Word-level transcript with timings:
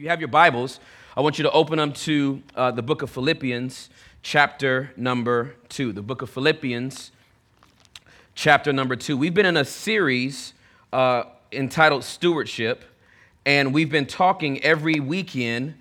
You 0.00 0.08
have 0.08 0.18
your 0.18 0.28
Bibles, 0.28 0.80
I 1.14 1.20
want 1.20 1.38
you 1.38 1.42
to 1.42 1.50
open 1.50 1.76
them 1.76 1.92
to 1.92 2.42
uh, 2.56 2.70
the 2.70 2.80
book 2.80 3.02
of 3.02 3.10
Philippians, 3.10 3.90
chapter 4.22 4.92
number 4.96 5.56
two. 5.68 5.92
The 5.92 6.00
book 6.00 6.22
of 6.22 6.30
Philippians, 6.30 7.12
chapter 8.34 8.72
number 8.72 8.96
two. 8.96 9.18
We've 9.18 9.34
been 9.34 9.44
in 9.44 9.58
a 9.58 9.64
series 9.66 10.54
uh, 10.90 11.24
entitled 11.52 12.02
Stewardship, 12.04 12.82
and 13.44 13.74
we've 13.74 13.90
been 13.90 14.06
talking 14.06 14.64
every 14.64 15.00
weekend 15.00 15.74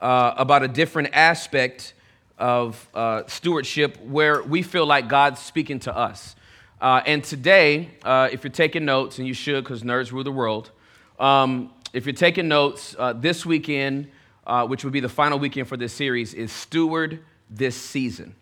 uh, 0.00 0.32
about 0.38 0.62
a 0.62 0.68
different 0.68 1.10
aspect 1.12 1.92
of 2.38 2.88
uh, 2.94 3.24
stewardship 3.26 4.02
where 4.04 4.42
we 4.42 4.62
feel 4.62 4.86
like 4.86 5.06
God's 5.06 5.42
speaking 5.42 5.80
to 5.80 5.94
us. 5.94 6.34
Uh, 6.80 7.02
and 7.04 7.22
today, 7.22 7.90
uh, 8.04 8.30
if 8.32 8.42
you're 8.42 8.50
taking 8.50 8.86
notes, 8.86 9.18
and 9.18 9.28
you 9.28 9.34
should 9.34 9.64
because 9.64 9.82
nerds 9.82 10.12
rule 10.12 10.24
the 10.24 10.32
world, 10.32 10.70
um, 11.20 11.70
if 11.96 12.04
you're 12.04 12.12
taking 12.12 12.46
notes, 12.46 12.94
uh, 12.98 13.14
this 13.14 13.46
weekend, 13.46 14.08
uh, 14.46 14.66
which 14.66 14.84
would 14.84 14.92
be 14.92 15.00
the 15.00 15.08
final 15.08 15.38
weekend 15.38 15.66
for 15.66 15.78
this 15.78 15.94
series, 15.94 16.34
is 16.34 16.52
Steward 16.52 17.20
This 17.48 17.74
Season. 17.74 18.34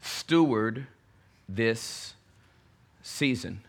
Steward 0.00 0.86
This 1.50 2.14
Season. 3.02 3.60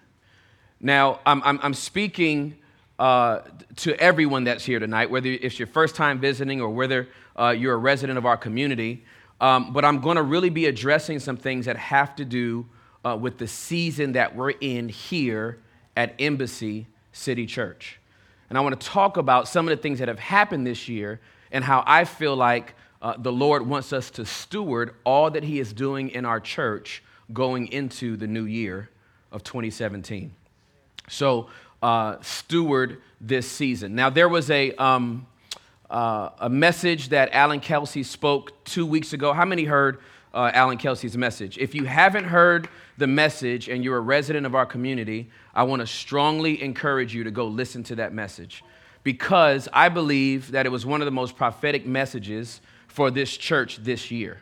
Now, 0.79 1.19
I'm, 1.25 1.43
I'm, 1.43 1.59
I'm 1.61 1.73
speaking 1.73 2.55
uh, 2.97 3.41
to 3.75 3.93
everyone 4.01 4.45
that's 4.45 4.63
here 4.63 4.79
tonight, 4.79 5.11
whether 5.11 5.27
it's 5.27 5.59
your 5.59 5.67
first 5.67 5.95
time 5.97 6.21
visiting 6.21 6.61
or 6.61 6.69
whether 6.69 7.09
uh, 7.37 7.49
you're 7.49 7.73
a 7.73 7.77
resident 7.77 8.17
of 8.17 8.25
our 8.25 8.37
community. 8.37 9.03
Um, 9.41 9.73
but 9.73 9.83
I'm 9.83 9.99
going 9.99 10.15
to 10.15 10.23
really 10.23 10.49
be 10.49 10.67
addressing 10.67 11.19
some 11.19 11.35
things 11.35 11.65
that 11.65 11.75
have 11.75 12.15
to 12.15 12.23
do 12.23 12.65
uh, 13.03 13.17
with 13.19 13.37
the 13.37 13.47
season 13.47 14.13
that 14.13 14.33
we're 14.33 14.51
in 14.51 14.87
here 14.87 15.59
at 15.97 16.15
Embassy 16.19 16.87
City 17.11 17.45
Church. 17.45 17.99
And 18.49 18.57
I 18.57 18.61
want 18.61 18.79
to 18.79 18.87
talk 18.87 19.17
about 19.17 19.47
some 19.47 19.67
of 19.67 19.75
the 19.75 19.81
things 19.81 19.99
that 19.99 20.07
have 20.07 20.19
happened 20.19 20.65
this 20.65 20.87
year 20.87 21.19
and 21.51 21.63
how 21.63 21.83
I 21.85 22.05
feel 22.05 22.35
like 22.35 22.73
uh, 23.01 23.15
the 23.17 23.31
Lord 23.31 23.67
wants 23.67 23.93
us 23.93 24.09
to 24.11 24.25
steward 24.25 24.95
all 25.03 25.29
that 25.31 25.43
He 25.43 25.59
is 25.59 25.73
doing 25.73 26.09
in 26.09 26.25
our 26.25 26.39
church 26.39 27.03
going 27.33 27.67
into 27.71 28.15
the 28.17 28.27
new 28.27 28.45
year 28.45 28.89
of 29.31 29.43
2017. 29.43 30.33
So, 31.09 31.49
uh, 31.81 32.17
steward 32.21 33.01
this 33.21 33.49
season. 33.49 33.95
Now, 33.95 34.09
there 34.09 34.27
was 34.29 34.49
a, 34.49 34.71
um, 34.73 35.27
uh, 35.89 36.29
a 36.39 36.49
message 36.49 37.09
that 37.09 37.29
Alan 37.33 37.59
Kelsey 37.59 38.03
spoke 38.03 38.63
two 38.63 38.85
weeks 38.85 39.13
ago. 39.13 39.33
How 39.33 39.45
many 39.45 39.63
heard 39.63 39.99
uh, 40.33 40.51
Alan 40.53 40.77
Kelsey's 40.77 41.17
message? 41.17 41.57
If 41.57 41.75
you 41.75 41.85
haven't 41.85 42.25
heard 42.25 42.69
the 42.97 43.07
message 43.07 43.69
and 43.69 43.83
you're 43.83 43.97
a 43.97 44.01
resident 44.01 44.45
of 44.45 44.55
our 44.55 44.65
community, 44.65 45.29
I 45.53 45.63
want 45.63 45.81
to 45.81 45.87
strongly 45.87 46.61
encourage 46.61 47.13
you 47.13 47.23
to 47.23 47.31
go 47.31 47.47
listen 47.47 47.83
to 47.83 47.95
that 47.95 48.13
message 48.13 48.63
because 49.03 49.69
I 49.71 49.89
believe 49.89 50.51
that 50.51 50.65
it 50.65 50.69
was 50.69 50.85
one 50.85 51.01
of 51.01 51.05
the 51.05 51.11
most 51.11 51.37
prophetic 51.37 51.85
messages 51.85 52.59
for 52.87 53.09
this 53.09 53.37
church 53.37 53.77
this 53.77 54.11
year. 54.11 54.41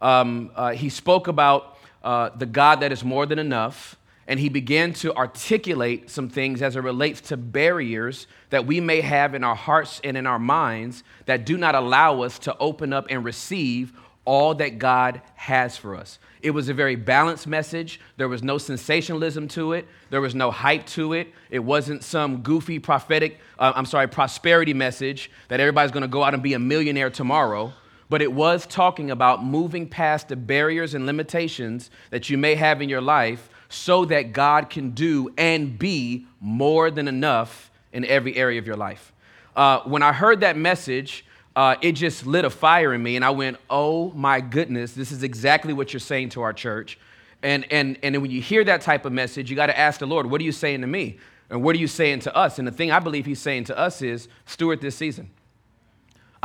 Um, 0.00 0.50
uh, 0.54 0.70
he 0.72 0.88
spoke 0.88 1.28
about 1.28 1.76
uh, 2.02 2.30
the 2.30 2.46
God 2.46 2.80
that 2.80 2.92
is 2.92 3.04
more 3.04 3.26
than 3.26 3.38
enough, 3.38 3.96
and 4.26 4.38
he 4.38 4.48
began 4.48 4.92
to 4.94 5.14
articulate 5.14 6.08
some 6.10 6.28
things 6.28 6.62
as 6.62 6.76
it 6.76 6.80
relates 6.80 7.20
to 7.22 7.36
barriers 7.36 8.26
that 8.50 8.66
we 8.66 8.80
may 8.80 9.00
have 9.00 9.34
in 9.34 9.42
our 9.42 9.56
hearts 9.56 10.00
and 10.04 10.16
in 10.16 10.26
our 10.26 10.38
minds 10.38 11.02
that 11.26 11.44
do 11.44 11.56
not 11.56 11.74
allow 11.74 12.22
us 12.22 12.38
to 12.38 12.56
open 12.58 12.92
up 12.92 13.06
and 13.10 13.24
receive 13.24 13.92
all 14.28 14.54
that 14.54 14.78
God 14.78 15.22
has 15.36 15.78
for 15.78 15.96
us. 15.96 16.18
It 16.42 16.50
was 16.50 16.68
a 16.68 16.74
very 16.74 16.96
balanced 16.96 17.46
message. 17.46 17.98
There 18.18 18.28
was 18.28 18.42
no 18.42 18.58
sensationalism 18.58 19.48
to 19.48 19.72
it. 19.72 19.88
There 20.10 20.20
was 20.20 20.34
no 20.34 20.50
hype 20.50 20.84
to 20.88 21.14
it. 21.14 21.28
It 21.48 21.60
wasn't 21.60 22.04
some 22.04 22.42
goofy 22.42 22.78
prophetic, 22.78 23.38
uh, 23.58 23.72
I'm 23.74 23.86
sorry, 23.86 24.06
prosperity 24.06 24.74
message 24.74 25.30
that 25.48 25.60
everybody's 25.60 25.92
going 25.92 26.02
to 26.02 26.08
go 26.08 26.22
out 26.22 26.34
and 26.34 26.42
be 26.42 26.52
a 26.52 26.58
millionaire 26.58 27.08
tomorrow. 27.08 27.72
But 28.10 28.20
it 28.20 28.30
was 28.30 28.66
talking 28.66 29.10
about 29.10 29.42
moving 29.42 29.88
past 29.88 30.28
the 30.28 30.36
barriers 30.36 30.92
and 30.92 31.06
limitations 31.06 31.90
that 32.10 32.28
you 32.28 32.36
may 32.36 32.54
have 32.54 32.82
in 32.82 32.90
your 32.90 33.00
life 33.00 33.48
so 33.70 34.04
that 34.04 34.34
God 34.34 34.68
can 34.68 34.90
do 34.90 35.32
and 35.38 35.78
be 35.78 36.26
more 36.38 36.90
than 36.90 37.08
enough 37.08 37.70
in 37.94 38.04
every 38.04 38.36
area 38.36 38.58
of 38.58 38.66
your 38.66 38.76
life. 38.76 39.14
Uh, 39.56 39.80
when 39.84 40.02
I 40.02 40.12
heard 40.12 40.40
that 40.40 40.58
message, 40.58 41.24
uh, 41.58 41.74
it 41.82 41.90
just 41.90 42.24
lit 42.24 42.44
a 42.44 42.50
fire 42.50 42.94
in 42.94 43.02
me. 43.02 43.16
And 43.16 43.24
I 43.24 43.30
went, 43.30 43.56
oh 43.68 44.12
my 44.12 44.40
goodness, 44.40 44.92
this 44.92 45.10
is 45.10 45.24
exactly 45.24 45.72
what 45.72 45.92
you're 45.92 45.98
saying 45.98 46.28
to 46.30 46.42
our 46.42 46.52
church. 46.52 47.00
And, 47.42 47.66
and, 47.72 47.98
and 48.04 48.22
when 48.22 48.30
you 48.30 48.40
hear 48.40 48.62
that 48.62 48.80
type 48.80 49.04
of 49.04 49.12
message, 49.12 49.50
you 49.50 49.56
got 49.56 49.66
to 49.66 49.76
ask 49.76 49.98
the 49.98 50.06
Lord, 50.06 50.30
what 50.30 50.40
are 50.40 50.44
you 50.44 50.52
saying 50.52 50.82
to 50.82 50.86
me? 50.86 51.18
And 51.50 51.64
what 51.64 51.74
are 51.74 51.80
you 51.80 51.88
saying 51.88 52.20
to 52.20 52.36
us? 52.36 52.60
And 52.60 52.68
the 52.68 52.70
thing 52.70 52.92
I 52.92 53.00
believe 53.00 53.26
he's 53.26 53.40
saying 53.40 53.64
to 53.64 53.76
us 53.76 54.02
is, 54.02 54.28
steward 54.46 54.80
this 54.80 54.94
season. 54.94 55.30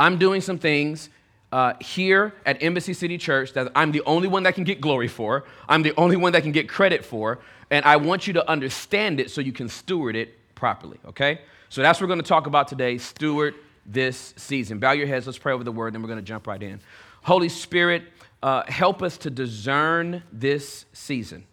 I'm 0.00 0.18
doing 0.18 0.40
some 0.40 0.58
things 0.58 1.10
uh, 1.52 1.74
here 1.80 2.34
at 2.44 2.60
Embassy 2.60 2.92
City 2.92 3.16
Church 3.16 3.52
that 3.52 3.70
I'm 3.76 3.92
the 3.92 4.02
only 4.06 4.26
one 4.26 4.42
that 4.42 4.56
can 4.56 4.64
get 4.64 4.80
glory 4.80 5.06
for. 5.06 5.44
I'm 5.68 5.82
the 5.82 5.94
only 5.96 6.16
one 6.16 6.32
that 6.32 6.42
can 6.42 6.50
get 6.50 6.68
credit 6.68 7.04
for. 7.04 7.38
And 7.70 7.84
I 7.84 7.98
want 7.98 8.26
you 8.26 8.32
to 8.32 8.50
understand 8.50 9.20
it 9.20 9.30
so 9.30 9.40
you 9.40 9.52
can 9.52 9.68
steward 9.68 10.16
it 10.16 10.34
properly, 10.56 10.98
okay? 11.06 11.42
So 11.68 11.82
that's 11.82 12.00
what 12.00 12.06
we're 12.06 12.14
going 12.16 12.22
to 12.22 12.28
talk 12.28 12.48
about 12.48 12.66
today 12.66 12.98
steward 12.98 13.54
this 13.86 14.34
season. 14.36 14.78
Bow 14.78 14.92
your 14.92 15.06
heads, 15.06 15.26
let's 15.26 15.38
pray 15.38 15.52
over 15.52 15.64
the 15.64 15.72
word, 15.72 15.94
then 15.94 16.02
we're 16.02 16.08
going 16.08 16.18
to 16.18 16.24
jump 16.24 16.46
right 16.46 16.62
in. 16.62 16.80
Holy 17.22 17.48
Spirit, 17.48 18.04
uh, 18.42 18.62
help 18.68 19.02
us 19.02 19.16
to 19.18 19.30
discern 19.30 20.22
this 20.32 20.84
season 20.92 21.44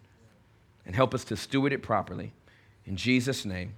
and 0.84 0.94
help 0.94 1.14
us 1.14 1.24
to 1.24 1.36
steward 1.36 1.72
it 1.72 1.82
properly. 1.82 2.32
In 2.84 2.96
Jesus' 2.96 3.44
name, 3.44 3.74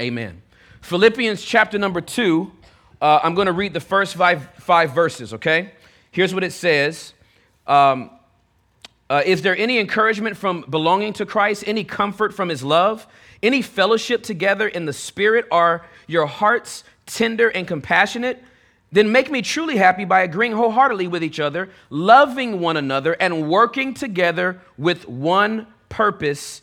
amen. 0.00 0.42
Philippians 0.80 1.42
chapter 1.42 1.78
number 1.78 2.00
two, 2.00 2.52
uh, 3.00 3.20
I'm 3.22 3.34
going 3.34 3.46
to 3.46 3.52
read 3.52 3.72
the 3.72 3.80
first 3.80 4.14
five, 4.14 4.48
five 4.60 4.94
verses, 4.94 5.34
okay? 5.34 5.72
Here's 6.10 6.32
what 6.32 6.44
it 6.44 6.52
says. 6.52 7.12
Um, 7.66 8.10
uh, 9.10 9.22
is 9.26 9.42
there 9.42 9.56
any 9.56 9.78
encouragement 9.78 10.36
from 10.36 10.64
belonging 10.70 11.12
to 11.14 11.26
Christ? 11.26 11.64
Any 11.66 11.84
comfort 11.84 12.32
from 12.32 12.48
his 12.48 12.62
love? 12.62 13.06
Any 13.42 13.60
fellowship 13.60 14.22
together 14.22 14.66
in 14.66 14.86
the 14.86 14.92
Spirit? 14.92 15.46
Are 15.50 15.84
your 16.06 16.26
hearts 16.26 16.84
tender, 17.06 17.48
and 17.48 17.66
compassionate, 17.66 18.42
then 18.92 19.10
make 19.10 19.30
me 19.30 19.42
truly 19.42 19.76
happy 19.76 20.04
by 20.04 20.22
agreeing 20.22 20.52
wholeheartedly 20.52 21.08
with 21.08 21.24
each 21.24 21.40
other, 21.40 21.68
loving 21.90 22.60
one 22.60 22.76
another, 22.76 23.16
and 23.18 23.48
working 23.48 23.92
together 23.92 24.60
with 24.78 25.08
one 25.08 25.66
purpose, 25.88 26.62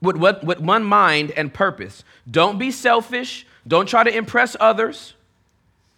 with, 0.00 0.16
with, 0.16 0.44
with 0.44 0.60
one 0.60 0.84
mind 0.84 1.32
and 1.32 1.52
purpose. 1.52 2.04
Don't 2.30 2.58
be 2.58 2.70
selfish. 2.70 3.46
Don't 3.66 3.88
try 3.88 4.04
to 4.04 4.16
impress 4.16 4.56
others, 4.60 5.14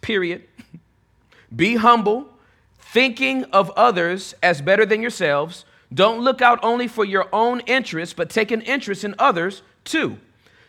period. 0.01 0.43
be 1.55 1.75
humble, 1.75 2.27
thinking 2.79 3.43
of 3.45 3.69
others 3.71 4.33
as 4.41 4.61
better 4.61 4.85
than 4.85 5.01
yourselves. 5.01 5.65
Don't 5.93 6.21
look 6.21 6.41
out 6.41 6.59
only 6.63 6.87
for 6.87 7.05
your 7.05 7.27
own 7.31 7.59
interests, 7.61 8.13
but 8.13 8.29
take 8.29 8.49
an 8.49 8.61
interest 8.61 9.03
in 9.03 9.13
others 9.19 9.61
too. 9.83 10.17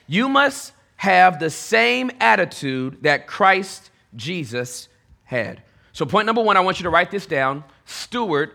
You 0.07 0.29
must 0.29 0.73
have 1.01 1.39
the 1.39 1.49
same 1.49 2.11
attitude 2.21 2.99
that 3.01 3.27
Christ 3.27 3.89
Jesus 4.17 4.87
had. 5.25 5.63
So, 5.95 6.05
point 6.05 6.27
number 6.27 6.43
one, 6.43 6.59
I 6.59 6.61
want 6.61 6.79
you 6.79 6.83
to 6.83 6.91
write 6.91 7.11
this 7.11 7.25
down 7.25 7.65
steward 7.87 8.51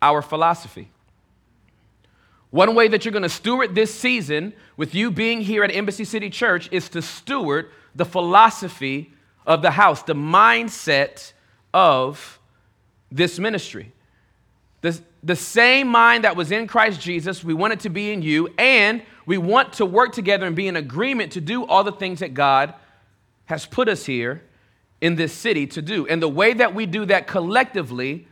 our 0.00 0.22
philosophy. 0.22 0.92
One 2.50 2.76
way 2.76 2.86
that 2.86 3.04
you're 3.04 3.10
going 3.10 3.24
to 3.24 3.28
steward 3.28 3.74
this 3.74 3.92
season 3.92 4.52
with 4.76 4.94
you 4.94 5.10
being 5.10 5.40
here 5.40 5.64
at 5.64 5.74
Embassy 5.74 6.04
City 6.04 6.30
Church 6.30 6.68
is 6.70 6.88
to 6.90 7.02
steward 7.02 7.68
the 7.96 8.04
philosophy 8.04 9.12
of 9.44 9.60
the 9.60 9.72
house, 9.72 10.04
the 10.04 10.14
mindset 10.14 11.32
of 11.74 12.38
this 13.10 13.40
ministry. 13.40 13.90
The, 14.82 15.00
the 15.24 15.34
same 15.34 15.88
mind 15.88 16.22
that 16.22 16.36
was 16.36 16.52
in 16.52 16.68
Christ 16.68 17.00
Jesus, 17.00 17.42
we 17.42 17.54
want 17.54 17.72
it 17.72 17.80
to 17.80 17.88
be 17.88 18.12
in 18.12 18.22
you, 18.22 18.54
and 18.56 19.02
we 19.28 19.36
want 19.36 19.74
to 19.74 19.84
work 19.84 20.12
together 20.12 20.46
and 20.46 20.56
be 20.56 20.68
in 20.68 20.74
agreement 20.74 21.32
to 21.32 21.40
do 21.42 21.66
all 21.66 21.84
the 21.84 21.92
things 21.92 22.20
that 22.20 22.32
God 22.32 22.72
has 23.44 23.66
put 23.66 23.86
us 23.86 24.06
here 24.06 24.42
in 25.02 25.16
this 25.16 25.34
city 25.34 25.66
to 25.66 25.82
do. 25.82 26.06
And 26.06 26.22
the 26.22 26.28
way 26.30 26.54
that 26.54 26.74
we 26.74 26.86
do 26.86 27.04
that 27.04 27.26
collectively 27.26 28.26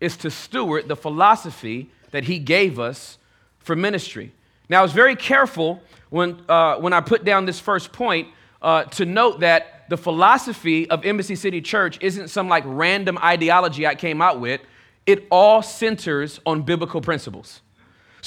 is 0.00 0.16
to 0.16 0.30
steward 0.30 0.88
the 0.88 0.96
philosophy 0.96 1.90
that 2.12 2.24
He 2.24 2.38
gave 2.38 2.80
us 2.80 3.18
for 3.58 3.76
ministry. 3.76 4.32
Now, 4.70 4.78
I 4.78 4.82
was 4.82 4.92
very 4.92 5.16
careful 5.16 5.82
when, 6.08 6.40
uh, 6.48 6.76
when 6.76 6.94
I 6.94 7.02
put 7.02 7.26
down 7.26 7.44
this 7.44 7.60
first 7.60 7.92
point 7.92 8.28
uh, 8.62 8.84
to 8.84 9.04
note 9.04 9.40
that 9.40 9.84
the 9.90 9.98
philosophy 9.98 10.88
of 10.88 11.04
Embassy 11.04 11.36
City 11.36 11.60
Church 11.60 11.98
isn't 12.00 12.28
some 12.28 12.48
like 12.48 12.64
random 12.66 13.18
ideology 13.18 13.86
I 13.86 13.94
came 13.94 14.22
out 14.22 14.40
with. 14.40 14.62
It 15.04 15.26
all 15.30 15.60
centers 15.60 16.40
on 16.46 16.62
biblical 16.62 17.02
principles. 17.02 17.60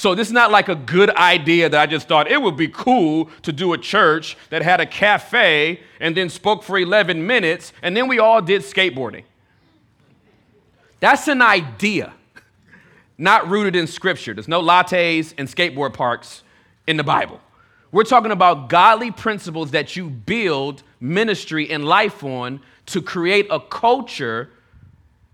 So 0.02 0.16
this 0.16 0.26
is 0.26 0.32
not 0.32 0.50
like 0.50 0.68
a 0.68 0.74
good 0.74 1.10
idea 1.10 1.68
that 1.68 1.80
I 1.80 1.86
just 1.86 2.08
thought 2.08 2.28
it 2.28 2.42
would 2.42 2.56
be 2.56 2.66
cool 2.66 3.30
to 3.42 3.52
do 3.52 3.72
a 3.72 3.78
church 3.78 4.36
that 4.50 4.60
had 4.60 4.80
a 4.80 4.84
cafe 4.84 5.78
and 6.00 6.16
then 6.16 6.28
spoke 6.28 6.64
for 6.64 6.76
11 6.76 7.24
minutes 7.24 7.72
and 7.82 7.96
then 7.96 8.08
we 8.08 8.18
all 8.18 8.42
did 8.42 8.62
skateboarding. 8.62 9.22
That's 10.98 11.28
an 11.28 11.40
idea, 11.40 12.14
not 13.16 13.48
rooted 13.48 13.76
in 13.76 13.86
scripture. 13.86 14.34
There's 14.34 14.48
no 14.48 14.60
lattes 14.60 15.34
and 15.38 15.46
skateboard 15.46 15.92
parks 15.92 16.42
in 16.88 16.96
the 16.96 17.04
Bible. 17.04 17.38
We're 17.92 18.02
talking 18.02 18.32
about 18.32 18.68
godly 18.68 19.12
principles 19.12 19.70
that 19.70 19.94
you 19.94 20.10
build 20.10 20.82
ministry 20.98 21.70
and 21.70 21.84
life 21.84 22.24
on 22.24 22.60
to 22.86 23.02
create 23.02 23.46
a 23.50 23.60
culture 23.60 24.50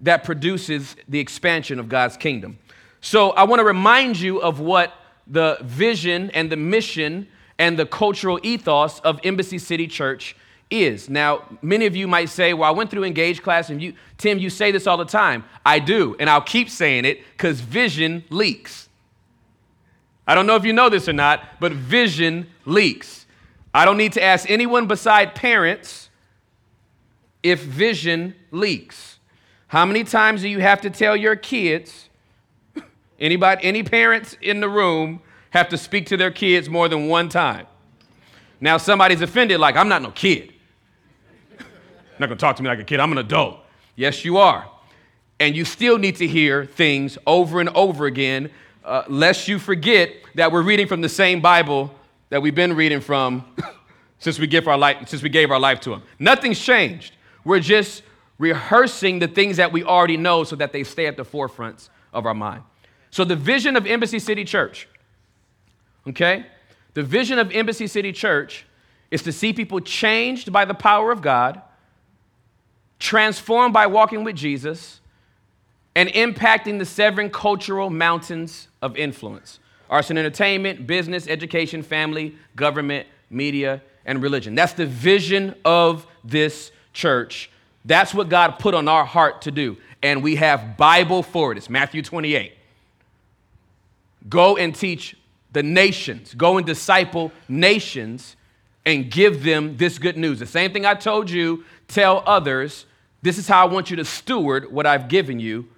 that 0.03 0.25
produces 0.25 0.95
the 1.09 1.21
expansion 1.21 1.79
of 1.79 1.89
God's 1.89 2.19
kingdom. 2.19 2.59
So 3.01 3.31
I 3.31 3.45
want 3.45 3.61
to 3.61 3.65
remind 3.65 4.19
you 4.19 4.41
of 4.41 4.61
what 4.61 4.93
the 5.27 5.59
vision 5.63 6.31
and 6.31 6.51
the 6.51 6.57
mission 6.57 7.29
and 7.59 7.79
the 7.79 7.87
cultural 7.87 8.41
ethos 8.43 9.01
of 9.01 9.21
Embassy 9.25 9.59
City 9.59 9.87
Church 9.87 10.37
is. 10.71 11.09
Now, 11.09 11.45
many 11.63 11.87
of 11.87 11.97
you 11.97 12.07
might 12.07 12.29
say, 12.29 12.55
Well, 12.55 12.69
I 12.69 12.73
went 12.73 12.91
through 12.91 13.05
Engage 13.05 13.43
class, 13.43 13.71
and 13.71 13.83
you, 13.83 13.95
Tim, 14.17 14.39
you 14.39 14.51
say 14.51 14.71
this 14.71 14.87
all 14.87 14.97
the 14.97 15.05
time. 15.05 15.45
I 15.65 15.79
do, 15.79 16.17
and 16.19 16.29
I'll 16.29 16.41
keep 16.41 16.71
saying 16.71 17.05
it 17.05 17.23
because 17.33 17.61
vision 17.61 18.25
leaks. 18.31 18.89
I 20.27 20.35
don't 20.35 20.47
know 20.47 20.57
if 20.57 20.65
you 20.65 20.73
know 20.73 20.91
this 20.91 21.09
or 21.09 21.15
not, 21.15 21.43
but 21.59 21.73
vision 21.73 22.49
leaks. 22.67 23.27
I 23.73 23.85
don't 23.85 23.97
need 23.97 24.13
to 24.15 24.23
ask 24.23 24.49
anyone 24.51 24.87
beside 24.87 25.35
parents 25.35 26.11
if 27.43 27.63
vision 27.63 28.35
leaks. 28.51 29.19
How 29.69 29.87
many 29.87 30.05
times 30.05 30.43
do 30.43 30.49
you 30.49 30.61
have 30.61 30.81
to 30.83 30.91
tell 30.91 31.17
your 31.17 31.37
kids? 31.37 32.08
Anybody, 33.19 33.65
any 33.65 33.83
parents 33.83 34.37
in 34.41 34.61
the 34.61 34.69
room 34.69 35.21
have 35.51 35.69
to 35.71 35.79
speak 35.79 36.07
to 36.07 36.17
their 36.17 36.31
kids 36.31 36.69
more 36.69 36.89
than 36.89 37.09
one 37.09 37.29
time? 37.29 37.67
Now 38.61 38.77
somebody's 38.77 39.21
offended, 39.21 39.61
like, 39.61 39.77
I'm 39.77 39.89
not 39.89 40.03
no 40.03 40.11
kid. 40.11 40.53
not 42.19 42.29
gonna 42.29 42.37
talk 42.37 42.57
to 42.57 42.63
me 42.63 42.69
like 42.69 42.79
a 42.79 42.85
kid, 42.85 43.01
I'm 43.01 43.13
an 43.13 43.19
adult. 43.19 43.61
Yes, 43.97 44.25
you 44.25 44.39
are. 44.39 44.69
And 45.41 45.57
you 45.57 45.65
still 45.65 45.99
need 45.99 46.17
to 46.17 46.27
hear 46.27 46.65
things 46.65 47.19
over 47.27 47.61
and 47.61 47.69
over 47.71 48.07
again, 48.07 48.51
uh, 48.85 49.05
lest 49.09 49.49
you 49.49 49.59
forget 49.59 50.13
that 50.35 50.51
we're 50.51 50.63
reading 50.63 50.87
from 50.87 51.01
the 51.01 51.09
same 51.09 51.41
Bible 51.41 51.95
that 52.31 52.43
we've 52.43 52.55
been 52.55 52.75
reading 52.75 53.01
from 53.01 53.45
since 54.19 54.39
we, 54.39 54.47
give 54.47 54.69
our 54.69 54.79
life, 54.79 55.09
since 55.09 55.23
we 55.23 55.29
gave 55.29 55.51
our 55.51 55.61
life 55.61 55.81
to 55.81 55.93
Him. 55.93 56.03
Nothing's 56.19 56.61
changed. 56.61 57.15
We're 57.45 57.61
just 57.61 58.03
rehearsing 58.39 59.19
the 59.19 59.29
things 59.29 59.57
that 59.57 59.73
we 59.73 59.85
already 59.85 60.17
know 60.17 60.45
so 60.45 60.57
that 60.57 60.73
they 60.73 60.85
stay 60.85 61.07
at 61.07 61.17
the 61.17 61.25
forefronts 61.25 61.89
of 62.13 62.27
our 62.27 62.35
mind. 62.35 62.63
So, 63.11 63.25
the 63.25 63.37
vision 63.37 63.77
of 63.77 63.87
Embassy 63.87 64.19
City 64.19 64.45
Church, 64.45 64.89
okay? 66.07 66.47
The 66.95 67.03
vision 67.03 67.39
of 67.39 67.51
Embassy 67.53 67.87
City 67.87 68.13
Church 68.13 68.67
is 69.11 69.23
to 69.23 69.33
see 69.33 69.53
people 69.53 69.81
changed 69.81 70.53
by 70.53 70.65
the 70.65 70.75
power 70.75 71.11
of 71.11 71.23
God, 71.23 71.63
transformed 72.99 73.73
by 73.73 73.87
walking 73.87 74.25
with 74.25 74.37
Jesus, 74.37 75.01
and 75.95 76.09
impacting 76.11 76.79
the 76.79 76.85
seven 76.85 77.31
cultural 77.31 77.91
mountains 77.91 78.69
of 78.83 78.97
influence 78.97 79.59
arts 79.91 80.11
and 80.11 80.19
entertainment, 80.19 80.87
business, 80.87 81.27
education, 81.27 81.83
family, 81.83 82.37
government, 82.57 83.07
media, 83.31 83.81
and 84.05 84.23
religion. 84.23 84.55
That's 84.55 84.75
the 84.75 84.85
vision 84.85 85.55
of 85.65 86.07
this 86.23 86.73
church. 86.93 87.51
That's 87.85 88.13
what 88.13 88.29
God 88.29 88.59
put 88.59 88.75
on 88.75 88.87
our 88.87 89.05
heart 89.05 89.43
to 89.43 89.51
do. 89.51 89.79
And 90.03 90.23
we 90.23 90.37
have 90.37 90.77
Bible 90.77 91.23
for 91.23 91.53
it. 91.53 91.59
It's 91.59 91.71
Matthew 91.71 92.03
28. 92.03 92.53
Go 94.29 94.57
and 94.57 94.75
teach 94.75 95.17
the 95.53 95.63
nations, 95.63 96.35
go 96.35 96.59
and 96.59 96.67
disciple 96.67 97.33
nations 97.49 98.37
and 98.85 99.11
give 99.11 99.43
them 99.43 99.77
this 99.77 99.99
good 99.99 100.17
news. 100.17 100.39
The 100.39 100.47
same 100.47 100.73
thing 100.73 100.87
I 100.87 100.95
told 100.95 101.31
you, 101.31 101.65
tell 101.89 102.23
others. 102.27 102.87
This 103.23 103.39
is 103.39 103.49
how 103.49 103.67
I 103.67 103.71
want 103.71 103.91
you 103.91 103.97
to 103.97 104.05
steward 104.05 104.73
what 104.73 104.87
I've 104.87 105.09
given 105.09 105.41
you. 105.41 105.69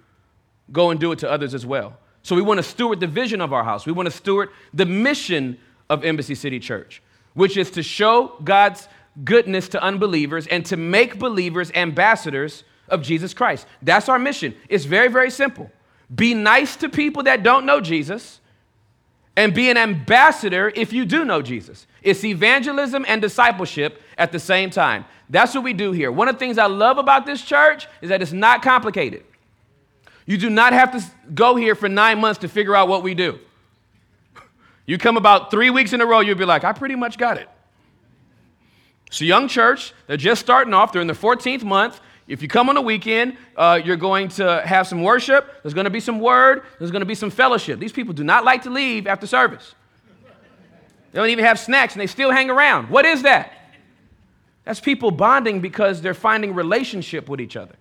Go 0.71 0.91
and 0.91 0.99
do 0.99 1.11
it 1.11 1.19
to 1.19 1.29
others 1.29 1.53
as 1.53 1.65
well. 1.65 1.97
So 2.23 2.35
we 2.35 2.41
want 2.41 2.59
to 2.59 2.63
steward 2.63 2.99
the 2.99 3.07
vision 3.07 3.41
of 3.41 3.51
our 3.51 3.63
house. 3.63 3.85
We 3.85 3.91
want 3.91 4.07
to 4.07 4.15
steward 4.15 4.49
the 4.73 4.85
mission 4.85 5.57
of 5.89 6.05
Embassy 6.05 6.35
City 6.35 6.59
Church, 6.59 7.01
which 7.33 7.57
is 7.57 7.71
to 7.71 7.83
show 7.83 8.37
God's 8.43 8.87
goodness 9.25 9.67
to 9.69 9.83
unbelievers 9.83 10.47
and 10.47 10.65
to 10.67 10.77
make 10.77 11.19
believers 11.19 11.71
ambassadors 11.73 12.63
of 12.87 13.01
Jesus 13.01 13.33
Christ. 13.33 13.65
That's 13.81 14.07
our 14.07 14.19
mission. 14.19 14.55
It's 14.69 14.85
very, 14.85 15.07
very 15.07 15.31
simple. 15.31 15.69
Be 16.13 16.33
nice 16.33 16.75
to 16.77 16.89
people 16.89 17.23
that 17.23 17.43
don't 17.43 17.65
know 17.65 17.79
Jesus 17.79 18.39
and 19.37 19.53
be 19.53 19.69
an 19.69 19.77
ambassador 19.77 20.71
if 20.75 20.91
you 20.91 21.05
do 21.05 21.23
know 21.23 21.41
Jesus. 21.41 21.87
It's 22.01 22.23
evangelism 22.23 23.05
and 23.07 23.21
discipleship 23.21 24.01
at 24.17 24.31
the 24.31 24.39
same 24.39 24.69
time. 24.69 25.05
That's 25.29 25.55
what 25.55 25.63
we 25.63 25.73
do 25.73 25.93
here. 25.93 26.11
One 26.11 26.27
of 26.27 26.35
the 26.35 26.39
things 26.39 26.57
I 26.57 26.65
love 26.65 26.97
about 26.97 27.25
this 27.25 27.41
church 27.41 27.87
is 28.01 28.09
that 28.09 28.21
it's 28.21 28.33
not 28.33 28.61
complicated. 28.61 29.23
You 30.25 30.37
do 30.37 30.49
not 30.49 30.73
have 30.73 30.91
to 30.91 31.03
go 31.33 31.55
here 31.55 31.75
for 31.75 31.87
nine 31.87 32.19
months 32.19 32.39
to 32.41 32.49
figure 32.49 32.75
out 32.75 32.87
what 32.87 33.03
we 33.03 33.13
do. 33.13 33.39
You 34.85 34.97
come 34.97 35.15
about 35.15 35.51
three 35.51 35.69
weeks 35.69 35.93
in 35.93 36.01
a 36.01 36.05
row, 36.05 36.19
you'll 36.19 36.37
be 36.37 36.45
like, 36.45 36.63
I 36.63 36.73
pretty 36.73 36.95
much 36.95 37.17
got 37.17 37.37
it. 37.37 37.47
It's 39.07 39.21
a 39.21 39.25
young 39.25 39.47
church. 39.47 39.93
They're 40.07 40.17
just 40.17 40.41
starting 40.41 40.73
off. 40.73 40.91
They're 40.91 41.01
in 41.01 41.07
the 41.07 41.13
14th 41.13 41.63
month. 41.63 41.99
If 42.31 42.41
you 42.41 42.47
come 42.47 42.69
on 42.69 42.77
a 42.77 42.81
weekend, 42.81 43.35
uh, 43.57 43.81
you're 43.83 43.97
going 43.97 44.29
to 44.29 44.61
have 44.65 44.87
some 44.87 45.03
worship. 45.03 45.53
There's 45.63 45.73
going 45.73 45.83
to 45.83 45.91
be 45.91 45.99
some 45.99 46.21
word. 46.21 46.63
There's 46.79 46.89
going 46.89 47.01
to 47.01 47.05
be 47.05 47.13
some 47.13 47.29
fellowship. 47.29 47.77
These 47.77 47.91
people 47.91 48.13
do 48.13 48.23
not 48.23 48.45
like 48.45 48.63
to 48.63 48.69
leave 48.69 49.05
after 49.05 49.27
service. 49.27 49.75
They 51.11 51.19
don't 51.19 51.27
even 51.27 51.43
have 51.43 51.59
snacks 51.59 51.93
and 51.93 51.99
they 51.99 52.07
still 52.07 52.31
hang 52.31 52.49
around. 52.49 52.89
What 52.89 53.03
is 53.03 53.23
that? 53.23 53.51
That's 54.63 54.79
people 54.79 55.11
bonding 55.11 55.59
because 55.59 56.01
they're 56.01 56.13
finding 56.13 56.55
relationship 56.55 57.27
with 57.27 57.41
each 57.41 57.57
other. 57.57 57.75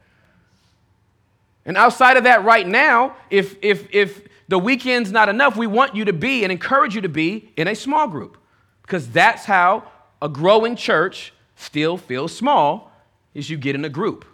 And 1.64 1.76
outside 1.76 2.16
of 2.16 2.24
that, 2.24 2.42
right 2.42 2.66
now, 2.66 3.14
if, 3.30 3.54
if, 3.62 3.86
if 3.94 4.26
the 4.48 4.58
weekend's 4.58 5.12
not 5.12 5.28
enough, 5.28 5.56
we 5.56 5.68
want 5.68 5.94
you 5.94 6.06
to 6.06 6.12
be 6.12 6.42
and 6.42 6.50
encourage 6.50 6.96
you 6.96 7.02
to 7.02 7.08
be 7.08 7.52
in 7.56 7.68
a 7.68 7.76
small 7.76 8.08
group 8.08 8.36
because 8.82 9.08
that's 9.10 9.44
how 9.44 9.84
a 10.20 10.28
growing 10.28 10.74
church 10.74 11.32
still 11.54 11.96
feels 11.96 12.34
small 12.34 12.90
is 13.32 13.48
you 13.48 13.56
get 13.56 13.76
in 13.76 13.84
a 13.84 13.88
group. 13.88 14.24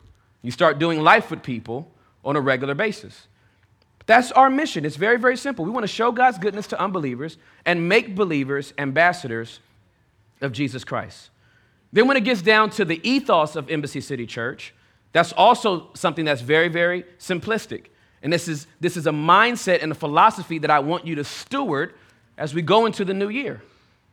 You 0.46 0.52
start 0.52 0.78
doing 0.78 1.00
life 1.00 1.32
with 1.32 1.42
people 1.42 1.90
on 2.24 2.36
a 2.36 2.40
regular 2.40 2.74
basis. 2.74 3.26
That's 4.06 4.30
our 4.30 4.48
mission. 4.48 4.84
It's 4.84 4.94
very, 4.94 5.18
very 5.18 5.36
simple. 5.36 5.64
We 5.64 5.72
want 5.72 5.82
to 5.82 5.92
show 5.92 6.12
God's 6.12 6.38
goodness 6.38 6.68
to 6.68 6.80
unbelievers 6.80 7.36
and 7.64 7.88
make 7.88 8.14
believers 8.14 8.72
ambassadors 8.78 9.58
of 10.40 10.52
Jesus 10.52 10.84
Christ. 10.84 11.30
Then, 11.92 12.06
when 12.06 12.16
it 12.16 12.20
gets 12.20 12.42
down 12.42 12.70
to 12.70 12.84
the 12.84 13.00
ethos 13.02 13.56
of 13.56 13.68
Embassy 13.68 14.00
City 14.00 14.24
Church, 14.24 14.72
that's 15.10 15.32
also 15.32 15.88
something 15.94 16.24
that's 16.24 16.42
very, 16.42 16.68
very 16.68 17.02
simplistic. 17.18 17.86
And 18.22 18.32
this 18.32 18.46
is, 18.46 18.68
this 18.78 18.96
is 18.96 19.08
a 19.08 19.12
mindset 19.12 19.82
and 19.82 19.90
a 19.90 19.96
philosophy 19.96 20.60
that 20.60 20.70
I 20.70 20.78
want 20.78 21.08
you 21.08 21.16
to 21.16 21.24
steward 21.24 21.92
as 22.38 22.54
we 22.54 22.62
go 22.62 22.86
into 22.86 23.04
the 23.04 23.14
new 23.14 23.30
year. 23.30 23.62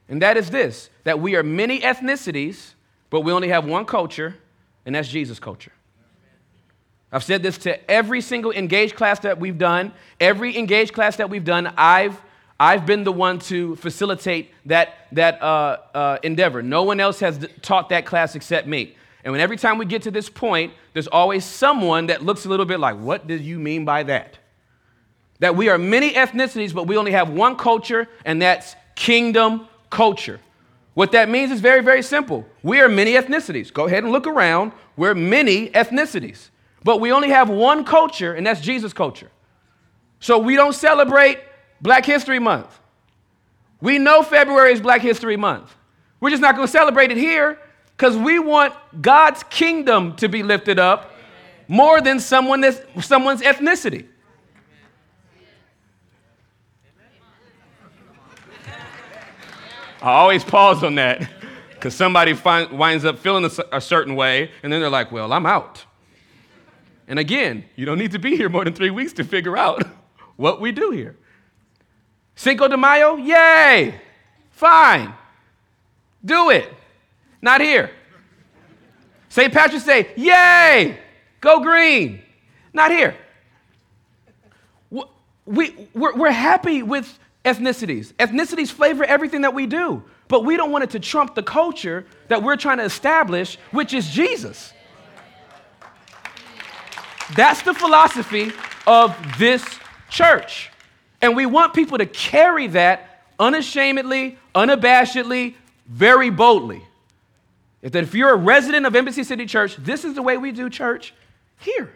And 0.10 0.20
that 0.24 0.36
is 0.38 0.50
this 0.50 0.90
that 1.04 1.20
we 1.20 1.36
are 1.36 1.44
many 1.44 1.82
ethnicities, 1.82 2.74
but 3.12 3.22
we 3.22 3.32
only 3.32 3.50
have 3.50 3.66
one 3.66 3.86
culture, 3.86 4.36
and 4.84 4.96
that's 4.96 5.10
Jesus' 5.10 5.40
culture. 5.40 5.74
I've 7.14 7.24
said 7.24 7.44
this 7.44 7.60
to 7.60 7.90
every 7.90 8.22
single 8.22 8.52
engaged 8.52 8.96
class 8.96 9.20
that 9.20 9.40
we've 9.40 9.58
done. 9.58 9.94
Every 10.20 10.58
engaged 10.58 10.94
class 10.94 11.16
that 11.18 11.30
we've 11.30 11.46
done, 11.46 11.72
I've, 11.78 12.20
I've 12.60 12.88
been 12.88 13.04
the 13.04 13.12
one 13.12 13.38
to 13.40 13.76
facilitate 13.76 14.52
that, 14.66 15.08
that 15.12 15.40
uh, 15.44 15.78
uh, 15.94 16.18
endeavor. 16.24 16.64
No 16.64 16.82
one 16.82 17.00
else 17.00 17.20
has 17.20 17.48
taught 17.62 17.90
that 17.90 18.08
class 18.08 18.34
except 18.34 18.68
me. 18.68 18.98
And 19.24 19.32
when 19.32 19.42
every 19.42 19.58
time 19.58 19.78
we 19.78 19.86
get 19.86 20.02
to 20.02 20.12
this 20.12 20.28
point, 20.28 20.74
there's 20.94 21.08
always 21.08 21.46
someone 21.46 22.08
that 22.08 22.26
looks 22.26 22.46
a 22.46 22.50
little 22.50 22.66
bit 22.66 22.80
like, 22.80 22.98
what 22.98 23.28
do 23.28 23.36
you 23.36 23.60
mean 23.60 23.86
by 23.86 24.02
that? 24.04 24.40
That 25.38 25.56
we 25.56 25.70
are 25.70 25.78
many 25.78 26.14
ethnicities, 26.14 26.74
but 26.74 26.88
we 26.88 26.98
only 26.98 27.12
have 27.12 27.30
one 27.30 27.58
culture, 27.58 28.10
and 28.26 28.42
that's 28.42 28.76
kingdom 28.96 29.68
culture. 29.92 30.40
What 30.96 31.12
that 31.12 31.30
means 31.30 31.52
is 31.52 31.62
very, 31.62 31.82
very 31.82 32.02
simple. 32.02 32.44
We 32.64 32.82
are 32.82 32.90
many 32.90 33.14
ethnicities. 33.14 33.72
Go 33.72 33.86
ahead 33.86 34.04
and 34.04 34.12
look 34.12 34.26
around. 34.26 34.72
We're 34.98 35.16
many 35.16 35.70
ethnicities. 35.70 36.50
But 36.84 37.00
we 37.00 37.12
only 37.12 37.30
have 37.30 37.50
one 37.50 37.86
culture, 37.86 38.34
and 38.34 38.46
that's 38.46 38.62
Jesus' 38.62 38.94
culture. 38.94 39.32
So 40.20 40.38
we 40.38 40.56
don't 40.56 40.74
celebrate 40.74 41.40
Black 41.82 42.06
History 42.06 42.40
Month. 42.40 42.80
We 43.82 44.00
know 44.00 44.24
February 44.24 44.72
is 44.72 44.82
Black 44.82 45.02
History 45.02 45.38
Month. 45.38 45.76
We're 46.20 46.30
just 46.30 46.42
not 46.42 46.56
going 46.56 46.68
to 46.68 46.72
celebrate 46.72 47.12
it 47.12 47.18
here 47.18 47.60
because 47.98 48.16
we 48.16 48.40
want 48.40 48.74
God's 49.02 49.44
kingdom 49.44 50.16
to 50.18 50.30
be 50.30 50.44
lifted 50.44 50.80
up 50.80 51.12
more 51.68 52.02
than 52.02 52.20
someone 52.20 52.62
that's, 52.62 52.80
someone's 53.06 53.42
ethnicity. 53.42 54.08
I 60.02 60.12
always 60.12 60.44
pause 60.44 60.84
on 60.84 60.96
that 60.96 61.30
because 61.70 61.96
somebody 61.96 62.34
find, 62.34 62.72
winds 62.78 63.06
up 63.06 63.20
feeling 63.20 63.46
a, 63.46 63.78
a 63.78 63.80
certain 63.80 64.16
way, 64.16 64.52
and 64.62 64.72
then 64.72 64.82
they're 64.82 64.90
like, 64.90 65.14
well, 65.14 65.32
I'm 65.32 65.46
out. 65.46 65.86
And 67.08 67.20
again, 67.20 67.66
you 67.76 67.86
don't 67.86 67.98
need 67.98 68.12
to 68.12 68.20
be 68.20 68.36
here 68.36 68.50
more 68.50 68.64
than 68.64 68.74
three 68.74 68.90
weeks 68.90 69.14
to 69.14 69.24
figure 69.24 69.58
out 69.58 69.84
what 70.36 70.62
we 70.62 70.72
do 70.72 70.92
here. 70.92 71.16
Cinco 72.36 72.68
de 72.68 72.78
Mayo, 72.78 73.16
yay, 73.18 73.94
fine, 74.52 75.14
do 76.24 76.50
it. 76.50 76.72
Not 77.42 77.62
here. 77.62 77.92
St. 79.30 79.52
Patrick's 79.52 79.86
Day, 79.86 80.12
yay, 80.16 80.98
go 81.42 81.60
green. 81.60 82.22
Not 82.74 82.92
here. 82.92 83.16
We, 85.46 85.90
we're, 85.94 86.16
we're 86.16 86.32
happy 86.32 86.84
with 86.84 87.20
ethnicities. 87.44 88.14
Ethnicities 88.14 88.72
flavor 88.72 89.04
everything 89.04 89.42
that 89.42 89.54
we 89.54 89.68
do. 89.68 90.04
but 90.28 90.46
we 90.46 90.58
don't 90.58 90.72
want 90.72 90.84
it 90.84 90.90
to 90.92 91.00
trump 91.00 91.36
the 91.36 91.44
culture 91.44 92.06
that 92.28 92.42
we're 92.42 92.56
trying 92.56 92.78
to 92.78 92.84
establish, 92.84 93.58
which 93.72 93.94
is 93.94 94.10
Jesus. 94.10 94.74
That's 97.36 97.62
the 97.62 97.74
philosophy 97.74 98.52
of 98.86 99.16
this 99.38 99.64
church. 100.10 100.70
And 101.22 101.36
we 101.36 101.46
want 101.46 101.74
people 101.74 101.98
to 101.98 102.06
carry 102.06 102.68
that 102.68 103.24
unashamedly, 103.40 104.38
unabashedly, 104.54 105.56
very 105.88 106.30
boldly. 106.30 106.84
If, 107.82 108.14
you're 108.14 108.32
a 108.32 108.38
resident 108.38 108.86
of 108.86 108.96
Embassy 108.96 109.24
City 109.24 109.46
Church, 109.46 109.76
this 109.76 110.06
is 110.06 110.16
the 110.16 110.22
way 110.22 110.38
we 110.38 110.52
do 110.52 110.70
church 110.70 111.14
here. 111.60 111.94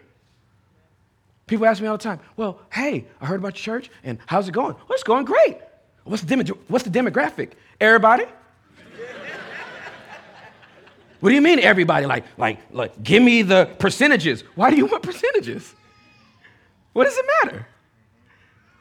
People 1.46 1.66
ask 1.66 1.80
me 1.80 1.88
all 1.88 1.96
the 1.96 2.02
time, 2.02 2.20
well, 2.36 2.60
hey, 2.70 3.06
I 3.20 3.26
heard 3.26 3.40
about 3.40 3.54
your 3.54 3.80
church, 3.80 3.90
and 4.04 4.18
how's 4.26 4.48
it 4.48 4.52
going? 4.52 4.74
Well, 4.74 4.90
it's 4.90 5.02
going 5.02 5.24
great. 5.24 5.56
What's 6.04 6.22
the, 6.22 6.36
demo- 6.36 6.58
what's 6.68 6.84
the 6.84 6.90
demographic? 6.90 7.52
Everybody? 7.80 8.24
What 11.20 11.30
do 11.30 11.34
you 11.34 11.40
mean, 11.42 11.58
everybody? 11.58 12.06
Like, 12.06 12.24
like, 12.36 12.58
like, 12.70 13.02
give 13.02 13.22
me 13.22 13.42
the 13.42 13.66
percentages. 13.78 14.42
Why 14.54 14.70
do 14.70 14.76
you 14.76 14.86
want 14.86 15.02
percentages? 15.02 15.74
What 16.92 17.04
does 17.04 17.16
it 17.16 17.24
matter? 17.44 17.66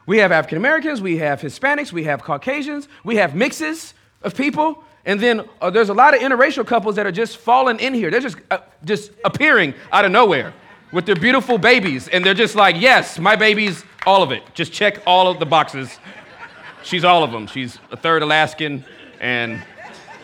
We 0.05 0.19
have 0.19 0.31
African 0.31 0.57
Americans, 0.57 1.01
we 1.01 1.17
have 1.17 1.41
Hispanics, 1.41 1.91
we 1.91 2.05
have 2.05 2.23
Caucasians, 2.23 2.87
we 3.03 3.17
have 3.17 3.35
mixes 3.35 3.93
of 4.21 4.35
people. 4.35 4.83
And 5.05 5.19
then 5.19 5.47
uh, 5.61 5.69
there's 5.69 5.89
a 5.89 5.93
lot 5.93 6.15
of 6.15 6.21
interracial 6.21 6.65
couples 6.65 6.95
that 6.95 7.05
are 7.05 7.11
just 7.11 7.37
falling 7.37 7.79
in 7.79 7.93
here. 7.93 8.09
They're 8.09 8.21
just, 8.21 8.37
uh, 8.51 8.59
just 8.85 9.11
appearing 9.25 9.73
out 9.91 10.05
of 10.05 10.11
nowhere 10.11 10.53
with 10.91 11.05
their 11.05 11.15
beautiful 11.15 11.57
babies. 11.57 12.07
And 12.07 12.25
they're 12.25 12.33
just 12.33 12.55
like, 12.55 12.75
yes, 12.79 13.19
my 13.19 13.35
baby's 13.35 13.83
all 14.05 14.23
of 14.23 14.31
it. 14.31 14.43
Just 14.53 14.71
check 14.71 15.01
all 15.05 15.27
of 15.27 15.39
the 15.39 15.45
boxes. 15.45 15.99
She's 16.83 17.03
all 17.03 17.23
of 17.23 17.31
them. 17.31 17.47
She's 17.47 17.77
a 17.91 17.97
third 17.97 18.21
Alaskan 18.21 18.85
and 19.19 19.61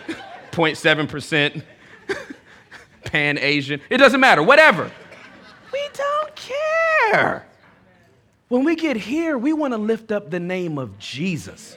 0.7% 0.51 1.63
Pan 3.05 3.37
Asian. 3.37 3.81
It 3.89 3.97
doesn't 3.97 4.19
matter, 4.19 4.43
whatever. 4.43 4.91
We 5.71 5.81
don't 5.93 6.35
care. 6.35 7.45
When 8.47 8.63
we 8.63 8.75
get 8.75 8.97
here, 8.97 9.37
we 9.37 9.53
want 9.53 9.73
to 9.73 9.77
lift 9.77 10.11
up 10.11 10.29
the 10.29 10.39
name 10.39 10.77
of 10.77 10.99
Jesus, 10.99 11.75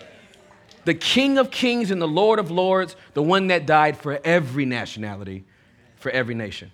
the 0.84 0.94
King 0.94 1.38
of 1.38 1.50
Kings 1.50 1.90
and 1.90 2.00
the 2.00 2.08
Lord 2.08 2.38
of 2.38 2.50
Lords, 2.50 2.96
the 3.14 3.22
one 3.22 3.46
that 3.46 3.66
died 3.66 3.96
for 3.96 4.20
every 4.24 4.66
nationality, 4.66 5.44
for 5.96 6.10
every 6.10 6.34
nation. 6.34 6.70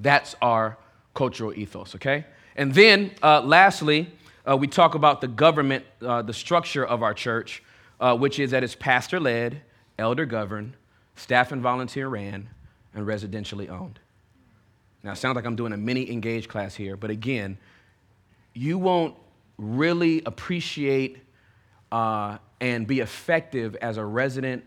That's 0.00 0.34
our 0.40 0.78
cultural 1.14 1.52
ethos, 1.52 1.94
okay? 1.96 2.24
And 2.56 2.74
then, 2.74 3.12
uh, 3.22 3.42
lastly, 3.42 4.10
uh, 4.48 4.56
we 4.56 4.66
talk 4.66 4.94
about 4.94 5.20
the 5.20 5.28
government, 5.28 5.84
uh, 6.00 6.22
the 6.22 6.32
structure 6.32 6.84
of 6.84 7.02
our 7.02 7.14
church, 7.14 7.62
uh, 8.00 8.16
which 8.16 8.38
is 8.38 8.50
that 8.50 8.64
it's 8.64 8.74
pastor 8.74 9.20
led, 9.20 9.62
elder 9.98 10.26
governed, 10.26 10.74
staff 11.16 11.52
and 11.52 11.62
volunteer 11.62 12.08
ran, 12.08 12.48
and 12.94 13.06
residentially 13.06 13.68
owned. 13.70 13.98
Now, 15.02 15.12
it 15.12 15.16
sounds 15.16 15.36
like 15.36 15.44
I'm 15.44 15.56
doing 15.56 15.72
a 15.72 15.76
mini 15.76 16.10
engaged 16.10 16.48
class 16.48 16.74
here, 16.74 16.96
but 16.96 17.10
again, 17.10 17.58
you 18.54 18.78
won't 18.78 19.16
really 19.58 20.22
appreciate 20.24 21.18
uh, 21.90 22.38
and 22.60 22.86
be 22.86 23.00
effective 23.00 23.76
as 23.76 23.96
a 23.96 24.04
resident 24.04 24.64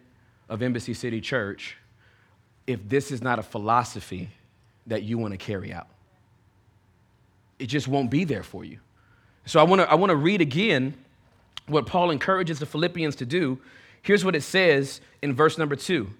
of 0.49 0.61
Embassy 0.61 0.93
City 0.93 1.21
Church 1.21 1.77
if 2.67 2.87
this 2.87 3.11
is 3.11 3.21
not 3.21 3.39
a 3.39 3.43
philosophy 3.43 4.29
that 4.87 5.03
you 5.03 5.17
want 5.17 5.31
to 5.31 5.37
carry 5.37 5.71
out. 5.71 5.87
It 7.57 7.67
just 7.67 7.87
won't 7.87 8.09
be 8.09 8.23
there 8.25 8.43
for 8.43 8.65
you. 8.65 8.79
So 9.45 9.59
I 9.59 9.63
want 9.63 9.81
to 9.81 9.89
I 9.89 9.95
want 9.95 10.09
to 10.09 10.15
read 10.15 10.41
again 10.41 10.95
what 11.67 11.85
Paul 11.85 12.11
encourages 12.11 12.59
the 12.59 12.65
Philippians 12.65 13.15
to 13.17 13.25
do. 13.25 13.59
Here's 14.01 14.25
what 14.25 14.35
it 14.35 14.41
says 14.41 15.01
in 15.21 15.33
verse 15.33 15.57
number 15.57 15.75
two. 15.75 16.11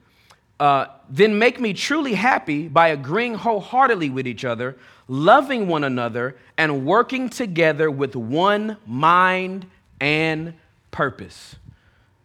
Uh, 0.60 0.88
then 1.10 1.38
make 1.38 1.60
me 1.60 1.74
truly 1.74 2.14
happy 2.14 2.68
by 2.68 2.90
agreeing 2.90 3.36
wholeheartedly 3.36 4.10
with 4.10 4.26
each 4.26 4.46
other, 4.46 4.78
loving 5.08 5.68
one 5.68 5.84
another, 5.84 6.36
and 6.58 6.86
working 6.86 7.30
together 7.30 7.92
with 7.92 8.16
one 8.16 8.78
mind 8.86 9.66
and 10.00 10.54
purpose. 10.92 11.56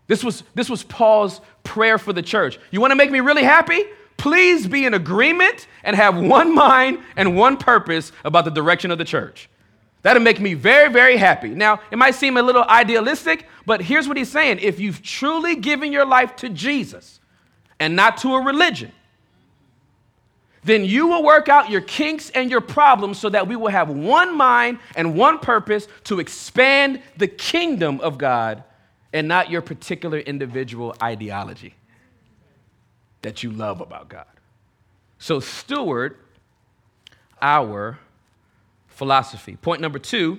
This 0.06 0.22
was, 0.22 0.44
this 0.54 0.70
was 0.70 0.82
Paul's 0.84 1.40
prayer 1.64 1.98
for 1.98 2.12
the 2.12 2.22
church. 2.22 2.58
You 2.70 2.80
want 2.80 2.92
to 2.92 2.96
make 2.96 3.10
me 3.10 3.20
really 3.20 3.42
happy? 3.42 3.84
Please 4.16 4.66
be 4.66 4.84
in 4.84 4.94
agreement 4.94 5.66
and 5.82 5.96
have 5.96 6.16
one 6.16 6.54
mind 6.54 7.00
and 7.16 7.36
one 7.36 7.56
purpose 7.56 8.12
about 8.24 8.44
the 8.44 8.50
direction 8.50 8.90
of 8.90 8.98
the 8.98 9.04
church. 9.04 9.48
That'll 10.02 10.22
make 10.22 10.40
me 10.40 10.54
very, 10.54 10.90
very 10.90 11.16
happy. 11.16 11.50
Now, 11.50 11.80
it 11.90 11.98
might 11.98 12.14
seem 12.14 12.36
a 12.36 12.42
little 12.42 12.64
idealistic, 12.64 13.46
but 13.66 13.82
here's 13.82 14.08
what 14.08 14.16
he's 14.16 14.30
saying. 14.30 14.58
If 14.60 14.80
you've 14.80 15.02
truly 15.02 15.56
given 15.56 15.92
your 15.92 16.06
life 16.06 16.36
to 16.36 16.48
Jesus 16.48 17.19
and 17.80 17.96
not 17.96 18.18
to 18.18 18.34
a 18.34 18.44
religion, 18.44 18.92
then 20.62 20.84
you 20.84 21.08
will 21.08 21.24
work 21.24 21.48
out 21.48 21.70
your 21.70 21.80
kinks 21.80 22.30
and 22.30 22.50
your 22.50 22.60
problems 22.60 23.18
so 23.18 23.30
that 23.30 23.48
we 23.48 23.56
will 23.56 23.70
have 23.70 23.88
one 23.88 24.36
mind 24.36 24.78
and 24.94 25.16
one 25.16 25.38
purpose 25.38 25.88
to 26.04 26.20
expand 26.20 27.00
the 27.16 27.26
kingdom 27.26 27.98
of 28.02 28.18
God 28.18 28.62
and 29.12 29.26
not 29.26 29.50
your 29.50 29.62
particular 29.62 30.18
individual 30.18 30.94
ideology 31.02 31.74
that 33.22 33.42
you 33.42 33.50
love 33.50 33.80
about 33.80 34.08
God. 34.08 34.26
So, 35.18 35.40
steward 35.40 36.16
our 37.40 37.98
philosophy. 38.88 39.56
Point 39.56 39.80
number 39.80 39.98
two, 39.98 40.38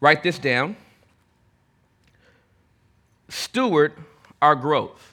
write 0.00 0.22
this 0.22 0.38
down. 0.38 0.76
Steward 3.28 3.92
our 4.40 4.54
growth. 4.54 5.11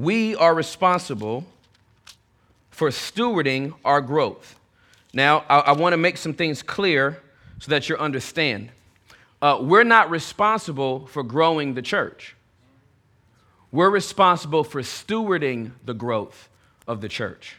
We 0.00 0.34
are 0.34 0.54
responsible 0.54 1.44
for 2.70 2.88
stewarding 2.88 3.74
our 3.84 4.00
growth. 4.00 4.58
Now, 5.12 5.44
I, 5.46 5.58
I 5.58 5.72
want 5.72 5.92
to 5.92 5.98
make 5.98 6.16
some 6.16 6.32
things 6.32 6.62
clear 6.62 7.20
so 7.58 7.70
that 7.70 7.86
you 7.90 7.98
understand. 7.98 8.70
Uh, 9.42 9.58
we're 9.60 9.84
not 9.84 10.08
responsible 10.08 11.06
for 11.08 11.22
growing 11.22 11.74
the 11.74 11.82
church. 11.82 12.34
We're 13.72 13.90
responsible 13.90 14.64
for 14.64 14.80
stewarding 14.80 15.72
the 15.84 15.92
growth 15.92 16.48
of 16.88 17.02
the 17.02 17.08
church. 17.10 17.56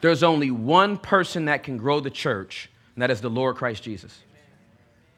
There's 0.00 0.24
only 0.24 0.50
one 0.50 0.98
person 0.98 1.44
that 1.44 1.62
can 1.62 1.76
grow 1.76 2.00
the 2.00 2.10
church, 2.10 2.68
and 2.96 3.02
that 3.02 3.12
is 3.12 3.20
the 3.20 3.30
Lord 3.30 3.54
Christ 3.54 3.84
Jesus. 3.84 4.18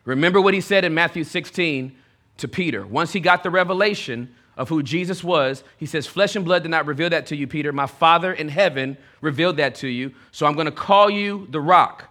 Remember 0.04 0.42
what 0.42 0.52
he 0.52 0.60
said 0.60 0.84
in 0.84 0.92
Matthew 0.92 1.24
16 1.24 1.96
to 2.36 2.48
Peter. 2.48 2.86
Once 2.86 3.14
he 3.14 3.20
got 3.20 3.42
the 3.42 3.50
revelation 3.50 4.34
of 4.56 4.68
who 4.68 4.82
Jesus 4.82 5.22
was, 5.22 5.62
he 5.76 5.86
says, 5.86 6.06
Flesh 6.06 6.34
and 6.34 6.44
blood 6.44 6.62
did 6.62 6.70
not 6.70 6.86
reveal 6.86 7.10
that 7.10 7.26
to 7.26 7.36
you, 7.36 7.46
Peter. 7.46 7.72
My 7.72 7.86
Father 7.86 8.32
in 8.32 8.48
heaven 8.48 8.96
revealed 9.20 9.58
that 9.58 9.74
to 9.76 9.88
you. 9.88 10.14
So 10.32 10.46
I'm 10.46 10.54
going 10.54 10.66
to 10.66 10.72
call 10.72 11.10
you 11.10 11.46
the 11.50 11.60
rock. 11.60 12.04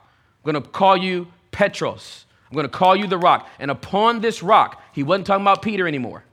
I'm 0.43 0.51
going 0.51 0.63
to 0.63 0.69
call 0.69 0.95
you 0.95 1.27
Petros. 1.51 2.25
I'm 2.49 2.55
going 2.55 2.65
to 2.65 2.77
call 2.77 2.95
you 2.95 3.07
the 3.07 3.17
rock. 3.17 3.49
And 3.59 3.71
upon 3.71 4.21
this 4.21 4.43
rock, 4.43 4.81
he 4.93 5.01
wasn't 5.01 5.25
talking 5.25 5.41
about 5.41 5.61
Peter 5.61 5.87
anymore. 5.87 6.23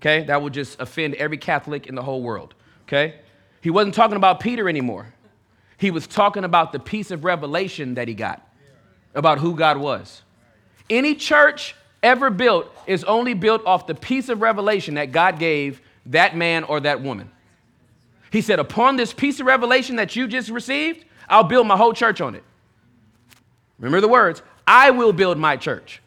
Okay? 0.00 0.24
That 0.24 0.42
would 0.42 0.54
just 0.54 0.80
offend 0.80 1.14
every 1.16 1.38
Catholic 1.38 1.86
in 1.86 1.94
the 1.94 2.02
whole 2.02 2.22
world. 2.22 2.54
Okay? 2.86 3.16
He 3.60 3.70
wasn't 3.70 3.94
talking 3.94 4.16
about 4.16 4.40
Peter 4.40 4.68
anymore. 4.68 5.12
He 5.76 5.90
was 5.90 6.06
talking 6.06 6.44
about 6.44 6.70
the 6.70 6.78
piece 6.78 7.10
of 7.10 7.24
revelation 7.24 7.94
that 7.94 8.06
he 8.06 8.14
got 8.14 8.46
about 9.14 9.38
who 9.38 9.56
God 9.56 9.78
was. 9.78 10.22
Any 10.88 11.14
church 11.14 11.74
ever 12.02 12.30
built 12.30 12.70
is 12.86 13.04
only 13.04 13.34
built 13.34 13.64
off 13.64 13.86
the 13.86 13.94
piece 13.94 14.28
of 14.28 14.42
revelation 14.42 14.94
that 14.94 15.12
God 15.12 15.38
gave 15.38 15.80
that 16.06 16.36
man 16.36 16.64
or 16.64 16.80
that 16.80 17.02
woman. 17.02 17.30
He 18.30 18.40
said, 18.40 18.58
Upon 18.58 18.96
this 18.96 19.12
piece 19.12 19.40
of 19.40 19.46
revelation 19.46 19.96
that 19.96 20.16
you 20.16 20.26
just 20.26 20.48
received, 20.48 21.04
I'll 21.28 21.44
build 21.44 21.66
my 21.66 21.76
whole 21.76 21.92
church 21.92 22.20
on 22.20 22.34
it. 22.34 22.42
Remember 23.78 24.00
the 24.00 24.08
words 24.08 24.42
I 24.66 24.90
will 24.90 25.12
build 25.12 25.38
my 25.38 25.56
church, 25.56 26.00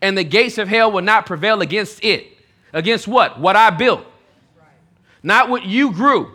and 0.00 0.16
the 0.16 0.24
gates 0.24 0.58
of 0.58 0.68
hell 0.68 0.90
will 0.90 1.02
not 1.02 1.26
prevail 1.26 1.60
against 1.60 2.02
it. 2.04 2.26
Against 2.72 3.08
what? 3.08 3.40
What 3.40 3.56
I 3.56 3.70
built, 3.70 4.04
not 5.22 5.48
what 5.48 5.64
you 5.64 5.92
grew. 5.92 6.34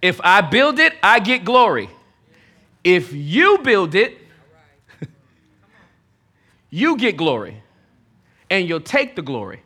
If 0.00 0.20
I 0.22 0.42
build 0.42 0.78
it, 0.78 0.94
I 1.02 1.18
get 1.18 1.44
glory. 1.44 1.90
If 2.84 3.12
you 3.12 3.58
build 3.58 3.94
it, 3.94 4.17
you 6.70 6.96
get 6.96 7.16
glory. 7.16 7.62
And 8.50 8.66
you'll 8.66 8.80
take 8.80 9.14
the 9.14 9.22
glory. 9.22 9.62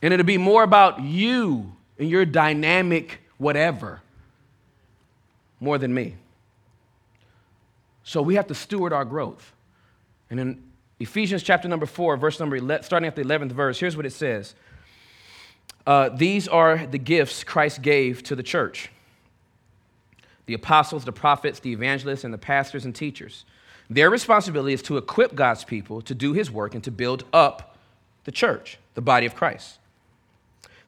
And 0.00 0.12
it'll 0.12 0.26
be 0.26 0.38
more 0.38 0.62
about 0.62 1.00
you 1.00 1.72
and 1.98 2.08
your 2.08 2.24
dynamic 2.24 3.20
whatever 3.38 4.00
more 5.60 5.78
than 5.78 5.94
me. 5.94 6.16
So 8.04 8.20
we 8.20 8.34
have 8.34 8.48
to 8.48 8.54
steward 8.54 8.92
our 8.92 9.04
growth. 9.04 9.52
And 10.28 10.40
in 10.40 10.62
Ephesians 10.98 11.42
chapter 11.42 11.68
number 11.68 11.86
4, 11.86 12.16
verse 12.16 12.40
number 12.40 12.56
11, 12.56 12.84
starting 12.84 13.06
at 13.06 13.16
the 13.16 13.22
11th 13.22 13.52
verse, 13.52 13.78
here's 13.78 13.96
what 13.96 14.06
it 14.06 14.12
says. 14.12 14.54
Uh, 15.86 16.08
these 16.08 16.48
are 16.48 16.86
the 16.86 16.98
gifts 16.98 17.44
Christ 17.44 17.82
gave 17.82 18.22
to 18.24 18.36
the 18.36 18.42
church 18.42 18.90
the 20.46 20.54
apostles, 20.54 21.04
the 21.04 21.12
prophets, 21.12 21.60
the 21.60 21.70
evangelists, 21.70 22.24
and 22.24 22.34
the 22.34 22.38
pastors 22.38 22.84
and 22.84 22.94
teachers. 22.94 23.44
Their 23.94 24.08
responsibility 24.08 24.72
is 24.72 24.82
to 24.82 24.96
equip 24.96 25.34
God's 25.34 25.64
people 25.64 26.00
to 26.02 26.14
do 26.14 26.32
his 26.32 26.50
work 26.50 26.74
and 26.74 26.82
to 26.84 26.90
build 26.90 27.24
up 27.32 27.76
the 28.24 28.32
church, 28.32 28.78
the 28.94 29.02
body 29.02 29.26
of 29.26 29.34
Christ. 29.34 29.78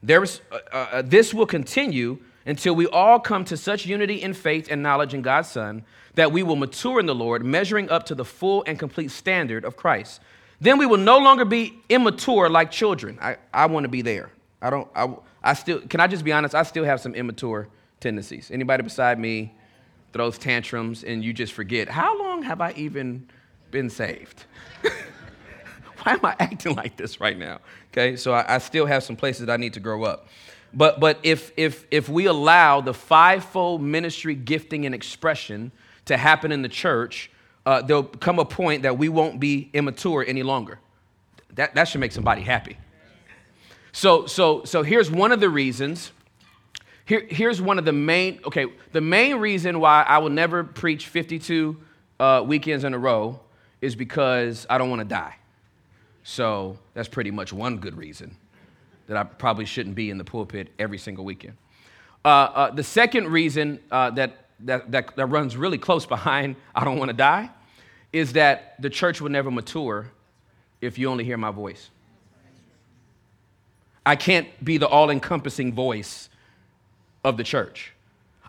There 0.02 0.23
is, 0.23 0.40
uh, 0.50 0.58
uh, 0.73 1.02
this 1.02 1.34
will 1.34 1.46
continue 1.46 2.18
until 2.46 2.75
we 2.75 2.87
all 2.87 3.20
come 3.20 3.44
to 3.46 3.56
such 3.56 3.84
unity 3.84 4.23
in 4.23 4.32
faith 4.32 4.68
and 4.70 4.82
knowledge 4.82 5.12
in 5.12 5.23
God's 5.23 5.50
Son 5.50 5.84
that 6.14 6.32
we 6.32 6.42
will 6.42 6.56
mature 6.56 7.00
in 7.00 7.06
the 7.06 7.14
Lord, 7.14 7.44
measuring 7.44 7.90
up 7.90 8.06
to 8.06 8.14
the 8.14 8.25
full 8.25 8.64
and 8.66 8.78
complete 8.78 9.11
standard 9.11 9.64
of 9.64 9.76
Christ. 9.76 10.20
Then 10.61 10.78
we 10.78 10.87
will 10.87 10.99
no 10.99 11.18
longer 11.18 11.44
be 11.44 11.78
immature 11.88 12.49
like 12.49 12.70
children. 12.70 13.18
I, 13.20 13.37
I 13.52 13.66
want 13.66 13.84
to 13.84 13.88
be 13.88 14.00
there. 14.00 14.30
I 14.62 14.70
don't, 14.70 14.88
I, 14.94 15.14
I 15.42 15.54
still, 15.54 15.80
can 15.80 16.00
I 16.00 16.06
just 16.06 16.25
be 16.25 16.32
honest? 16.32 16.54
I 16.54 16.62
still 16.62 16.84
have 16.84 17.00
some 17.00 17.14
immature 17.14 17.68
tendencies. 18.00 18.50
Anybody 18.50 18.82
beside 18.82 19.18
me 19.18 19.52
throws 20.14 20.38
tantrums 20.38 21.02
and 21.02 21.23
you 21.25 21.33
just 21.33 21.52
forget, 21.52 21.88
how 21.88 22.16
long 22.18 22.44
have 22.44 22.61
I 22.61 22.73
even 22.76 23.28
been 23.73 23.90
saved? 23.90 24.44
Why 26.02 26.12
am 26.12 26.25
I 26.25 26.37
acting 26.38 26.76
like 26.76 26.97
this 26.97 27.21
right 27.21 27.37
now? 27.37 27.59
Okay, 27.92 28.14
so 28.16 28.33
I, 28.33 28.54
I 28.54 28.59
still 28.59 28.87
have 28.87 29.02
some 29.02 29.16
places 29.16 29.49
I 29.49 29.56
need 29.56 29.75
to 29.75 29.80
grow 29.80 30.04
up. 30.04 30.28
But, 30.73 31.00
but 31.00 31.18
if, 31.25 31.50
if, 31.56 31.85
if 31.90 32.09
we 32.09 32.26
allow 32.26 32.80
the 32.80 32.94
fivefold 32.94 33.83
ministry 33.83 34.37
gifting 34.37 34.87
and 34.87 34.94
expression 34.94 35.73
to 36.04 36.16
happen 36.16 36.52
in 36.52 36.62
the 36.62 36.68
church, 36.68 37.28
uh, 37.66 37.83
there'll 37.83 38.04
come 38.04 38.38
a 38.38 38.44
point 38.44 38.85
that 38.85 38.97
we 38.97 39.09
won't 39.09 39.40
be 39.40 39.68
immature 39.73 40.25
any 40.26 40.44
longer. 40.44 40.78
That, 41.54 41.75
that 41.75 41.88
should 41.88 42.00
make 42.00 42.12
somebody 42.12 42.42
happy. 42.42 42.76
So, 43.90 44.26
so, 44.26 44.64
so 44.64 44.85
here's 44.85 45.11
one 45.11 45.33
of 45.33 45.40
the 45.40 45.50
reasons. 45.50 46.12
Here, 47.06 47.26
here's 47.28 47.61
one 47.61 47.78
of 47.78 47.84
the 47.84 47.92
main, 47.92 48.40
okay, 48.46 48.66
the 48.92 49.00
main 49.00 49.37
reason 49.37 49.78
why 49.78 50.04
I 50.04 50.18
will 50.18 50.30
never 50.30 50.64
preach 50.64 51.06
52 51.08 51.76
uh, 52.18 52.42
weekends 52.46 52.84
in 52.84 52.94
a 52.94 52.99
row 52.99 53.40
is 53.82 53.94
because 53.94 54.66
I 54.70 54.78
don't 54.78 54.88
want 54.88 55.00
to 55.00 55.08
die. 55.08 55.37
So 56.23 56.78
that's 56.94 57.08
pretty 57.08 57.30
much 57.30 57.52
one 57.52 57.76
good 57.76 57.96
reason 57.96 58.34
that 59.06 59.18
I 59.18 59.25
probably 59.25 59.66
shouldn't 59.66 59.94
be 59.94 60.08
in 60.08 60.16
the 60.16 60.25
pulpit 60.25 60.68
every 60.78 60.96
single 60.96 61.26
weekend. 61.26 61.58
Uh, 62.25 62.28
uh, 62.28 62.70
the 62.70 62.82
second 62.82 63.28
reason 63.28 63.80
uh, 63.90 64.08
that, 64.12 64.46
that, 64.61 64.90
that, 64.90 65.14
that 65.16 65.26
runs 65.26 65.58
really 65.58 65.76
close 65.76 66.06
behind 66.16 66.56
I 66.75 66.84
don't 66.84 66.99
want 66.99 67.11
to 67.11 67.16
die 67.16 67.50
is 68.14 68.32
that 68.32 68.80
the 68.80 68.88
church 68.88 69.20
will 69.20 69.30
never 69.30 69.50
mature 69.50 70.11
if 70.80 70.99
you 70.99 71.11
only 71.11 71.25
hear 71.25 71.37
my 71.37 71.50
voice. 71.50 71.90
I 74.06 74.16
can't 74.16 74.49
be 74.64 74.78
the 74.78 74.87
all 74.87 75.11
encompassing 75.11 75.73
voice 75.73 76.30
of 77.25 77.37
the 77.37 77.45
church. 77.45 77.93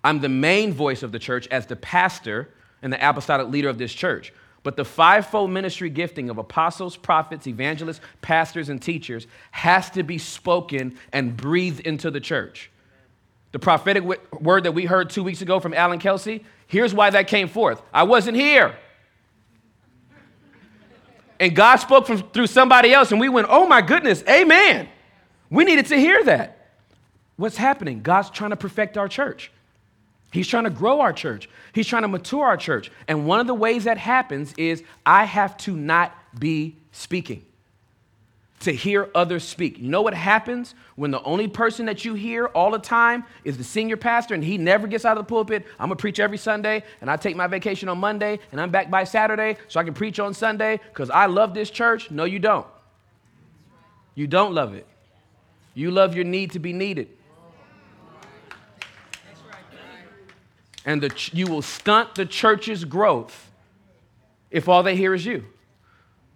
I'm 0.04 0.20
the 0.20 0.30
main 0.30 0.74
voice 0.74 1.02
of 1.02 1.12
the 1.12 1.20
church 1.20 1.48
as 1.48 1.66
the 1.66 1.76
pastor 1.76 2.50
and 2.82 2.94
the 2.94 3.10
apostolic 3.10 3.48
leader 3.48 3.70
of 3.70 3.78
this 3.78 3.94
church. 3.94 4.34
But 4.62 4.76
the 4.76 4.86
fivefold 4.86 5.52
ministry 5.52 5.90
gifting 5.90 6.30
of 6.30 6.38
apostles, 6.38 6.98
prophets, 6.98 7.48
evangelists, 7.48 8.02
pastors, 8.22 8.70
and 8.70 8.82
teachers 8.82 9.28
has 9.52 9.90
to 9.92 10.04
be 10.04 10.18
spoken 10.18 10.98
and 11.14 11.38
breathed 11.38 11.82
into 11.82 12.12
the 12.12 12.20
church. 12.20 12.72
The 13.52 13.60
prophetic 13.60 14.04
word 14.40 14.64
that 14.64 14.74
we 14.74 14.86
heard 14.86 15.10
two 15.10 15.24
weeks 15.24 15.42
ago 15.42 15.60
from 15.60 15.74
Alan 15.74 16.00
Kelsey, 16.00 16.44
here's 16.68 16.94
why 16.94 17.10
that 17.12 17.28
came 17.28 17.48
forth. 17.48 17.82
I 17.94 18.04
wasn't 18.04 18.38
here. 18.38 18.76
And 21.40 21.56
God 21.56 21.78
spoke 21.78 22.08
from, 22.08 22.24
through 22.30 22.48
somebody 22.48 22.94
else, 22.94 23.12
and 23.12 23.20
we 23.20 23.30
went, 23.30 23.48
oh 23.50 23.68
my 23.68 23.82
goodness, 23.82 24.24
amen. 24.28 24.90
We 25.50 25.64
needed 25.64 25.86
to 25.88 25.98
hear 25.98 26.24
that. 26.24 26.55
What's 27.38 27.58
happening? 27.58 28.02
God's 28.02 28.30
trying 28.30 28.52
to 28.52 28.56
perfect 28.56 28.98
our 28.98 29.08
church. 29.08 29.52
He's 30.32 30.48
trying 30.48 30.66
to 30.66 30.70
grow 30.70 31.02
our 31.02 31.14
church. 31.14 31.50
He's 31.74 31.88
trying 31.88 32.02
to 32.02 32.08
mature 32.08 32.46
our 32.46 32.58
church. 32.58 32.92
And 33.08 33.26
one 33.26 33.40
of 33.40 33.48
the 33.48 33.54
ways 33.54 33.86
that 33.86 33.98
happens 33.98 34.54
is 34.58 34.84
I 35.06 35.24
have 35.26 35.56
to 35.60 35.76
not 35.76 36.14
be 36.38 36.76
speaking, 36.92 37.46
to 38.62 38.72
hear 38.72 39.10
others 39.16 39.44
speak. 39.46 39.80
You 39.80 39.90
know 39.90 40.02
what 40.02 40.14
happens 40.14 40.76
when 40.96 41.12
the 41.12 41.22
only 41.24 41.48
person 41.48 41.86
that 41.86 42.04
you 42.04 42.16
hear 42.16 42.48
all 42.48 42.72
the 42.72 42.80
time 42.80 43.24
is 43.44 43.58
the 43.58 43.64
senior 43.64 43.96
pastor 43.98 44.34
and 44.34 44.44
he 44.44 44.58
never 44.58 44.88
gets 44.88 45.06
out 45.06 45.18
of 45.18 45.26
the 45.26 45.30
pulpit? 45.30 45.66
I'm 45.80 45.88
going 45.88 45.98
to 45.98 46.02
preach 46.02 46.20
every 46.20 46.38
Sunday 46.38 46.84
and 47.00 47.10
I 47.10 47.16
take 47.16 47.36
my 47.36 47.48
vacation 47.48 47.88
on 47.88 47.98
Monday 47.98 48.40
and 48.52 48.60
I'm 48.60 48.72
back 48.72 48.90
by 48.90 49.04
Saturday 49.06 49.58
so 49.68 49.80
I 49.80 49.84
can 49.84 49.94
preach 49.94 50.20
on 50.20 50.34
Sunday 50.34 50.80
because 50.90 51.10
I 51.10 51.28
love 51.28 51.54
this 51.54 51.70
church. 51.70 52.12
No, 52.12 52.26
you 52.26 52.40
don't. 52.40 52.68
You 54.16 54.28
don't 54.28 54.54
love 54.54 54.74
it. 54.74 54.88
You 55.74 55.92
love 55.92 56.16
your 56.16 56.26
need 56.26 56.52
to 56.52 56.60
be 56.60 56.74
needed. 56.74 57.10
And 60.86 61.02
the, 61.02 61.30
you 61.34 61.48
will 61.48 61.62
stunt 61.62 62.16
the 62.16 62.26
church's 62.26 62.86
growth 62.86 63.52
if 64.52 64.70
all 64.70 64.84
they 64.84 64.96
hear 64.96 65.14
is 65.14 65.26
you. 65.26 65.44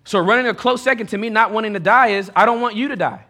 So, 0.04 0.20
running 0.20 0.48
a 0.48 0.54
close 0.54 0.82
second 0.82 1.08
to 1.08 1.18
me 1.18 1.30
not 1.30 1.52
wanting 1.52 1.74
to 1.74 1.80
die 1.80 2.08
is 2.08 2.32
I 2.36 2.46
don't 2.46 2.62
want 2.62 2.76
you 2.76 2.88
to 2.88 2.96
die. 2.96 3.26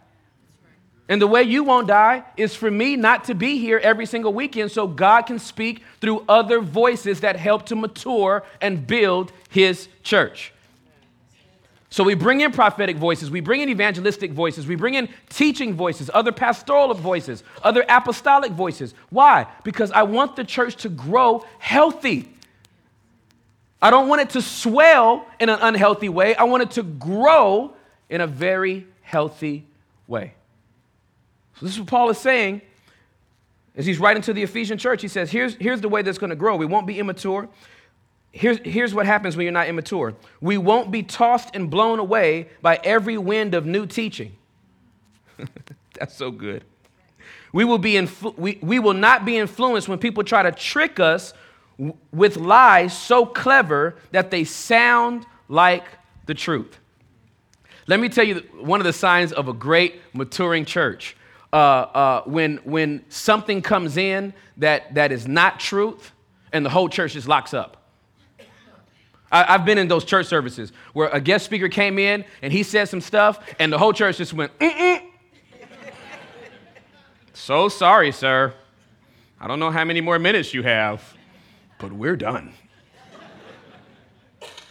And 1.10 1.19
the 1.19 1.27
way 1.27 1.41
you 1.41 1.63
won't 1.63 1.88
die 1.88 2.23
is 2.38 2.55
for 2.55 2.69
me 2.69 2.95
not 2.95 3.25
to 3.25 3.34
be 3.34 3.58
here 3.58 3.79
every 3.79 4.05
single 4.05 4.32
weekend 4.32 4.71
so 4.71 4.88
God 4.88 5.23
can 5.23 5.39
speak 5.39 5.84
through 5.99 6.23
other 6.29 6.62
voices 6.62 7.21
that 7.21 7.36
help 7.36 7.65
to 7.65 7.75
mature 7.75 8.43
and 8.62 8.86
build 8.86 9.34
his 9.49 9.89
church. 10.03 10.53
So 11.91 12.04
we 12.04 12.13
bring 12.13 12.41
in 12.41 12.52
prophetic 12.52 12.97
voices, 12.97 13.32
we 13.32 13.39
bring 13.39 13.62
in 13.62 13.69
evangelistic 13.69 14.32
voices, 14.32 14.67
we 14.67 14.75
bring 14.75 14.93
in 14.93 15.10
teaching 15.30 15.73
voices, 15.73 16.12
other 16.13 16.32
pastoral 16.32 16.93
voices, 16.93 17.43
other 17.63 17.84
apostolic 17.89 18.52
voices. 18.52 18.93
Why? 19.10 19.47
Because 19.63 19.91
I 19.91 20.04
want 20.04 20.36
the 20.36 20.43
church 20.43 20.75
to 20.84 20.89
grow 20.89 21.45
healthy. 21.58 22.32
I 23.82 23.89
don't 23.89 24.08
want 24.08 24.21
it 24.21 24.30
to 24.32 24.41
swell 24.41 25.25
in 25.39 25.49
an 25.49 25.60
unhealthy 25.62 26.10
way. 26.10 26.36
I 26.36 26.43
want 26.43 26.63
it 26.63 26.71
to 26.71 26.84
grow 26.84 27.73
in 28.10 28.21
a 28.21 28.28
very 28.28 28.86
healthy 29.02 29.65
way. 30.08 30.34
So 31.60 31.65
this 31.65 31.73
is 31.73 31.80
what 31.80 31.89
Paul 31.89 32.10
is 32.10 32.19
saying 32.19 32.62
as 33.75 33.86
he's 33.86 33.97
writing 33.97 34.21
to 34.23 34.34
the 34.34 34.43
Ephesian 34.43 34.78
church. 34.78 35.02
He 35.02 35.08
says, 35.08 35.32
here's, 35.32 35.56
here's 35.56 35.82
the 35.82 35.89
way 35.89 36.04
that's 36.04 36.17
going 36.17 36.30
to 36.30 36.36
grow. 36.36 36.56
We 36.56 36.65
won't 36.65 36.86
be 36.86 36.99
immature. 36.99 37.49
Here's, 38.32 38.60
here's 38.60 38.94
what 38.94 39.06
happens 39.06 39.36
when 39.36 39.44
you're 39.44 39.54
not 39.54 39.68
immature 39.68 40.13
we 40.39 40.58
won't 40.58 40.92
be 40.92 41.04
tossed 41.04 41.56
and 41.56 41.70
blown 41.70 42.00
away 42.00 42.50
by 42.62 42.80
every 42.84 43.18
wind 43.18 43.56
of 43.56 43.65
new 43.65 43.86
teaching. 43.86 44.34
That's 46.00 46.15
so 46.15 46.32
good. 46.32 46.63
We 47.52 47.65
will, 47.65 47.80
be 47.80 47.94
influ- 47.94 48.38
we, 48.38 48.60
we 48.62 48.78
will 48.78 48.94
not 48.94 49.26
be 49.26 49.38
influenced 49.38 49.88
when 49.88 49.98
people 49.98 50.24
try 50.24 50.44
to 50.44 50.52
trick 50.52 51.00
us 51.00 51.34
w- 51.78 51.98
with 52.12 52.38
lies 52.38 52.96
so 52.96 53.26
clever 53.26 53.96
that 54.12 54.30
they 54.30 54.44
sound 54.44 55.26
like 55.48 55.84
the 56.28 56.36
truth. 56.36 56.78
Let 57.88 58.00
me 58.00 58.08
tell 58.08 58.24
you 58.24 58.36
one 58.60 58.80
of 58.80 58.86
the 58.86 58.94
signs 58.94 59.34
of 59.34 59.48
a 59.48 59.54
great 59.54 60.00
maturing 60.13 60.63
church. 60.63 61.18
Uh, 61.52 61.56
uh, 61.56 62.24
when, 62.26 62.58
when 62.58 63.04
something 63.10 63.63
comes 63.63 63.98
in 63.98 64.36
that, 64.58 64.94
that 64.94 65.12
is 65.12 65.28
not 65.28 65.60
truth 65.60 66.12
and 66.54 66.63
the 66.63 66.70
whole 66.70 66.88
church 66.88 67.13
just 67.13 67.28
locks 67.28 67.56
up. 67.56 67.79
I, 69.32 69.44
have 69.44 69.65
been 69.65 69.78
in 69.78 69.88
those 69.88 70.06
church 70.06 70.26
services 70.26 70.72
where 70.94 71.10
a 71.10 71.22
guest 71.22 71.46
speaker 71.46 71.70
came 71.70 72.00
in 72.00 72.26
and 72.42 72.52
he 72.52 72.63
said 72.63 72.89
some 72.89 73.02
stuff, 73.02 73.39
and 73.60 73.72
the 73.72 73.78
whole 73.78 73.94
church 73.94 74.18
just 74.18 74.34
went, 74.34 74.58
Mm-mm. 74.60 75.02
so 77.34 77.70
sorry, 77.70 78.12
sir. 78.12 78.54
I 79.39 79.48
don't 79.48 79.60
know 79.60 79.72
how 79.72 79.86
many 79.86 80.02
more 80.02 80.20
minutes 80.20 80.54
you 80.54 80.63
have, 80.63 81.02
but 81.78 81.92
we're 81.92 82.18
done. 82.18 82.54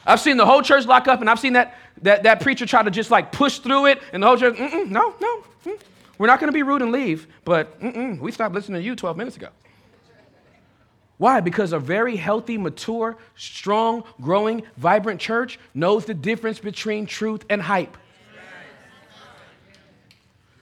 I've 0.04 0.20
seen 0.20 0.36
the 0.36 0.46
whole 0.46 0.62
church 0.62 0.86
lock 0.86 1.06
up, 1.06 1.20
and 1.20 1.28
I've 1.28 1.38
seen 1.38 1.52
that, 1.52 1.76
that, 2.02 2.22
that 2.22 2.40
preacher 2.40 2.66
try 2.66 2.82
to 2.82 2.90
just 2.90 3.10
like 3.10 3.30
push 3.30 3.58
through 3.58 3.86
it, 3.86 4.02
and 4.12 4.22
the 4.22 4.26
whole 4.26 4.36
church, 4.36 4.58
no, 4.58 5.14
no, 5.20 5.44
mm. 5.64 5.78
we're 6.18 6.26
not 6.26 6.40
going 6.40 6.48
to 6.48 6.54
be 6.54 6.62
rude 6.62 6.82
and 6.82 6.92
leave, 6.92 7.26
but 7.44 7.80
we 8.20 8.32
stopped 8.32 8.54
listening 8.54 8.80
to 8.80 8.84
you 8.84 8.96
12 8.96 9.16
minutes 9.16 9.36
ago. 9.36 9.48
Why? 11.18 11.40
Because 11.40 11.72
a 11.72 11.78
very 11.78 12.16
healthy, 12.16 12.56
mature, 12.56 13.16
strong, 13.36 14.04
growing, 14.20 14.62
vibrant 14.76 15.20
church 15.20 15.58
knows 15.74 16.04
the 16.04 16.14
difference 16.14 16.60
between 16.60 17.06
truth 17.06 17.44
and 17.50 17.60
hype. 17.60 17.96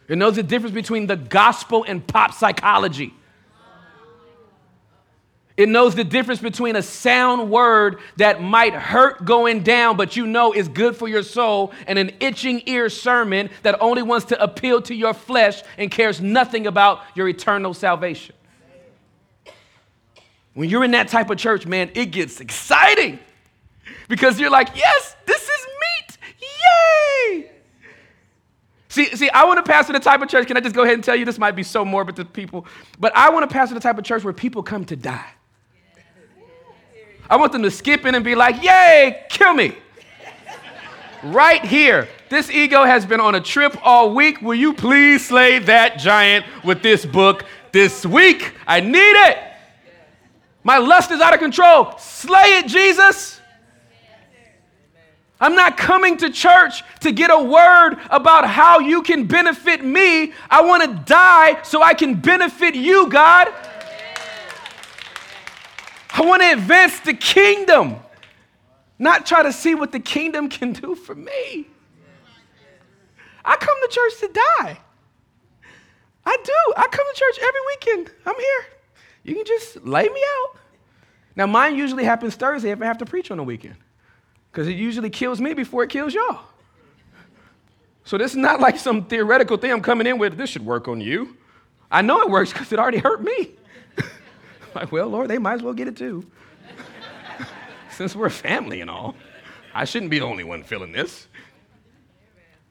It 0.08 0.16
knows 0.16 0.36
the 0.36 0.42
difference 0.42 0.74
between 0.74 1.06
the 1.06 1.16
gospel 1.16 1.84
and 1.86 2.06
pop 2.06 2.32
psychology. 2.32 3.12
It 5.56 5.68
knows 5.70 5.94
the 5.94 6.04
difference 6.04 6.40
between 6.40 6.76
a 6.76 6.82
sound 6.82 7.50
word 7.50 7.98
that 8.16 8.42
might 8.42 8.74
hurt 8.74 9.24
going 9.24 9.62
down, 9.62 9.96
but 9.96 10.14
you 10.14 10.26
know 10.26 10.52
is 10.52 10.68
good 10.68 10.96
for 10.96 11.08
your 11.08 11.22
soul, 11.22 11.72
and 11.86 11.98
an 11.98 12.12
itching 12.20 12.62
ear 12.66 12.90
sermon 12.90 13.48
that 13.62 13.80
only 13.80 14.02
wants 14.02 14.26
to 14.26 14.42
appeal 14.42 14.82
to 14.82 14.94
your 14.94 15.14
flesh 15.14 15.62
and 15.78 15.90
cares 15.90 16.20
nothing 16.20 16.66
about 16.66 17.00
your 17.14 17.26
eternal 17.26 17.72
salvation. 17.72 18.35
When 20.56 20.70
you're 20.70 20.84
in 20.84 20.92
that 20.92 21.08
type 21.08 21.28
of 21.28 21.36
church, 21.36 21.66
man, 21.66 21.90
it 21.94 22.06
gets 22.06 22.40
exciting 22.40 23.18
because 24.08 24.40
you're 24.40 24.48
like, 24.48 24.74
yes, 24.74 25.14
this 25.26 25.42
is 25.42 25.66
meat. 25.82 26.18
Yay! 26.40 27.50
See, 28.88 29.14
see, 29.14 29.28
I 29.28 29.44
want 29.44 29.62
to 29.62 29.70
pastor 29.70 29.92
the 29.92 30.00
type 30.00 30.22
of 30.22 30.30
church. 30.30 30.46
Can 30.46 30.56
I 30.56 30.60
just 30.60 30.74
go 30.74 30.82
ahead 30.82 30.94
and 30.94 31.04
tell 31.04 31.14
you 31.14 31.26
this 31.26 31.38
might 31.38 31.56
be 31.56 31.62
so 31.62 31.84
morbid 31.84 32.16
to 32.16 32.24
people, 32.24 32.64
but 32.98 33.14
I 33.14 33.28
want 33.28 33.48
to 33.48 33.52
pastor 33.52 33.74
the 33.74 33.82
type 33.82 33.98
of 33.98 34.04
church 34.04 34.24
where 34.24 34.32
people 34.32 34.62
come 34.62 34.86
to 34.86 34.96
die. 34.96 35.28
I 37.28 37.36
want 37.36 37.52
them 37.52 37.62
to 37.62 37.70
skip 37.70 38.06
in 38.06 38.14
and 38.14 38.24
be 38.24 38.34
like, 38.34 38.62
Yay, 38.62 39.26
kill 39.28 39.52
me. 39.52 39.76
right 41.22 41.62
here. 41.62 42.08
This 42.30 42.48
ego 42.48 42.84
has 42.84 43.04
been 43.04 43.20
on 43.20 43.34
a 43.34 43.42
trip 43.42 43.76
all 43.82 44.14
week. 44.14 44.40
Will 44.40 44.54
you 44.54 44.72
please 44.72 45.26
slay 45.26 45.58
that 45.58 45.98
giant 45.98 46.46
with 46.64 46.80
this 46.80 47.04
book 47.04 47.44
this 47.72 48.06
week? 48.06 48.54
I 48.66 48.80
need 48.80 49.28
it. 49.28 49.38
My 50.66 50.78
lust 50.78 51.12
is 51.12 51.20
out 51.20 51.32
of 51.32 51.38
control. 51.38 51.94
Slay 51.96 52.58
it, 52.58 52.66
Jesus. 52.66 53.40
I'm 55.38 55.54
not 55.54 55.76
coming 55.76 56.16
to 56.16 56.28
church 56.28 56.82
to 57.02 57.12
get 57.12 57.30
a 57.30 57.40
word 57.40 57.98
about 58.10 58.48
how 58.48 58.80
you 58.80 59.02
can 59.02 59.26
benefit 59.26 59.84
me. 59.84 60.32
I 60.50 60.62
want 60.62 60.82
to 60.82 61.04
die 61.04 61.62
so 61.62 61.84
I 61.84 61.94
can 61.94 62.16
benefit 62.16 62.74
you, 62.74 63.08
God. 63.08 63.46
I 66.10 66.22
want 66.22 66.42
to 66.42 66.50
advance 66.50 66.98
the 66.98 67.14
kingdom, 67.14 68.00
not 68.98 69.24
try 69.24 69.44
to 69.44 69.52
see 69.52 69.76
what 69.76 69.92
the 69.92 70.00
kingdom 70.00 70.48
can 70.48 70.72
do 70.72 70.96
for 70.96 71.14
me. 71.14 71.68
I 73.44 73.54
come 73.54 73.76
to 73.82 73.88
church 73.88 74.18
to 74.18 74.40
die. 74.58 74.80
I 76.24 76.36
do. 76.42 76.74
I 76.76 76.88
come 76.88 77.06
to 77.14 77.20
church 77.20 77.38
every 77.40 77.60
weekend. 77.68 78.14
I'm 78.26 78.34
here. 78.34 78.75
You 79.26 79.34
can 79.34 79.44
just 79.44 79.84
lay 79.84 80.08
me 80.08 80.22
out. 80.44 80.56
Now, 81.34 81.46
mine 81.46 81.76
usually 81.76 82.04
happens 82.04 82.36
Thursday 82.36 82.70
if 82.70 82.80
I 82.80 82.84
have 82.86 82.98
to 82.98 83.04
preach 83.04 83.30
on 83.32 83.38
the 83.38 83.42
weekend 83.42 83.74
because 84.50 84.68
it 84.68 84.76
usually 84.76 85.10
kills 85.10 85.40
me 85.40 85.52
before 85.52 85.82
it 85.82 85.90
kills 85.90 86.14
y'all. 86.14 86.44
So 88.04 88.16
this 88.16 88.30
is 88.30 88.36
not 88.36 88.60
like 88.66 88.78
some 88.78 89.04
theoretical 89.04 89.56
thing 89.56 89.72
I'm 89.72 89.82
coming 89.82 90.06
in 90.06 90.18
with. 90.18 90.36
This 90.36 90.48
should 90.48 90.64
work 90.64 90.86
on 90.86 91.00
you. 91.00 91.36
I 91.90 92.02
know 92.02 92.20
it 92.20 92.30
works 92.30 92.52
because 92.52 92.72
it 92.72 92.78
already 92.78 92.98
hurt 92.98 93.20
me. 93.20 93.50
like, 94.76 94.92
well, 94.92 95.08
Lord, 95.08 95.28
they 95.28 95.38
might 95.38 95.54
as 95.54 95.62
well 95.62 95.74
get 95.74 95.88
it 95.88 95.96
too. 95.96 96.24
Since 97.90 98.14
we're 98.14 98.26
a 98.26 98.30
family 98.30 98.80
and 98.80 98.88
all, 98.88 99.16
I 99.74 99.84
shouldn't 99.86 100.12
be 100.12 100.20
the 100.20 100.24
only 100.24 100.44
one 100.44 100.62
feeling 100.62 100.92
this. 100.92 101.26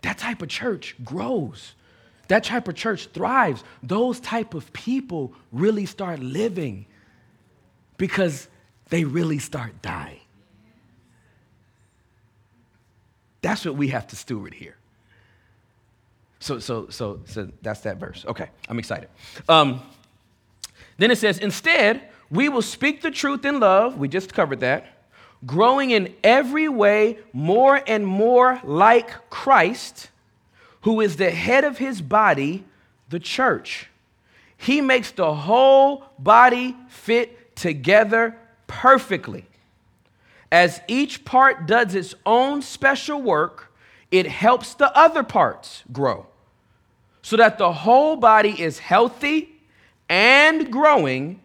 That 0.04 0.18
type 0.18 0.41
of 0.41 0.48
church 0.48 0.96
grows. 1.04 1.74
That 2.28 2.44
type 2.44 2.68
of 2.68 2.76
church 2.76 3.08
thrives. 3.08 3.64
Those 3.84 4.20
type 4.20 4.54
of 4.54 4.72
people 4.74 5.34
really 5.52 5.86
start 5.86 6.20
living 6.20 6.86
because 7.98 8.48
they 8.90 9.04
really 9.04 9.40
start 9.40 9.82
dying. 9.82 10.20
That's 13.42 13.64
what 13.64 13.76
we 13.76 13.90
have 13.90 14.08
to 14.08 14.16
steward 14.16 14.54
here. 14.54 14.76
So, 16.40 16.60
so, 16.60 16.88
so, 16.90 17.22
so 17.26 17.50
that's 17.62 17.82
that 17.82 17.98
verse. 17.98 18.26
Okay, 18.28 18.50
I'm 18.70 18.80
excited. 18.80 19.10
Um, 19.48 19.82
then 20.98 21.12
it 21.12 21.18
says, 21.18 21.40
instead, 21.40 22.10
we 22.30 22.50
will 22.50 22.62
speak 22.62 23.02
the 23.02 23.12
truth 23.12 23.46
in 23.46 23.60
love. 23.60 23.98
We 23.98 24.08
just 24.08 24.34
covered 24.34 24.60
that. 24.62 24.88
Growing 25.46 25.92
in 25.92 26.14
every 26.24 26.70
way 26.70 27.20
more 27.34 27.82
and 27.88 28.06
more 28.06 28.60
like 28.64 29.30
Christ, 29.30 30.10
who 30.86 31.02
is 31.02 31.15
the 31.15 31.32
head 31.32 31.63
of 31.63 31.80
his 31.80 32.00
body, 32.00 32.63
the 33.10 33.19
church. 33.19 33.88
He 34.56 34.82
makes 34.82 35.10
the 35.10 35.34
whole 35.34 36.06
body 36.19 36.76
fit 36.89 37.56
together 37.56 38.38
perfectly. 38.67 39.45
As 40.52 40.82
each 40.88 41.26
part 41.26 41.65
does 41.65 41.95
its 41.95 42.13
own 42.24 42.62
special 42.62 43.19
work, 43.19 43.74
it 44.12 44.28
helps 44.28 44.76
the 44.76 44.95
other 44.95 45.24
parts 45.24 45.84
grow 45.91 46.28
so 47.24 47.36
that 47.36 47.58
the 47.58 47.74
whole 47.74 48.15
body 48.15 48.62
is 48.62 48.78
healthy 48.78 49.50
and 50.08 50.71
growing 50.71 51.41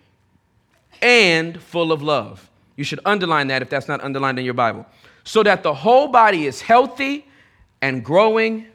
and 1.01 1.63
full 1.63 1.93
of 1.93 2.03
love. 2.03 2.51
You 2.77 2.85
should 2.85 3.01
underline 3.07 3.47
that 3.47 3.63
if 3.63 3.71
that's 3.71 3.89
not 3.89 4.05
underlined 4.05 4.39
in 4.39 4.45
your 4.45 4.53
Bible. 4.53 4.85
So 5.25 5.43
that 5.45 5.63
the 5.63 5.73
whole 5.73 6.09
body 6.09 6.45
is 6.45 6.61
healthy 6.61 7.27
and 7.81 8.05
growing 8.05 8.67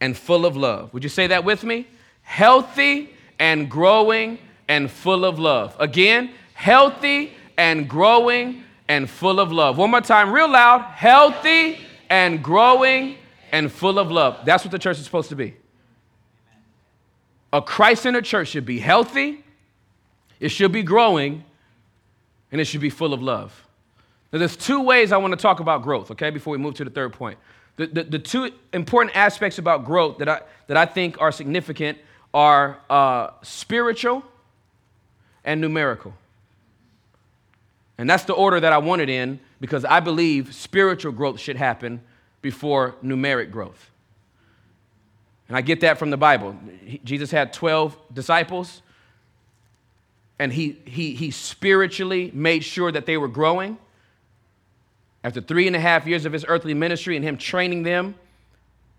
and 0.00 0.16
full 0.16 0.46
of 0.46 0.56
love. 0.56 0.92
Would 0.92 1.02
you 1.02 1.08
say 1.08 1.26
that 1.28 1.44
with 1.44 1.64
me? 1.64 1.86
Healthy 2.22 3.10
and 3.38 3.70
growing 3.70 4.38
and 4.68 4.90
full 4.90 5.24
of 5.24 5.38
love. 5.38 5.76
Again, 5.78 6.30
healthy 6.54 7.32
and 7.56 7.88
growing 7.88 8.64
and 8.88 9.08
full 9.08 9.40
of 9.40 9.52
love. 9.52 9.78
One 9.78 9.90
more 9.90 10.00
time, 10.00 10.32
real 10.32 10.50
loud 10.50 10.82
healthy 10.82 11.78
and 12.08 12.42
growing 12.42 13.16
and 13.52 13.70
full 13.70 13.98
of 13.98 14.10
love. 14.10 14.44
That's 14.44 14.64
what 14.64 14.70
the 14.70 14.78
church 14.78 14.98
is 14.98 15.04
supposed 15.04 15.28
to 15.30 15.36
be. 15.36 15.56
A 17.52 17.62
Christ 17.62 18.02
centered 18.02 18.24
church 18.24 18.48
should 18.48 18.66
be 18.66 18.78
healthy, 18.78 19.44
it 20.40 20.48
should 20.50 20.72
be 20.72 20.82
growing, 20.82 21.44
and 22.52 22.60
it 22.60 22.66
should 22.66 22.80
be 22.80 22.90
full 22.90 23.14
of 23.14 23.22
love. 23.22 23.66
Now, 24.32 24.40
there's 24.40 24.56
two 24.56 24.82
ways 24.82 25.12
I 25.12 25.16
want 25.16 25.32
to 25.32 25.36
talk 25.36 25.60
about 25.60 25.82
growth, 25.82 26.10
okay, 26.10 26.30
before 26.30 26.52
we 26.52 26.58
move 26.58 26.74
to 26.74 26.84
the 26.84 26.90
third 26.90 27.12
point. 27.12 27.38
The, 27.76 27.86
the, 27.86 28.02
the 28.04 28.18
two 28.18 28.50
important 28.72 29.16
aspects 29.16 29.58
about 29.58 29.84
growth 29.84 30.18
that 30.18 30.28
I, 30.28 30.40
that 30.66 30.76
I 30.76 30.86
think 30.86 31.20
are 31.20 31.30
significant 31.30 31.98
are 32.32 32.78
uh, 32.88 33.30
spiritual 33.42 34.22
and 35.44 35.60
numerical. 35.60 36.14
And 37.98 38.08
that's 38.08 38.24
the 38.24 38.34
order 38.34 38.60
that 38.60 38.72
I 38.72 38.78
wanted 38.78 39.08
in 39.08 39.40
because 39.60 39.84
I 39.84 40.00
believe 40.00 40.54
spiritual 40.54 41.12
growth 41.12 41.40
should 41.40 41.56
happen 41.56 42.00
before 42.42 42.94
numeric 43.02 43.50
growth. 43.50 43.90
And 45.48 45.56
I 45.56 45.60
get 45.60 45.80
that 45.80 45.98
from 45.98 46.10
the 46.10 46.16
Bible. 46.16 46.56
Jesus 47.04 47.30
had 47.30 47.52
12 47.52 47.96
disciples, 48.12 48.82
and 50.38 50.52
he, 50.52 50.78
he, 50.84 51.14
he 51.14 51.30
spiritually 51.30 52.30
made 52.34 52.64
sure 52.64 52.90
that 52.90 53.06
they 53.06 53.16
were 53.16 53.28
growing. 53.28 53.78
After 55.26 55.40
three 55.40 55.66
and 55.66 55.74
a 55.74 55.80
half 55.80 56.06
years 56.06 56.24
of 56.24 56.32
his 56.32 56.44
earthly 56.46 56.72
ministry 56.72 57.16
and 57.16 57.24
him 57.24 57.36
training 57.36 57.82
them 57.82 58.14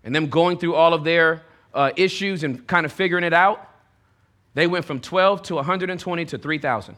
and 0.04 0.14
them 0.14 0.28
going 0.28 0.58
through 0.58 0.74
all 0.74 0.92
of 0.92 1.02
their 1.02 1.42
uh, 1.72 1.92
issues 1.96 2.44
and 2.44 2.66
kind 2.66 2.84
of 2.84 2.92
figuring 2.92 3.24
it 3.24 3.32
out, 3.32 3.66
they 4.52 4.66
went 4.66 4.84
from 4.84 5.00
12 5.00 5.44
to 5.44 5.54
120 5.54 6.24
to 6.26 6.36
3,000. 6.36 6.96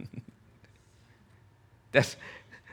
That's, 1.92 2.16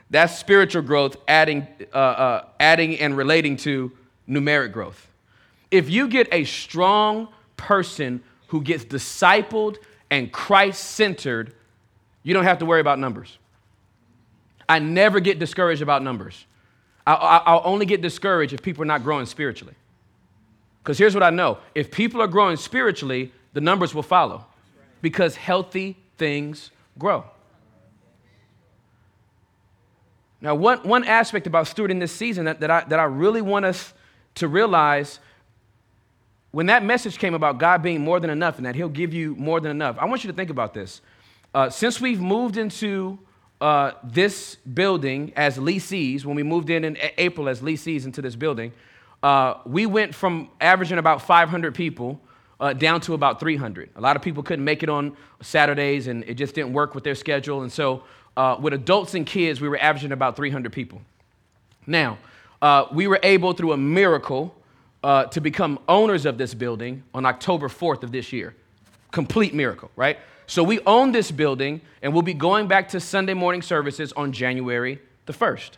that's 0.08 0.38
spiritual 0.38 0.80
growth 0.80 1.18
adding, 1.28 1.68
uh, 1.92 1.98
uh, 1.98 2.44
adding 2.58 2.98
and 2.98 3.14
relating 3.14 3.58
to 3.58 3.92
numeric 4.26 4.72
growth. 4.72 5.06
If 5.70 5.90
you 5.90 6.08
get 6.08 6.28
a 6.32 6.44
strong 6.44 7.28
person 7.58 8.22
who 8.46 8.62
gets 8.62 8.86
discipled 8.86 9.76
and 10.08 10.32
Christ 10.32 10.82
centered, 10.82 11.52
you 12.22 12.32
don't 12.32 12.44
have 12.44 12.60
to 12.60 12.64
worry 12.64 12.80
about 12.80 12.98
numbers. 12.98 13.36
I 14.70 14.78
never 14.78 15.18
get 15.18 15.40
discouraged 15.40 15.82
about 15.82 16.04
numbers. 16.04 16.46
I'll, 17.04 17.62
only 17.64 17.86
get 17.86 18.02
discouraged 18.02 18.52
if 18.52 18.62
people 18.62 18.82
are 18.82 18.86
not 18.86 19.02
growing 19.02 19.26
spiritually. 19.26 19.74
Because 20.80 20.96
here's 20.96 21.12
what 21.12 21.24
I 21.24 21.30
know 21.30 21.58
if 21.74 21.90
people 21.90 22.22
are 22.22 22.28
growing 22.28 22.56
spiritually, 22.56 23.32
the 23.52 23.60
numbers 23.60 23.96
will 23.96 24.04
follow 24.04 24.46
because 25.02 25.34
healthy 25.34 25.96
things 26.18 26.70
grow. 26.96 27.24
Now, 30.40 30.54
one, 30.54 30.78
one 30.78 31.02
aspect 31.02 31.48
about 31.48 31.66
stewarding 31.66 31.98
this 31.98 32.12
season 32.12 32.44
that, 32.44 32.60
that, 32.60 32.70
I, 32.70 32.84
that 32.84 33.00
I 33.00 33.04
really 33.04 33.42
want 33.42 33.64
us 33.64 33.92
to 34.36 34.46
realize 34.46 35.18
when 36.52 36.66
that 36.66 36.84
message 36.84 37.18
came 37.18 37.34
about 37.34 37.58
God 37.58 37.82
being 37.82 38.02
more 38.02 38.20
than 38.20 38.30
enough 38.30 38.56
and 38.56 38.66
that 38.66 38.76
He'll 38.76 38.88
give 38.88 39.12
you 39.12 39.34
more 39.34 39.58
than 39.58 39.72
enough, 39.72 39.96
I 39.98 40.04
want 40.04 40.22
you 40.22 40.30
to 40.30 40.36
think 40.36 40.50
about 40.50 40.74
this. 40.74 41.00
Uh, 41.52 41.68
since 41.70 42.00
we've 42.00 42.20
moved 42.20 42.56
into 42.56 43.18
uh, 43.60 43.92
this 44.02 44.56
building 44.56 45.32
as 45.36 45.58
leasees, 45.58 46.24
when 46.24 46.36
we 46.36 46.42
moved 46.42 46.70
in 46.70 46.84
in 46.84 46.96
April 47.18 47.48
as 47.48 47.60
leasees 47.60 48.06
into 48.06 48.22
this 48.22 48.36
building, 48.36 48.72
uh, 49.22 49.54
we 49.66 49.86
went 49.86 50.14
from 50.14 50.48
averaging 50.60 50.98
about 50.98 51.22
500 51.22 51.74
people 51.74 52.20
uh, 52.58 52.72
down 52.72 53.00
to 53.02 53.14
about 53.14 53.40
300. 53.40 53.90
A 53.96 54.00
lot 54.00 54.16
of 54.16 54.22
people 54.22 54.42
couldn't 54.42 54.64
make 54.64 54.82
it 54.82 54.88
on 54.88 55.16
Saturdays 55.40 56.06
and 56.06 56.24
it 56.24 56.34
just 56.34 56.54
didn't 56.54 56.72
work 56.72 56.94
with 56.94 57.04
their 57.04 57.14
schedule. 57.14 57.62
And 57.62 57.72
so 57.72 58.04
uh, 58.36 58.56
with 58.60 58.72
adults 58.72 59.14
and 59.14 59.26
kids, 59.26 59.60
we 59.60 59.68
were 59.68 59.78
averaging 59.78 60.12
about 60.12 60.36
300 60.36 60.72
people. 60.72 61.00
Now, 61.86 62.18
uh, 62.62 62.86
we 62.92 63.06
were 63.06 63.20
able, 63.22 63.52
through 63.52 63.72
a 63.72 63.76
miracle, 63.76 64.54
uh, 65.02 65.24
to 65.24 65.40
become 65.40 65.78
owners 65.88 66.26
of 66.26 66.36
this 66.36 66.52
building 66.54 67.02
on 67.14 67.24
October 67.24 67.68
4th 67.68 68.02
of 68.02 68.12
this 68.12 68.32
year. 68.32 68.54
Complete 69.10 69.54
miracle, 69.54 69.90
right? 69.96 70.18
So 70.46 70.64
we 70.64 70.80
own 70.80 71.12
this 71.12 71.30
building, 71.30 71.80
and 72.02 72.12
we'll 72.12 72.22
be 72.22 72.34
going 72.34 72.66
back 72.66 72.88
to 72.90 73.00
Sunday 73.00 73.34
morning 73.34 73.62
services 73.62 74.12
on 74.12 74.32
January 74.32 75.00
the 75.26 75.32
1st. 75.32 75.70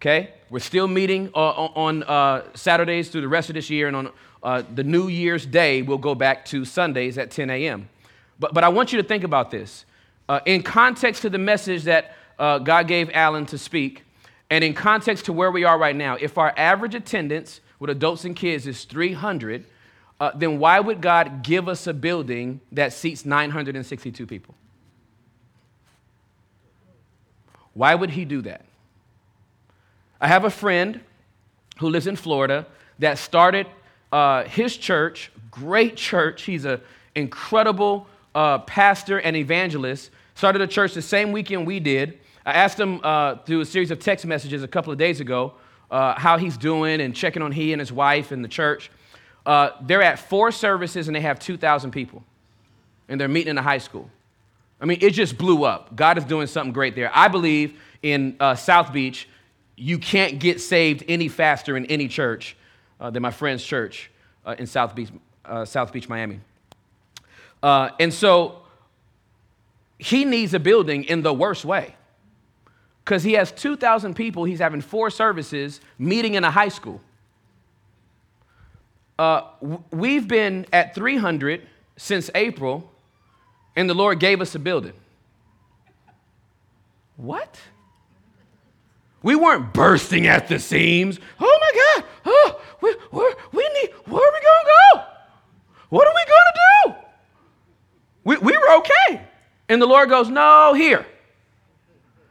Okay? 0.00 0.34
We're 0.50 0.60
still 0.60 0.88
meeting 0.88 1.30
uh, 1.34 1.38
on 1.38 2.02
uh, 2.02 2.44
Saturdays 2.54 3.08
through 3.08 3.22
the 3.22 3.28
rest 3.28 3.48
of 3.50 3.54
this 3.54 3.70
year, 3.70 3.88
and 3.88 3.96
on 3.96 4.12
uh, 4.42 4.62
the 4.74 4.84
New 4.84 5.08
Year's 5.08 5.46
Day, 5.46 5.82
we'll 5.82 5.98
go 5.98 6.14
back 6.14 6.44
to 6.46 6.64
Sundays 6.64 7.18
at 7.18 7.30
10 7.30 7.50
a.m. 7.50 7.88
But, 8.38 8.54
but 8.54 8.64
I 8.64 8.68
want 8.68 8.92
you 8.92 9.00
to 9.00 9.06
think 9.06 9.24
about 9.24 9.50
this. 9.50 9.84
Uh, 10.28 10.40
in 10.46 10.62
context 10.62 11.22
to 11.22 11.30
the 11.30 11.38
message 11.38 11.84
that 11.84 12.14
uh, 12.38 12.58
God 12.58 12.88
gave 12.88 13.10
Alan 13.12 13.46
to 13.46 13.58
speak, 13.58 14.04
and 14.48 14.64
in 14.64 14.74
context 14.74 15.26
to 15.26 15.32
where 15.32 15.50
we 15.50 15.64
are 15.64 15.78
right 15.78 15.96
now, 15.96 16.16
if 16.20 16.38
our 16.38 16.54
average 16.56 16.94
attendance 16.94 17.60
with 17.78 17.90
adults 17.90 18.24
and 18.24 18.34
kids 18.34 18.66
is 18.66 18.84
300, 18.84 19.64
uh, 20.20 20.32
then 20.34 20.58
why 20.58 20.78
would 20.78 21.00
God 21.00 21.42
give 21.42 21.68
us 21.68 21.86
a 21.86 21.94
building 21.94 22.60
that 22.72 22.92
seats 22.92 23.24
962 23.24 24.26
people? 24.26 24.54
Why 27.72 27.94
would 27.94 28.10
he 28.10 28.26
do 28.26 28.42
that? 28.42 28.66
I 30.20 30.28
have 30.28 30.44
a 30.44 30.50
friend 30.50 31.00
who 31.78 31.88
lives 31.88 32.06
in 32.06 32.16
Florida 32.16 32.66
that 32.98 33.18
started 33.18 33.66
uh, 34.12 34.44
his 34.44 34.76
church, 34.76 35.32
great 35.50 35.96
church. 35.96 36.42
He's 36.42 36.66
an 36.66 36.80
incredible 37.14 38.06
uh, 38.34 38.58
pastor 38.58 39.18
and 39.18 39.34
evangelist. 39.34 40.10
Started 40.34 40.60
a 40.60 40.66
church 40.66 40.92
the 40.92 41.00
same 41.00 41.32
weekend 41.32 41.66
we 41.66 41.80
did. 41.80 42.18
I 42.44 42.52
asked 42.52 42.78
him 42.78 43.00
uh, 43.02 43.36
through 43.36 43.60
a 43.60 43.64
series 43.64 43.90
of 43.90 43.98
text 43.98 44.26
messages 44.26 44.62
a 44.62 44.68
couple 44.68 44.92
of 44.92 44.98
days 44.98 45.20
ago 45.20 45.54
uh, 45.90 46.18
how 46.18 46.36
he's 46.36 46.56
doing 46.56 47.00
and 47.00 47.14
checking 47.14 47.42
on 47.42 47.52
he 47.52 47.72
and 47.72 47.80
his 47.80 47.92
wife 47.92 48.32
and 48.32 48.44
the 48.44 48.48
church. 48.48 48.90
Uh, 49.50 49.72
they're 49.80 50.00
at 50.00 50.20
four 50.20 50.52
services 50.52 51.08
and 51.08 51.16
they 51.16 51.20
have 51.20 51.40
2,000 51.40 51.90
people, 51.90 52.22
and 53.08 53.20
they're 53.20 53.26
meeting 53.26 53.50
in 53.50 53.58
a 53.58 53.62
high 53.62 53.78
school. 53.78 54.08
I 54.80 54.84
mean, 54.84 54.98
it 55.00 55.10
just 55.10 55.36
blew 55.36 55.64
up. 55.64 55.96
God 55.96 56.18
is 56.18 56.24
doing 56.24 56.46
something 56.46 56.72
great 56.72 56.94
there. 56.94 57.10
I 57.12 57.26
believe 57.26 57.76
in 58.00 58.36
uh, 58.38 58.54
South 58.54 58.92
Beach, 58.92 59.28
you 59.74 59.98
can't 59.98 60.38
get 60.38 60.60
saved 60.60 61.02
any 61.08 61.26
faster 61.26 61.76
in 61.76 61.84
any 61.86 62.06
church 62.06 62.56
uh, 63.00 63.10
than 63.10 63.24
my 63.24 63.32
friend's 63.32 63.64
church 63.64 64.12
uh, 64.46 64.54
in 64.56 64.68
South 64.68 64.94
Beach, 64.94 65.08
uh, 65.44 65.64
South 65.64 65.92
Beach, 65.92 66.08
Miami. 66.08 66.38
Uh, 67.60 67.90
and 67.98 68.14
so 68.14 68.62
he 69.98 70.24
needs 70.24 70.54
a 70.54 70.60
building 70.60 71.02
in 71.02 71.22
the 71.22 71.34
worst 71.34 71.64
way 71.64 71.96
because 73.04 73.24
he 73.24 73.32
has 73.32 73.50
2,000 73.50 74.14
people. 74.14 74.44
He's 74.44 74.60
having 74.60 74.80
four 74.80 75.10
services 75.10 75.80
meeting 75.98 76.34
in 76.34 76.44
a 76.44 76.52
high 76.52 76.68
school. 76.68 77.00
Uh, 79.20 79.44
we've 79.90 80.26
been 80.26 80.64
at 80.72 80.94
300 80.94 81.68
since 81.98 82.30
April, 82.34 82.90
and 83.76 83.88
the 83.88 83.92
Lord 83.92 84.18
gave 84.18 84.40
us 84.40 84.54
a 84.54 84.58
building. 84.58 84.94
What? 87.18 87.60
We 89.22 89.36
weren't 89.36 89.74
bursting 89.74 90.26
at 90.26 90.48
the 90.48 90.58
seams. 90.58 91.20
Oh 91.38 91.58
my 91.60 92.02
God, 92.02 92.08
oh, 92.24 92.62
we, 92.80 92.96
we 93.52 93.68
need, 93.74 93.90
where 94.06 94.26
are 94.26 94.32
we 94.32 94.40
going 94.40 94.64
to 94.64 94.70
go? 94.94 95.02
What 95.90 96.08
are 96.08 96.14
we 96.14 96.24
going 96.24 96.46
to 96.46 96.62
do? 96.86 96.94
We, 98.24 98.36
we 98.38 98.56
were 98.56 98.76
okay. 98.78 99.26
And 99.68 99.82
the 99.82 99.86
Lord 99.86 100.08
goes, 100.08 100.30
No, 100.30 100.72
here. 100.72 101.04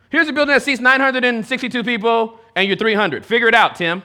Here's 0.10 0.28
a 0.28 0.34
building 0.34 0.56
that 0.56 0.64
seats 0.64 0.82
962 0.82 1.84
people, 1.84 2.40
and 2.56 2.68
you're 2.68 2.78
300. 2.78 3.28
Figure 3.28 3.48
it 3.48 3.54
out, 3.54 3.76
Tim. 3.76 4.02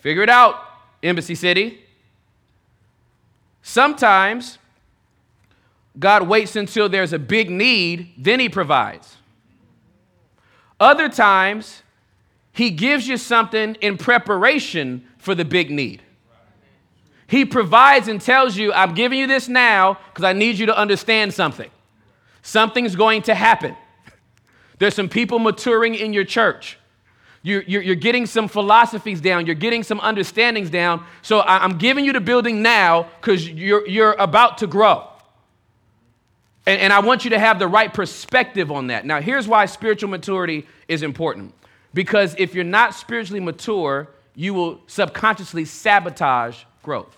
Figure 0.00 0.22
it 0.22 0.30
out, 0.30 0.56
Embassy 1.02 1.34
City. 1.34 1.80
Sometimes 3.62 4.58
God 5.98 6.26
waits 6.26 6.56
until 6.56 6.88
there's 6.88 7.12
a 7.12 7.18
big 7.18 7.50
need, 7.50 8.12
then 8.16 8.40
He 8.40 8.48
provides. 8.48 9.16
Other 10.78 11.08
times, 11.08 11.82
He 12.52 12.70
gives 12.70 13.06
you 13.06 13.16
something 13.16 13.76
in 13.76 13.98
preparation 13.98 15.06
for 15.18 15.34
the 15.34 15.44
big 15.44 15.70
need. 15.70 16.02
He 17.26 17.44
provides 17.44 18.08
and 18.08 18.20
tells 18.20 18.56
you, 18.56 18.72
I'm 18.72 18.94
giving 18.94 19.18
you 19.18 19.28
this 19.28 19.48
now 19.48 19.98
because 20.08 20.24
I 20.24 20.32
need 20.32 20.58
you 20.58 20.66
to 20.66 20.76
understand 20.76 21.32
something. 21.32 21.70
Something's 22.42 22.96
going 22.96 23.22
to 23.22 23.36
happen. 23.36 23.76
There's 24.78 24.94
some 24.94 25.08
people 25.08 25.38
maturing 25.38 25.94
in 25.94 26.12
your 26.12 26.24
church. 26.24 26.78
You're, 27.42 27.62
you're, 27.62 27.82
you're, 27.82 27.94
getting 27.94 28.26
some 28.26 28.48
philosophies 28.48 29.20
down. 29.20 29.46
You're 29.46 29.54
getting 29.54 29.82
some 29.82 29.98
understandings 30.00 30.68
down. 30.68 31.04
So 31.22 31.40
I'm 31.40 31.78
giving 31.78 32.04
you 32.04 32.12
the 32.12 32.20
building 32.20 32.60
now 32.60 33.08
because 33.20 33.48
you're, 33.48 33.86
you're 33.88 34.12
about 34.12 34.58
to 34.58 34.66
grow. 34.66 35.08
And, 36.66 36.80
and 36.80 36.92
I 36.92 37.00
want 37.00 37.24
you 37.24 37.30
to 37.30 37.38
have 37.38 37.58
the 37.58 37.66
right 37.66 37.92
perspective 37.92 38.70
on 38.70 38.88
that. 38.88 39.06
Now, 39.06 39.22
here's 39.22 39.48
why 39.48 39.64
spiritual 39.66 40.10
maturity 40.10 40.66
is 40.86 41.02
important. 41.02 41.54
Because 41.94 42.34
if 42.38 42.54
you're 42.54 42.62
not 42.62 42.94
spiritually 42.94 43.40
mature, 43.40 44.10
you 44.34 44.52
will 44.52 44.80
subconsciously 44.86 45.64
sabotage 45.64 46.64
growth. 46.82 47.16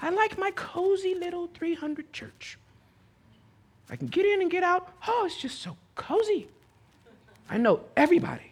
I 0.00 0.10
like 0.10 0.38
my 0.38 0.50
cozy 0.52 1.14
little 1.14 1.48
300 1.54 2.12
church. 2.12 2.58
I 3.90 3.96
can 3.96 4.08
get 4.08 4.26
in 4.26 4.42
and 4.42 4.50
get 4.50 4.62
out. 4.62 4.92
Oh, 5.06 5.24
it's 5.26 5.36
just 5.36 5.60
so 5.60 5.76
cozy. 5.94 6.48
I 7.52 7.58
know 7.58 7.84
everybody. 7.94 8.50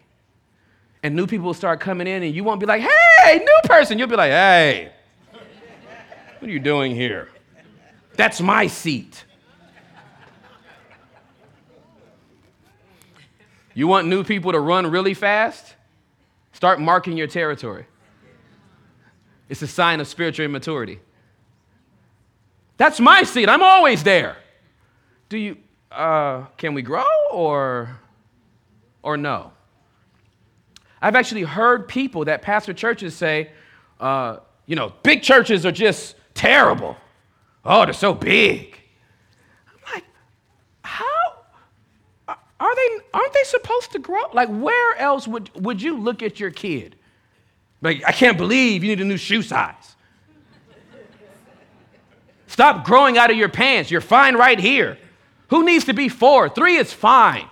And 1.02 1.16
new 1.16 1.26
people 1.26 1.46
will 1.46 1.54
start 1.54 1.80
coming 1.80 2.06
in, 2.06 2.22
and 2.22 2.34
you 2.34 2.44
won't 2.44 2.60
be 2.60 2.66
like, 2.66 2.82
hey, 2.82 3.38
new 3.38 3.60
person. 3.64 3.98
You'll 3.98 4.08
be 4.08 4.16
like, 4.16 4.30
hey, 4.30 4.92
what 6.38 6.48
are 6.50 6.52
you 6.52 6.60
doing 6.60 6.94
here? 6.94 7.30
That's 8.16 8.42
my 8.42 8.66
seat. 8.66 9.24
You 13.72 13.86
want 13.86 14.06
new 14.06 14.22
people 14.22 14.52
to 14.52 14.60
run 14.60 14.86
really 14.90 15.14
fast? 15.14 15.74
Start 16.52 16.78
marking 16.78 17.16
your 17.16 17.26
territory. 17.26 17.86
It's 19.48 19.62
a 19.62 19.66
sign 19.66 20.00
of 20.00 20.08
spiritual 20.08 20.44
immaturity. 20.44 21.00
That's 22.76 23.00
my 23.00 23.22
seat. 23.22 23.48
I'm 23.48 23.62
always 23.62 24.02
there. 24.02 24.36
Do 25.30 25.38
you, 25.38 25.56
uh, 25.90 26.42
can 26.58 26.74
we 26.74 26.82
grow 26.82 27.06
or, 27.32 27.98
or 29.02 29.16
no? 29.16 29.52
I've 31.02 31.16
actually 31.16 31.42
heard 31.42 31.88
people 31.88 32.26
that 32.26 32.42
pastor 32.42 32.72
churches 32.72 33.14
say, 33.14 33.50
uh, 33.98 34.38
you 34.66 34.76
know, 34.76 34.92
big 35.02 35.22
churches 35.22 35.64
are 35.64 35.72
just 35.72 36.14
terrible. 36.34 36.96
Oh, 37.64 37.84
they're 37.84 37.92
so 37.92 38.14
big. 38.14 38.78
I'm 39.68 39.94
like, 39.94 40.04
how 40.82 41.04
are 42.26 42.76
they? 42.76 42.88
Aren't 43.12 43.32
they 43.32 43.44
supposed 43.44 43.92
to 43.92 43.98
grow? 43.98 44.22
Like, 44.32 44.48
where 44.48 44.96
else 44.96 45.26
would, 45.26 45.50
would 45.54 45.80
you 45.82 45.98
look 45.98 46.22
at 46.22 46.38
your 46.38 46.50
kid? 46.50 46.96
Like, 47.82 48.02
I 48.06 48.12
can't 48.12 48.36
believe 48.36 48.84
you 48.84 48.90
need 48.90 49.00
a 49.00 49.04
new 49.04 49.16
shoe 49.16 49.42
size. 49.42 49.96
Stop 52.46 52.84
growing 52.84 53.16
out 53.16 53.30
of 53.30 53.36
your 53.36 53.48
pants. 53.48 53.90
You're 53.90 54.00
fine 54.00 54.34
right 54.34 54.58
here. 54.58 54.98
Who 55.48 55.64
needs 55.64 55.86
to 55.86 55.94
be 55.94 56.08
four? 56.08 56.48
Three 56.48 56.76
is 56.76 56.92
fine. 56.92 57.48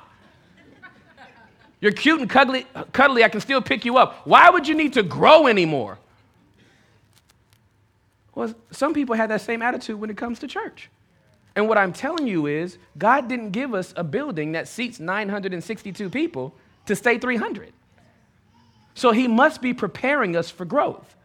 You're 1.81 1.93
cute 1.93 2.21
and 2.21 2.29
cuddly, 2.29 2.67
cuddly. 2.93 3.25
I 3.25 3.29
can 3.29 3.41
still 3.41 3.63
pick 3.63 3.85
you 3.85 3.99
up. 3.99 4.27
Why 4.27 4.51
would 4.51 4.67
you 4.67 4.75
need 4.75 4.95
to 4.95 5.03
grow 5.03 5.47
anymore? 5.47 5.99
Well, 8.35 8.55
some 8.71 8.95
people 8.95 9.15
have 9.15 9.29
that 9.31 9.41
same 9.41 9.63
attitude 9.63 10.01
when 10.01 10.11
it 10.11 10.17
comes 10.17 10.39
to 10.41 10.49
church. 10.49 10.91
And 11.57 11.69
what 11.69 11.77
I'm 11.77 11.93
telling 11.93 12.27
you 12.27 12.47
is, 12.47 12.79
God 12.97 13.29
didn't 13.29 13.51
give 13.51 13.75
us 13.75 13.93
a 13.97 14.05
building 14.05 14.53
that 14.53 14.69
seats 14.69 15.01
962 15.01 16.09
people 16.09 16.55
to 16.87 16.95
stay 16.95 17.19
300. 17.19 17.73
So 18.95 19.11
He 19.11 19.27
must 19.27 19.61
be 19.61 19.75
preparing 19.75 20.37
us 20.37 20.51
for 20.51 20.65
growth. 20.65 21.17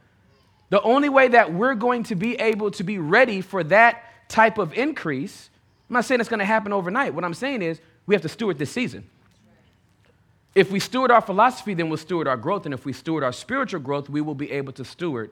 The 0.70 0.82
only 0.82 1.10
way 1.10 1.28
that 1.28 1.54
we're 1.54 1.76
going 1.76 2.04
to 2.06 2.16
be 2.16 2.36
able 2.36 2.72
to 2.72 2.84
be 2.84 2.98
ready 2.98 3.42
for 3.42 3.64
that 3.66 4.04
type 4.28 4.58
of 4.58 4.74
increase, 4.74 5.52
I'm 5.90 5.94
not 5.94 6.06
saying 6.06 6.20
it's 6.20 6.30
going 6.30 6.40
to 6.40 6.46
happen 6.46 6.74
overnight. 6.74 7.14
What 7.14 7.24
I'm 7.24 7.36
saying 7.36 7.62
is, 7.62 7.80
we 8.08 8.16
have 8.16 8.24
to 8.24 8.30
steward 8.30 8.58
this 8.58 8.72
season. 8.72 9.08
If 10.56 10.72
we 10.72 10.80
steward 10.80 11.12
our 11.12 11.22
philosophy, 11.22 11.74
then 11.74 11.90
we'll 11.90 11.98
steward 11.98 12.28
our 12.28 12.38
growth. 12.38 12.66
And 12.66 12.74
if 12.74 12.86
we 12.86 12.94
steward 12.94 13.24
our 13.24 13.32
spiritual 13.32 13.80
growth, 13.80 14.10
we 14.10 14.22
will 14.22 14.36
be 14.36 14.52
able 14.52 14.74
to 14.74 14.86
steward 14.86 15.32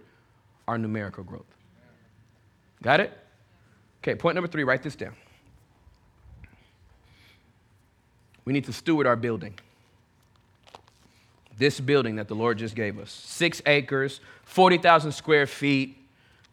our 0.68 0.78
numerical 0.78 1.24
growth. 1.24 1.46
Got 2.82 3.02
it? 3.02 3.18
Okay, 4.02 4.16
point 4.16 4.36
number 4.36 4.48
three, 4.48 4.64
write 4.64 4.82
this 4.82 4.96
down. 4.96 5.14
We 8.46 8.54
need 8.54 8.66
to 8.66 8.74
steward 8.74 9.06
our 9.06 9.16
building. 9.16 9.54
This 11.58 11.80
building 11.80 12.16
that 12.16 12.28
the 12.28 12.34
Lord 12.34 12.58
just 12.58 12.74
gave 12.74 12.98
us 12.98 13.12
six 13.12 13.62
acres, 13.68 14.20
40,000 14.46 15.12
square 15.12 15.46
feet. 15.46 15.98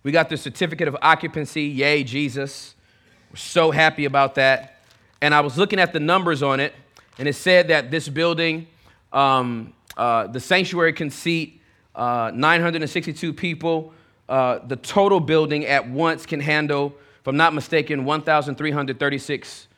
We 0.03 0.13
got 0.13 0.29
the 0.29 0.37
certificate 0.37 0.89
of 0.89 0.97
occupancy. 1.01 1.63
Yay, 1.63 2.05
Jesus. 2.05 2.75
We're 3.31 3.37
so 3.37 3.71
happy 3.71 4.05
about 4.05 4.35
that. 4.35 4.77
And 5.23 5.35
I 5.35 5.41
was 5.41 5.57
looking 5.57 5.79
at 5.79 5.95
the 5.95 6.01
numbers 6.01 6.43
on 6.43 6.61
it, 6.61 6.75
and 7.19 7.27
it 7.27 7.35
said 7.35 7.69
that 7.69 7.91
this 7.91 8.09
building, 8.09 8.67
um, 9.13 9.73
uh, 9.97 10.27
the 10.29 10.41
sanctuary 10.41 10.93
can 10.93 11.11
seat 11.11 11.61
uh, 11.95 12.31
962 12.33 13.33
people. 13.33 13.93
Uh, 14.29 14.61
the 14.67 14.77
total 14.77 15.21
building 15.21 15.67
at 15.67 15.89
once 15.89 16.27
can 16.27 16.39
handle, 16.39 16.95
if 17.21 17.27
I'm 17.27 17.37
not 17.37 17.55
mistaken, 17.55 18.05
1,336. 18.05 19.69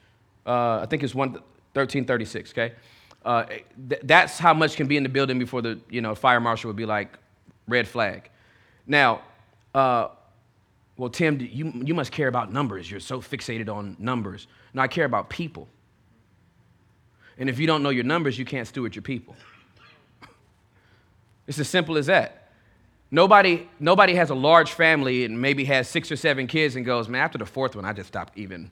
Uh, 0.46 0.80
I 0.82 0.86
think 0.86 1.02
it's 1.02 1.14
1336, 1.14 2.50
okay? 2.50 2.74
Uh, 3.24 3.44
th- 3.88 4.00
that's 4.04 4.38
how 4.38 4.52
much 4.52 4.76
can 4.76 4.86
be 4.86 4.96
in 4.96 5.02
the 5.02 5.08
building 5.08 5.38
before 5.38 5.62
the 5.62 5.78
you 5.88 6.00
know, 6.00 6.14
fire 6.14 6.40
marshal 6.40 6.68
would 6.68 6.76
be 6.76 6.86
like, 6.86 7.16
red 7.68 7.86
flag. 7.86 8.28
Now, 8.86 9.22
uh, 9.74 10.08
well, 10.96 11.10
Tim, 11.10 11.40
you, 11.40 11.72
you 11.84 11.94
must 11.94 12.12
care 12.12 12.28
about 12.28 12.52
numbers. 12.52 12.90
You're 12.90 13.00
so 13.00 13.20
fixated 13.20 13.74
on 13.74 13.96
numbers. 13.98 14.48
No, 14.74 14.82
I 14.82 14.88
care 14.88 15.04
about 15.04 15.30
people. 15.30 15.68
And 17.40 17.48
if 17.48 17.58
you 17.58 17.66
don't 17.66 17.82
know 17.82 17.88
your 17.88 18.04
numbers, 18.04 18.38
you 18.38 18.44
can't 18.44 18.68
steward 18.68 18.94
your 18.94 19.02
people. 19.02 19.34
It's 21.46 21.58
as 21.58 21.68
simple 21.68 21.96
as 21.96 22.06
that. 22.06 22.52
Nobody, 23.10 23.68
nobody 23.80 24.14
has 24.14 24.30
a 24.30 24.34
large 24.34 24.70
family 24.70 25.24
and 25.24 25.40
maybe 25.40 25.64
has 25.64 25.88
six 25.88 26.12
or 26.12 26.16
seven 26.16 26.46
kids 26.46 26.76
and 26.76 26.86
goes, 26.86 27.08
man, 27.08 27.22
after 27.24 27.38
the 27.38 27.46
fourth 27.46 27.74
one, 27.74 27.84
I 27.84 27.92
just 27.92 28.06
stopped 28.06 28.38
even 28.38 28.70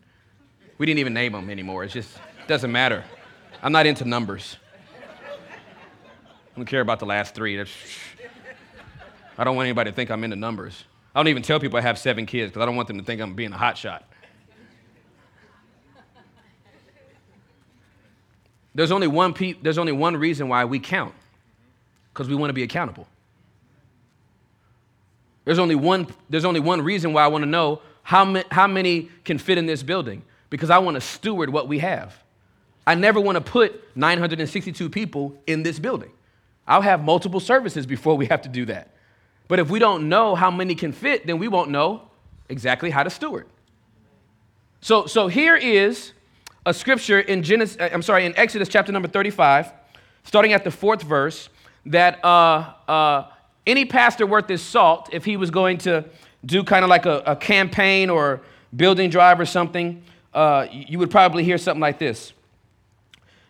We 0.78 0.86
didn't 0.86 1.00
even 1.00 1.14
name 1.14 1.32
them 1.32 1.50
anymore. 1.50 1.82
It 1.82 1.88
just 1.88 2.18
doesn't 2.46 2.70
matter. 2.70 3.02
I'm 3.62 3.72
not 3.72 3.86
into 3.86 4.04
numbers. 4.04 4.56
I 6.52 6.56
don't 6.56 6.66
care 6.66 6.80
about 6.80 7.00
the 7.00 7.06
last 7.06 7.34
three. 7.34 7.56
That's, 7.56 7.70
I 9.36 9.44
don't 9.44 9.56
want 9.56 9.66
anybody 9.66 9.90
to 9.90 9.96
think 9.96 10.10
I'm 10.10 10.22
into 10.22 10.36
numbers. 10.36 10.84
I 11.14 11.18
don't 11.18 11.28
even 11.28 11.42
tell 11.42 11.58
people 11.58 11.78
I 11.78 11.82
have 11.82 11.98
seven 11.98 12.26
kids 12.26 12.50
because 12.50 12.62
I 12.62 12.66
don't 12.66 12.76
want 12.76 12.86
them 12.86 12.98
to 12.98 13.04
think 13.04 13.20
I'm 13.20 13.34
being 13.34 13.52
a 13.52 13.56
hotshot. 13.56 14.02
There's 18.78 18.92
only 18.92 19.08
one 19.08 19.34
pe- 19.34 19.54
there's 19.60 19.76
only 19.76 19.90
one 19.90 20.16
reason 20.16 20.48
why 20.48 20.64
we 20.64 20.78
count. 20.78 21.12
Because 22.12 22.28
we 22.28 22.36
want 22.36 22.50
to 22.50 22.54
be 22.54 22.62
accountable. 22.62 23.08
There's 25.44 25.58
only 25.58 25.74
one 25.74 26.06
there's 26.30 26.44
only 26.44 26.60
one 26.60 26.82
reason 26.82 27.12
why 27.12 27.24
I 27.24 27.26
want 27.26 27.42
to 27.42 27.50
know 27.50 27.82
how, 28.04 28.24
ma- 28.24 28.44
how 28.52 28.68
many 28.68 29.10
can 29.24 29.36
fit 29.36 29.58
in 29.58 29.66
this 29.66 29.82
building 29.82 30.22
because 30.48 30.70
I 30.70 30.78
want 30.78 30.94
to 30.94 31.00
steward 31.00 31.50
what 31.50 31.66
we 31.66 31.80
have. 31.80 32.22
I 32.86 32.94
never 32.94 33.20
want 33.20 33.34
to 33.34 33.40
put 33.40 33.82
962 33.96 34.88
people 34.90 35.36
in 35.48 35.64
this 35.64 35.80
building. 35.80 36.12
I'll 36.64 36.80
have 36.80 37.02
multiple 37.02 37.40
services 37.40 37.84
before 37.84 38.16
we 38.16 38.26
have 38.26 38.42
to 38.42 38.48
do 38.48 38.64
that. 38.66 38.92
But 39.48 39.58
if 39.58 39.70
we 39.70 39.80
don't 39.80 40.08
know 40.08 40.36
how 40.36 40.52
many 40.52 40.76
can 40.76 40.92
fit, 40.92 41.26
then 41.26 41.40
we 41.40 41.48
won't 41.48 41.70
know 41.70 42.02
exactly 42.48 42.90
how 42.90 43.02
to 43.02 43.10
steward. 43.10 43.48
So, 44.80 45.06
so 45.06 45.26
here 45.26 45.56
is 45.56 46.12
a 46.68 46.74
scripture 46.74 47.18
in 47.18 47.42
Genesis, 47.42 47.78
uh, 47.80 47.88
I'm 47.90 48.02
sorry, 48.02 48.26
in 48.26 48.36
Exodus 48.36 48.68
chapter 48.68 48.92
number 48.92 49.08
35, 49.08 49.72
starting 50.24 50.52
at 50.52 50.64
the 50.64 50.70
fourth 50.70 51.00
verse, 51.00 51.48
that 51.86 52.22
uh, 52.22 52.74
uh, 52.86 53.30
any 53.66 53.86
pastor 53.86 54.26
worth 54.26 54.48
his 54.48 54.60
salt, 54.60 55.08
if 55.10 55.24
he 55.24 55.38
was 55.38 55.50
going 55.50 55.78
to 55.78 56.04
do 56.44 56.62
kind 56.62 56.84
of 56.84 56.90
like 56.90 57.06
a, 57.06 57.22
a, 57.24 57.34
campaign 57.34 58.10
or 58.10 58.42
building 58.76 59.08
drive 59.08 59.40
or 59.40 59.46
something, 59.46 60.02
uh, 60.34 60.66
you 60.70 60.98
would 60.98 61.10
probably 61.10 61.42
hear 61.42 61.56
something 61.56 61.80
like 61.80 61.98
this. 61.98 62.34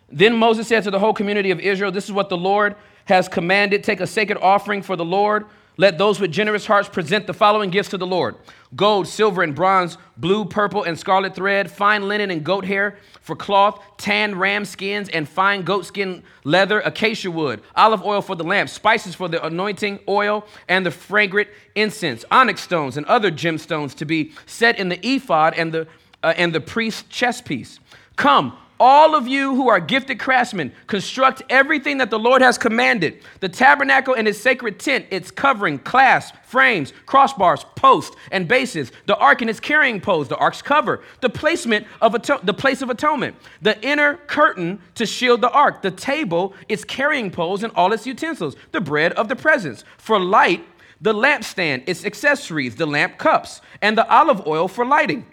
Then 0.09 0.37
Moses 0.37 0.69
said 0.69 0.85
to 0.85 0.91
the 0.91 0.99
whole 0.99 1.13
community 1.13 1.51
of 1.51 1.59
Israel, 1.59 1.91
This 1.91 2.05
is 2.05 2.13
what 2.13 2.29
the 2.29 2.37
Lord 2.37 2.77
has 3.05 3.27
commanded 3.27 3.83
take 3.83 3.99
a 3.99 4.07
sacred 4.07 4.37
offering 4.41 4.81
for 4.81 4.95
the 4.95 5.05
Lord 5.05 5.45
let 5.79 5.97
those 5.97 6.19
with 6.19 6.29
generous 6.29 6.65
hearts 6.65 6.89
present 6.89 7.25
the 7.25 7.33
following 7.33 7.69
gifts 7.69 7.91
to 7.91 7.97
the 7.97 8.05
Lord 8.05 8.35
gold, 8.75 9.07
silver, 9.07 9.41
and 9.41 9.55
bronze, 9.55 9.97
blue, 10.17 10.43
purple, 10.43 10.83
and 10.83 10.99
scarlet 10.99 11.33
thread, 11.33 11.71
fine 11.71 12.07
linen 12.07 12.29
and 12.29 12.43
goat 12.43 12.65
hair 12.65 12.97
for 13.21 13.33
cloth, 13.33 13.81
tan 13.97 14.37
ram 14.37 14.65
skins, 14.65 15.07
and 15.09 15.27
fine 15.27 15.63
goatskin 15.63 16.21
leather, 16.43 16.81
acacia 16.81 17.31
wood, 17.31 17.61
olive 17.75 18.03
oil 18.03 18.21
for 18.21 18.35
the 18.35 18.43
lamp, 18.43 18.69
spices 18.69 19.15
for 19.15 19.29
the 19.29 19.43
anointing 19.43 19.99
oil, 20.07 20.45
and 20.67 20.85
the 20.85 20.91
fragrant 20.91 21.47
incense, 21.75 22.25
onyx 22.29 22.61
stones, 22.61 22.97
and 22.97 23.05
other 23.05 23.31
gemstones 23.31 23.95
to 23.95 24.05
be 24.05 24.33
set 24.45 24.77
in 24.77 24.89
the 24.89 24.99
ephod 25.07 25.53
and 25.55 25.71
the, 25.71 25.87
uh, 26.21 26.33
and 26.35 26.53
the 26.53 26.61
priest's 26.61 27.03
chest 27.03 27.45
piece. 27.45 27.79
Come, 28.17 28.55
all 28.79 29.15
of 29.15 29.27
you 29.27 29.55
who 29.55 29.67
are 29.67 29.79
gifted 29.79 30.19
craftsmen, 30.19 30.71
construct 30.87 31.43
everything 31.49 31.97
that 31.97 32.09
the 32.09 32.19
Lord 32.19 32.41
has 32.41 32.57
commanded. 32.57 33.21
The 33.41 33.49
tabernacle 33.49 34.13
and 34.13 34.27
its 34.27 34.39
sacred 34.39 34.79
tent, 34.79 35.05
its 35.11 35.31
covering, 35.31 35.79
clasps, 35.79 36.37
frames, 36.43 36.93
crossbars, 37.05 37.63
posts, 37.75 38.15
and 38.31 38.47
bases, 38.47 38.91
the 39.05 39.17
ark 39.17 39.41
and 39.41 39.49
its 39.49 39.59
carrying 39.59 39.99
poles, 39.99 40.29
the 40.29 40.37
ark's 40.37 40.61
cover, 40.61 41.01
the 41.21 41.29
placement 41.29 41.85
of 42.01 42.15
ato- 42.15 42.39
the 42.43 42.53
place 42.53 42.81
of 42.81 42.89
atonement, 42.89 43.35
the 43.61 43.79
inner 43.85 44.15
curtain 44.27 44.81
to 44.95 45.05
shield 45.05 45.41
the 45.41 45.51
ark, 45.51 45.81
the 45.81 45.91
table, 45.91 46.53
its 46.67 46.83
carrying 46.83 47.29
poles, 47.29 47.63
and 47.63 47.73
all 47.75 47.91
its 47.93 48.07
utensils, 48.07 48.55
the 48.71 48.81
bread 48.81 49.11
of 49.13 49.27
the 49.27 49.35
presence, 49.35 49.83
for 49.97 50.19
light, 50.19 50.65
the 51.01 51.13
lampstand, 51.13 51.83
its 51.85 52.05
accessories, 52.05 52.75
the 52.75 52.85
lamp 52.85 53.17
cups, 53.17 53.61
and 53.81 53.97
the 53.97 54.09
olive 54.09 54.45
oil 54.47 54.67
for 54.67 54.85
lighting 54.85 55.25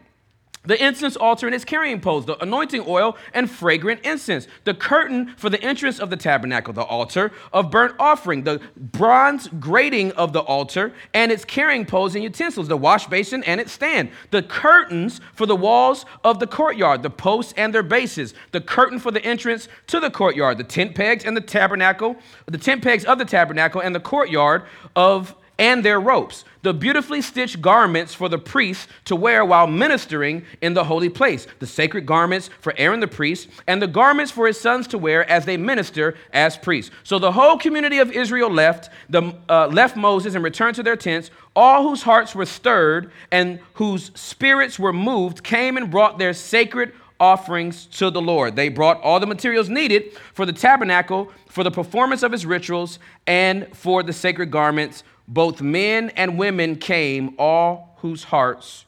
the 0.66 0.85
incense 0.85 1.16
altar 1.16 1.46
and 1.46 1.55
its 1.55 1.64
carrying 1.64 2.00
poles, 2.00 2.26
the 2.26 2.40
anointing 2.42 2.85
oil 2.87 3.16
and 3.35 3.50
fragrant 3.50 4.00
incense, 4.05 4.46
the 4.64 4.74
curtain 4.74 5.35
for 5.37 5.48
the 5.50 5.62
entrance 5.62 5.98
of 5.98 6.11
the 6.11 6.16
tabernacle, 6.16 6.72
the 6.72 6.83
altar 6.83 7.33
of 7.52 7.70
burnt 7.70 7.94
offering, 7.98 8.44
the 8.44 8.61
bronze 8.76 9.48
grating 9.59 10.12
of 10.12 10.33
the 10.33 10.40
altar 10.40 10.92
and 11.14 11.33
its 11.33 11.44
carrying 11.44 11.85
poles 11.85 12.14
and 12.14 12.22
utensils, 12.22 12.68
the 12.68 12.76
wash 12.76 13.07
basin 13.07 13.42
and 13.44 13.61
its 13.61 13.72
stand, 13.72 14.11
the 14.31 14.42
curtains 14.42 15.20
for 15.35 15.46
the 15.46 15.57
walls 15.57 16.05
of 16.24 16.38
the 16.38 16.46
courtyard, 16.46 17.02
the 17.02 17.11
posts 17.11 17.55
and 17.57 17.74
their 17.74 17.83
bases, 17.83 18.35
the 18.52 18.61
curtain 18.61 18.98
for 18.98 19.11
the 19.11 19.24
entrance 19.24 19.68
to 19.87 20.00
the 20.00 20.11
courtyard, 20.11 20.59
the 20.59 20.64
tent 20.64 20.94
pegs 20.94 21.24
and 21.24 21.37
the 21.37 21.40
tabernacle, 21.40 22.16
the 22.46 22.59
tent 22.59 22.83
pegs 22.83 23.05
of 23.05 23.18
the 23.18 23.24
tabernacle 23.24 23.81
and 23.81 23.94
the 23.94 24.00
courtyard 24.00 24.62
of 24.94 25.35
and 25.58 25.84
their 25.84 26.00
ropes, 26.00 26.44
the 26.62 26.74
beautifully 26.74 27.22
stitched 27.22 27.62
garments 27.62 28.12
for 28.12 28.28
the 28.28 28.38
priests 28.38 28.88
to 29.04 29.16
wear 29.16 29.44
while 29.44 29.66
ministering 29.66 30.44
in 30.60 30.74
the 30.74 30.84
holy 30.84 31.08
place, 31.08 31.46
the 31.60 31.66
sacred 31.66 32.04
garments 32.04 32.50
for 32.60 32.74
Aaron 32.76 33.00
the 33.00 33.06
priest, 33.06 33.48
and 33.66 33.80
the 33.80 33.86
garments 33.86 34.32
for 34.32 34.46
his 34.46 34.60
sons 34.60 34.86
to 34.88 34.98
wear 34.98 35.28
as 35.30 35.44
they 35.44 35.56
minister 35.56 36.16
as 36.32 36.56
priests. 36.56 36.90
So 37.04 37.18
the 37.18 37.32
whole 37.32 37.56
community 37.56 37.98
of 37.98 38.10
Israel 38.12 38.50
left, 38.50 38.90
the, 39.08 39.34
uh, 39.48 39.68
left 39.68 39.96
Moses 39.96 40.34
and 40.34 40.44
returned 40.44 40.76
to 40.76 40.82
their 40.82 40.96
tents. 40.96 41.30
All 41.54 41.84
whose 41.88 42.02
hearts 42.02 42.34
were 42.34 42.46
stirred 42.46 43.10
and 43.30 43.60
whose 43.74 44.10
spirits 44.14 44.78
were 44.78 44.92
moved 44.92 45.42
came 45.42 45.76
and 45.76 45.90
brought 45.90 46.18
their 46.18 46.34
sacred 46.34 46.92
offerings 47.18 47.86
to 47.86 48.10
the 48.10 48.20
Lord. 48.20 48.56
They 48.56 48.68
brought 48.68 49.00
all 49.00 49.20
the 49.20 49.26
materials 49.26 49.68
needed 49.68 50.12
for 50.34 50.44
the 50.44 50.52
tabernacle, 50.52 51.32
for 51.48 51.64
the 51.64 51.70
performance 51.70 52.22
of 52.22 52.32
his 52.32 52.44
rituals, 52.44 52.98
and 53.26 53.74
for 53.74 54.02
the 54.02 54.12
sacred 54.12 54.50
garments 54.50 55.02
both 55.28 55.60
men 55.60 56.10
and 56.10 56.38
women 56.38 56.76
came, 56.76 57.34
all 57.38 57.96
whose 57.98 58.24
hearts 58.24 58.84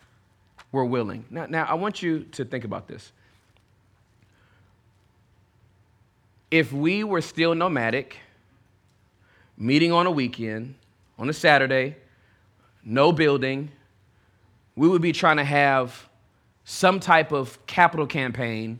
were 0.71 0.85
willing. 0.85 1.25
Now, 1.31 1.47
now 1.47 1.65
I 1.65 1.75
want 1.75 2.03
you 2.03 2.25
to 2.33 2.45
think 2.45 2.65
about 2.65 2.89
this. 2.89 3.13
If 6.51 6.73
we 6.73 7.05
were 7.05 7.21
still 7.21 7.55
nomadic, 7.55 8.17
meeting 9.57 9.93
on 9.93 10.07
a 10.07 10.11
weekend, 10.11 10.77
on 11.19 11.29
a 11.29 11.33
Saturday, 11.33 11.97
no 12.85 13.13
building, 13.13 13.71
we 14.77 14.89
would 14.89 15.03
be 15.03 15.13
trying 15.13 15.39
to 15.39 15.45
have 15.45 16.09
some 16.65 17.01
type 17.01 17.33
of 17.33 17.65
capital 17.67 18.07
campaign 18.07 18.79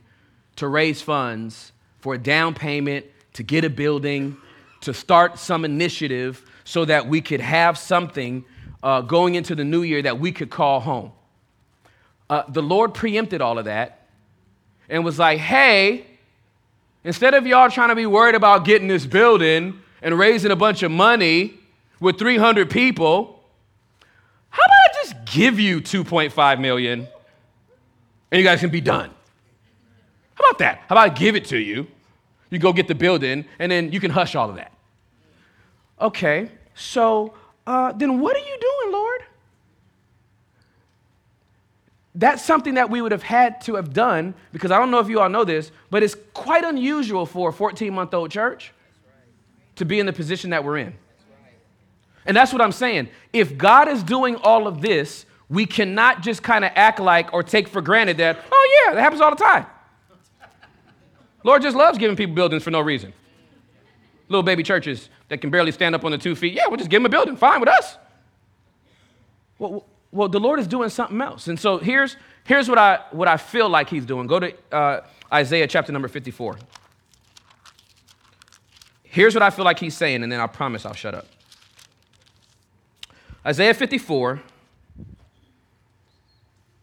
to 0.55 0.67
raise 0.67 1.01
funds 1.01 1.73
for 1.99 2.13
a 2.13 2.17
down 2.17 2.53
payment, 2.53 3.05
to 3.33 3.43
get 3.43 3.65
a 3.65 3.69
building, 3.69 4.37
to 4.81 4.93
start 4.93 5.37
some 5.37 5.65
initiative 5.65 6.43
so 6.63 6.85
that 6.85 7.07
we 7.07 7.21
could 7.21 7.41
have 7.41 7.77
something 7.77 8.45
uh, 8.83 9.01
going 9.01 9.35
into 9.35 9.55
the 9.55 9.63
new 9.63 9.81
year 9.81 10.01
that 10.01 10.19
we 10.19 10.31
could 10.31 10.49
call 10.49 10.79
home. 10.79 11.11
Uh, 12.29 12.43
the 12.47 12.61
Lord 12.61 12.93
preempted 12.93 13.41
all 13.41 13.57
of 13.57 13.65
that 13.65 14.07
and 14.87 15.03
was 15.03 15.19
like, 15.19 15.39
hey, 15.39 16.05
instead 17.03 17.33
of 17.33 17.45
y'all 17.47 17.69
trying 17.69 17.89
to 17.89 17.95
be 17.95 18.05
worried 18.05 18.35
about 18.35 18.65
getting 18.65 18.87
this 18.87 19.05
building 19.05 19.79
and 20.01 20.17
raising 20.17 20.51
a 20.51 20.55
bunch 20.55 20.83
of 20.83 20.91
money 20.91 21.55
with 21.99 22.17
300 22.17 22.69
people, 22.69 23.43
how 24.49 24.63
about 24.63 24.77
I 24.77 25.03
just 25.03 25.33
give 25.33 25.59
you 25.59 25.81
2.5 25.81 26.59
million 26.59 27.07
and 28.31 28.39
you 28.39 28.43
guys 28.43 28.59
can 28.59 28.69
be 28.69 28.81
done? 28.81 29.09
How 30.35 30.49
about 30.49 30.59
that? 30.59 30.77
How 30.87 30.95
about 30.95 31.11
I 31.11 31.13
give 31.13 31.35
it 31.35 31.45
to 31.45 31.57
you? 31.57 31.87
You 32.49 32.59
go 32.59 32.73
get 32.73 32.87
the 32.87 32.95
building 32.95 33.45
and 33.59 33.71
then 33.71 33.91
you 33.91 33.99
can 33.99 34.11
hush 34.11 34.35
all 34.35 34.49
of 34.49 34.55
that. 34.55 34.71
Okay, 36.01 36.49
so 36.75 37.33
uh, 37.67 37.91
then 37.91 38.19
what 38.19 38.35
are 38.35 38.39
you 38.39 38.57
doing, 38.59 38.93
Lord? 38.93 39.21
That's 42.15 42.43
something 42.43 42.73
that 42.73 42.89
we 42.89 43.01
would 43.01 43.11
have 43.11 43.23
had 43.23 43.61
to 43.61 43.75
have 43.75 43.93
done 43.93 44.33
because 44.51 44.71
I 44.71 44.79
don't 44.79 44.91
know 44.91 44.99
if 44.99 45.09
you 45.09 45.19
all 45.19 45.29
know 45.29 45.43
this, 45.43 45.71
but 45.89 46.03
it's 46.03 46.15
quite 46.33 46.63
unusual 46.63 47.25
for 47.25 47.49
a 47.49 47.53
14 47.53 47.93
month 47.93 48.13
old 48.13 48.31
church 48.31 48.73
to 49.75 49.85
be 49.85 49.99
in 49.99 50.05
the 50.05 50.13
position 50.13 50.49
that 50.49 50.63
we're 50.63 50.77
in. 50.77 50.93
And 52.25 52.35
that's 52.35 52.51
what 52.51 52.61
I'm 52.61 52.71
saying. 52.71 53.09
If 53.33 53.57
God 53.57 53.87
is 53.87 54.03
doing 54.03 54.35
all 54.37 54.67
of 54.67 54.81
this, 54.81 55.25
we 55.49 55.65
cannot 55.65 56.21
just 56.21 56.43
kind 56.43 56.63
of 56.63 56.71
act 56.75 56.99
like 56.99 57.33
or 57.33 57.43
take 57.43 57.67
for 57.67 57.81
granted 57.81 58.17
that, 58.17 58.39
oh, 58.51 58.83
yeah, 58.85 58.93
that 58.93 59.01
happens 59.01 59.21
all 59.21 59.31
the 59.31 59.43
time. 59.43 59.65
Lord 61.43 61.61
just 61.61 61.75
loves 61.75 61.97
giving 61.97 62.15
people 62.15 62.35
buildings 62.35 62.63
for 62.63 62.71
no 62.71 62.81
reason. 62.81 63.13
Little 64.27 64.43
baby 64.43 64.63
churches 64.63 65.09
that 65.29 65.39
can 65.41 65.49
barely 65.49 65.71
stand 65.71 65.95
up 65.95 66.03
on 66.03 66.11
the 66.11 66.17
two 66.17 66.35
feet, 66.35 66.53
yeah, 66.53 66.67
we'll 66.67 66.77
just 66.77 66.89
give 66.89 67.01
them 67.01 67.05
a 67.05 67.09
building. 67.09 67.35
Fine 67.35 67.59
with 67.59 67.69
us. 67.69 67.97
Well, 69.57 69.85
well 70.11 70.27
the 70.27 70.39
Lord 70.39 70.59
is 70.59 70.67
doing 70.67 70.89
something 70.89 71.19
else. 71.21 71.47
And 71.47 71.59
so 71.59 71.77
here's, 71.77 72.17
here's 72.43 72.69
what, 72.69 72.77
I, 72.77 72.99
what 73.11 73.27
I 73.27 73.37
feel 73.37 73.69
like 73.69 73.89
He's 73.89 74.05
doing. 74.05 74.27
Go 74.27 74.39
to 74.39 74.53
uh, 74.71 75.01
Isaiah 75.31 75.67
chapter 75.67 75.91
number 75.91 76.07
54. 76.07 76.57
Here's 79.03 79.33
what 79.33 79.41
I 79.41 79.49
feel 79.49 79.65
like 79.65 79.79
He's 79.79 79.97
saying, 79.97 80.21
and 80.23 80.31
then 80.31 80.39
I 80.39 80.47
promise 80.47 80.85
I'll 80.85 80.93
shut 80.93 81.15
up. 81.15 81.25
Isaiah 83.45 83.73
54, 83.73 84.41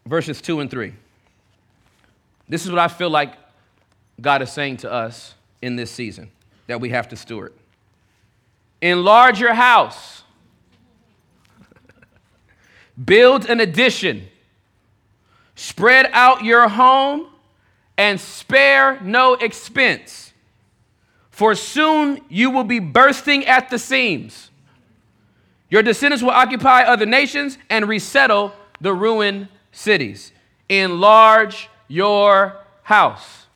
verses 0.05 0.41
2 0.41 0.59
and 0.59 0.71
3. 0.71 0.93
This 2.49 2.65
is 2.65 2.71
what 2.71 2.79
I 2.79 2.87
feel 2.87 3.09
like 3.09 3.33
God 4.19 4.41
is 4.41 4.51
saying 4.51 4.77
to 4.77 4.91
us 4.91 5.35
in 5.61 5.75
this 5.75 5.91
season 5.91 6.31
that 6.67 6.81
we 6.81 6.89
have 6.89 7.07
to 7.09 7.15
steward. 7.15 7.53
Enlarge 8.81 9.39
your 9.39 9.53
house. 9.53 10.23
Build 13.03 13.45
an 13.45 13.59
addition. 13.59 14.27
Spread 15.55 16.09
out 16.13 16.43
your 16.43 16.67
home 16.67 17.27
and 17.97 18.19
spare 18.19 18.99
no 19.01 19.33
expense, 19.33 20.31
for 21.31 21.55
soon 21.55 22.21
you 22.29 22.51
will 22.51 22.63
be 22.63 22.77
bursting 22.77 23.43
at 23.45 23.71
the 23.71 23.79
seams. 23.79 24.51
Your 25.69 25.81
descendants 25.81 26.23
will 26.23 26.31
occupy 26.31 26.83
other 26.83 27.07
nations 27.07 27.57
and 27.71 27.87
resettle 27.87 28.53
the 28.79 28.93
ruined 28.93 29.47
cities. 29.71 30.31
Enlarge 30.69 31.69
your 31.87 32.57
house. 32.83 33.46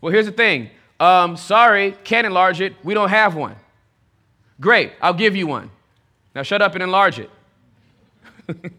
Well, 0.00 0.12
here's 0.12 0.26
the 0.26 0.32
thing. 0.32 0.70
Um, 0.98 1.36
sorry, 1.36 1.96
can't 2.04 2.26
enlarge 2.26 2.60
it. 2.60 2.74
We 2.82 2.94
don't 2.94 3.08
have 3.08 3.34
one. 3.34 3.56
Great, 4.60 4.92
I'll 5.00 5.14
give 5.14 5.34
you 5.34 5.46
one. 5.46 5.70
Now 6.34 6.42
shut 6.42 6.62
up 6.62 6.74
and 6.74 6.82
enlarge 6.82 7.18
it. 7.18 7.30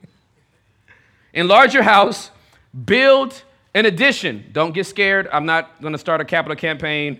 enlarge 1.33 1.73
your 1.73 1.83
house, 1.83 2.31
build 2.85 3.43
an 3.73 3.85
addition. 3.85 4.45
Don't 4.51 4.73
get 4.73 4.85
scared. 4.85 5.27
I'm 5.31 5.45
not 5.45 5.81
going 5.81 5.93
to 5.93 5.97
start 5.97 6.21
a 6.21 6.25
capital 6.25 6.55
campaign 6.55 7.19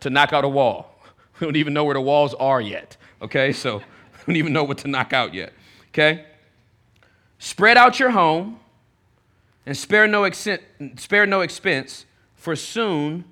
to 0.00 0.10
knock 0.10 0.32
out 0.32 0.44
a 0.44 0.48
wall. 0.48 0.94
We 1.40 1.46
don't 1.46 1.54
even 1.54 1.72
know 1.72 1.84
where 1.84 1.94
the 1.94 2.00
walls 2.00 2.34
are 2.34 2.60
yet. 2.60 2.96
Okay, 3.22 3.52
so 3.52 3.76
we 4.26 4.34
don't 4.34 4.36
even 4.36 4.52
know 4.52 4.64
what 4.64 4.78
to 4.78 4.88
knock 4.88 5.12
out 5.12 5.34
yet. 5.34 5.52
Okay? 5.90 6.24
Spread 7.38 7.76
out 7.76 8.00
your 8.00 8.10
home 8.10 8.58
and 9.64 9.76
spare 9.76 10.08
no, 10.08 10.28
spare 10.96 11.26
no 11.26 11.42
expense, 11.42 12.06
for 12.38 12.56
soon, 12.56 13.24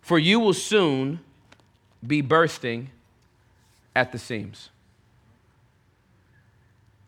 for 0.00 0.18
you 0.18 0.40
will 0.40 0.54
soon 0.54 1.20
be 2.06 2.22
bursting 2.22 2.90
at 3.94 4.12
the 4.12 4.18
seams. 4.18 4.70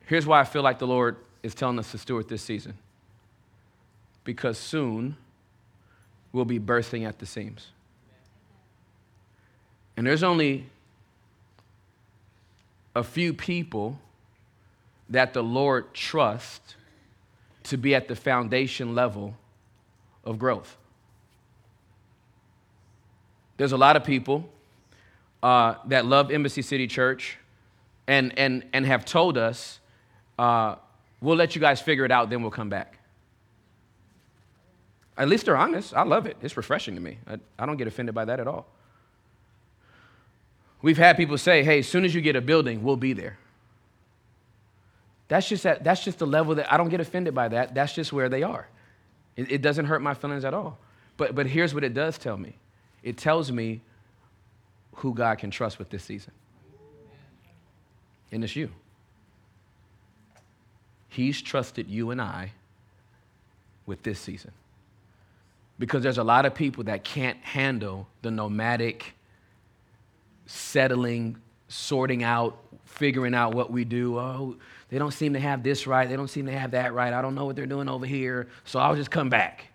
Here's 0.06 0.26
why 0.26 0.40
I 0.40 0.44
feel 0.44 0.62
like 0.62 0.78
the 0.78 0.86
Lord 0.86 1.16
is 1.42 1.54
telling 1.54 1.78
us 1.78 1.92
to 1.92 1.98
steward 1.98 2.28
this 2.28 2.42
season. 2.42 2.74
Because 4.24 4.58
soon 4.58 5.16
we'll 6.32 6.44
be 6.44 6.58
bursting 6.58 7.04
at 7.04 7.18
the 7.18 7.26
seams. 7.26 7.68
And 9.96 10.06
there's 10.06 10.22
only 10.22 10.66
a 12.94 13.04
few 13.04 13.32
people 13.32 13.98
that 15.08 15.32
the 15.32 15.42
Lord 15.42 15.94
trusts 15.94 16.74
to 17.64 17.76
be 17.76 17.94
at 17.94 18.08
the 18.08 18.16
foundation 18.16 18.94
level 18.94 19.36
of 20.24 20.38
growth. 20.38 20.76
There's 23.58 23.72
a 23.72 23.76
lot 23.76 23.96
of 23.96 24.04
people 24.04 24.48
uh, 25.42 25.74
that 25.86 26.06
love 26.06 26.30
Embassy 26.30 26.62
City 26.62 26.86
Church 26.86 27.36
and, 28.06 28.36
and, 28.38 28.64
and 28.72 28.86
have 28.86 29.04
told 29.04 29.36
us, 29.36 29.80
uh, 30.38 30.76
we'll 31.20 31.36
let 31.36 31.54
you 31.54 31.60
guys 31.60 31.80
figure 31.80 32.04
it 32.04 32.10
out, 32.10 32.30
then 32.30 32.40
we'll 32.40 32.50
come 32.50 32.70
back. 32.70 32.98
At 35.16 35.28
least 35.28 35.46
they're 35.46 35.56
honest. 35.56 35.92
I 35.94 36.04
love 36.04 36.26
it. 36.26 36.36
It's 36.40 36.56
refreshing 36.56 36.94
to 36.94 37.00
me. 37.00 37.18
I, 37.26 37.38
I 37.58 37.66
don't 37.66 37.76
get 37.76 37.88
offended 37.88 38.14
by 38.14 38.24
that 38.24 38.38
at 38.38 38.46
all. 38.46 38.66
We've 40.80 40.96
had 40.96 41.16
people 41.16 41.36
say, 41.36 41.64
hey, 41.64 41.80
as 41.80 41.88
soon 41.88 42.04
as 42.04 42.14
you 42.14 42.20
get 42.20 42.36
a 42.36 42.40
building, 42.40 42.84
we'll 42.84 42.96
be 42.96 43.12
there. 43.12 43.36
That's 45.26 45.48
just, 45.48 45.64
that, 45.64 45.82
that's 45.82 46.04
just 46.04 46.20
the 46.20 46.26
level 46.26 46.54
that 46.54 46.72
I 46.72 46.76
don't 46.76 46.88
get 46.88 47.00
offended 47.00 47.34
by 47.34 47.48
that. 47.48 47.74
That's 47.74 47.92
just 47.92 48.12
where 48.12 48.28
they 48.28 48.44
are. 48.44 48.68
It, 49.36 49.50
it 49.50 49.62
doesn't 49.62 49.86
hurt 49.86 50.00
my 50.00 50.14
feelings 50.14 50.44
at 50.44 50.54
all. 50.54 50.78
But, 51.16 51.34
but 51.34 51.46
here's 51.46 51.74
what 51.74 51.82
it 51.82 51.94
does 51.94 52.16
tell 52.16 52.36
me 52.36 52.54
it 53.08 53.16
tells 53.16 53.50
me 53.50 53.80
who 54.96 55.14
God 55.14 55.38
can 55.38 55.50
trust 55.50 55.78
with 55.78 55.88
this 55.88 56.04
season. 56.04 56.32
And 58.30 58.44
it's 58.44 58.54
you. 58.54 58.68
He's 61.08 61.40
trusted 61.40 61.88
you 61.88 62.10
and 62.10 62.20
I 62.20 62.52
with 63.86 64.02
this 64.02 64.20
season. 64.20 64.52
Because 65.78 66.02
there's 66.02 66.18
a 66.18 66.24
lot 66.24 66.44
of 66.44 66.54
people 66.54 66.84
that 66.84 67.02
can't 67.02 67.38
handle 67.38 68.06
the 68.20 68.30
nomadic, 68.30 69.14
settling, 70.46 71.38
sorting 71.68 72.22
out, 72.22 72.58
figuring 72.84 73.34
out 73.34 73.54
what 73.54 73.70
we 73.70 73.84
do. 73.84 74.18
Oh, 74.18 74.56
they 74.90 74.98
don't 74.98 75.12
seem 75.12 75.32
to 75.32 75.40
have 75.40 75.62
this 75.62 75.86
right. 75.86 76.06
They 76.08 76.16
don't 76.16 76.28
seem 76.28 76.44
to 76.46 76.58
have 76.58 76.72
that 76.72 76.92
right. 76.92 77.14
I 77.14 77.22
don't 77.22 77.34
know 77.34 77.46
what 77.46 77.56
they're 77.56 77.66
doing 77.66 77.88
over 77.88 78.04
here. 78.04 78.48
So 78.64 78.78
I'll 78.78 78.96
just 78.96 79.10
come 79.10 79.30
back. 79.30 79.67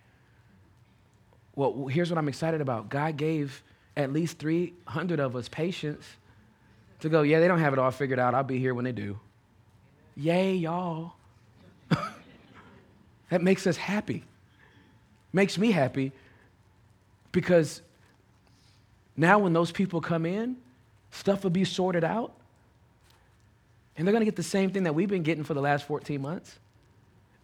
Well, 1.56 1.86
here's 1.86 2.10
what 2.10 2.18
I'm 2.18 2.28
excited 2.28 2.60
about 2.60 2.88
God 2.88 3.16
gave 3.16 3.62
at 3.96 4.12
least 4.12 4.38
300 4.38 5.20
of 5.20 5.36
us 5.36 5.48
patience 5.48 6.04
to 7.00 7.08
go, 7.08 7.22
yeah, 7.22 7.40
they 7.40 7.48
don't 7.48 7.60
have 7.60 7.72
it 7.72 7.78
all 7.78 7.90
figured 7.90 8.18
out. 8.18 8.34
I'll 8.34 8.42
be 8.42 8.58
here 8.58 8.74
when 8.74 8.84
they 8.84 8.92
do. 8.92 9.18
Yay, 10.16 10.54
y'all. 10.54 11.12
that 13.30 13.42
makes 13.42 13.66
us 13.66 13.76
happy. 13.76 14.24
Makes 15.32 15.58
me 15.58 15.70
happy 15.70 16.12
because 17.32 17.82
now 19.16 19.38
when 19.40 19.52
those 19.52 19.72
people 19.72 20.00
come 20.00 20.24
in, 20.26 20.56
stuff 21.10 21.42
will 21.42 21.50
be 21.50 21.64
sorted 21.64 22.04
out. 22.04 22.32
And 23.96 24.06
they're 24.06 24.12
going 24.12 24.22
to 24.22 24.26
get 24.26 24.36
the 24.36 24.42
same 24.42 24.70
thing 24.70 24.84
that 24.84 24.94
we've 24.94 25.08
been 25.08 25.22
getting 25.22 25.44
for 25.44 25.54
the 25.54 25.60
last 25.60 25.86
14 25.86 26.20
months. 26.20 26.58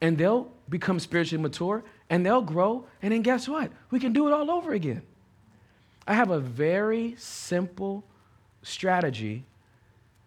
And 0.00 0.16
they'll 0.18 0.50
become 0.68 0.98
spiritually 0.98 1.42
mature 1.42 1.84
and 2.10 2.26
they'll 2.26 2.42
grow. 2.42 2.84
And 3.00 3.12
then 3.12 3.22
guess 3.22 3.48
what? 3.48 3.70
We 3.90 4.00
can 4.00 4.12
do 4.12 4.26
it 4.26 4.34
all 4.34 4.50
over 4.50 4.72
again. 4.72 5.02
I 6.06 6.14
have 6.14 6.30
a 6.30 6.40
very 6.40 7.14
simple 7.16 8.04
strategy 8.62 9.44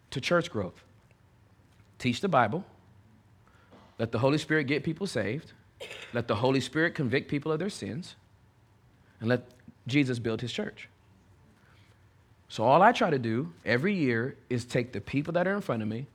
to 0.10 0.22
church 0.22 0.50
growth 0.50 0.84
teach 2.00 2.20
the 2.20 2.28
Bible, 2.28 2.66
let 3.98 4.12
the 4.12 4.20
Holy 4.20 4.38
Spirit 4.38 4.66
get 4.66 4.84
people 4.84 5.08
saved, 5.08 5.54
let 6.12 6.28
the 6.28 6.36
Holy 6.36 6.60
Spirit 6.60 6.96
convict 6.96 7.30
people 7.30 7.50
of 7.50 7.60
their 7.60 7.70
sins, 7.70 8.18
and 9.22 9.30
let 9.30 9.46
Jesus 9.88 10.20
build 10.20 10.42
his 10.42 10.52
church. 10.52 10.90
So, 12.50 12.66
all 12.66 12.82
I 12.82 12.92
try 12.92 13.10
to 13.10 13.20
do 13.20 13.54
every 13.66 13.96
year 13.96 14.36
is 14.50 14.66
take 14.66 14.92
the 14.92 15.00
people 15.00 15.32
that 15.34 15.48
are 15.48 15.54
in 15.54 15.62
front 15.62 15.82
of 15.82 15.88
me, 15.88 16.08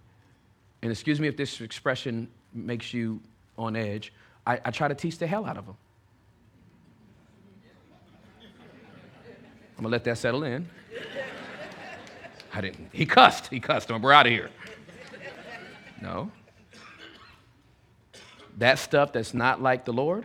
and 0.83 0.93
excuse 0.93 1.21
me 1.21 1.27
if 1.27 1.39
this 1.39 1.63
expression 1.63 2.29
makes 2.53 2.93
you 2.93 3.21
on 3.57 3.75
edge, 3.75 4.13
I, 4.49 4.59
I 4.65 4.71
try 4.71 4.89
to 4.89 4.95
teach 4.95 5.19
the 5.19 5.27
hell 5.27 5.45
out 5.45 5.59
of 5.59 5.67
them. 5.67 5.77
I'm 9.77 9.85
gonna 9.85 9.93
let 9.93 10.05
that 10.05 10.17
settle 10.17 10.43
in. 10.43 10.67
I 12.55 12.63
didn't. 12.63 12.89
He 12.93 13.05
cussed. 13.05 13.49
He 13.49 13.61
cussed. 13.61 13.91
We're 13.91 14.11
out 14.11 14.27
of 14.27 14.33
here. 14.33 14.49
No. 16.01 16.33
That 18.57 18.79
stuff 18.79 19.13
that's 19.13 19.35
not 19.35 19.63
like 19.63 19.85
the 19.85 19.93
Lord 19.93 20.25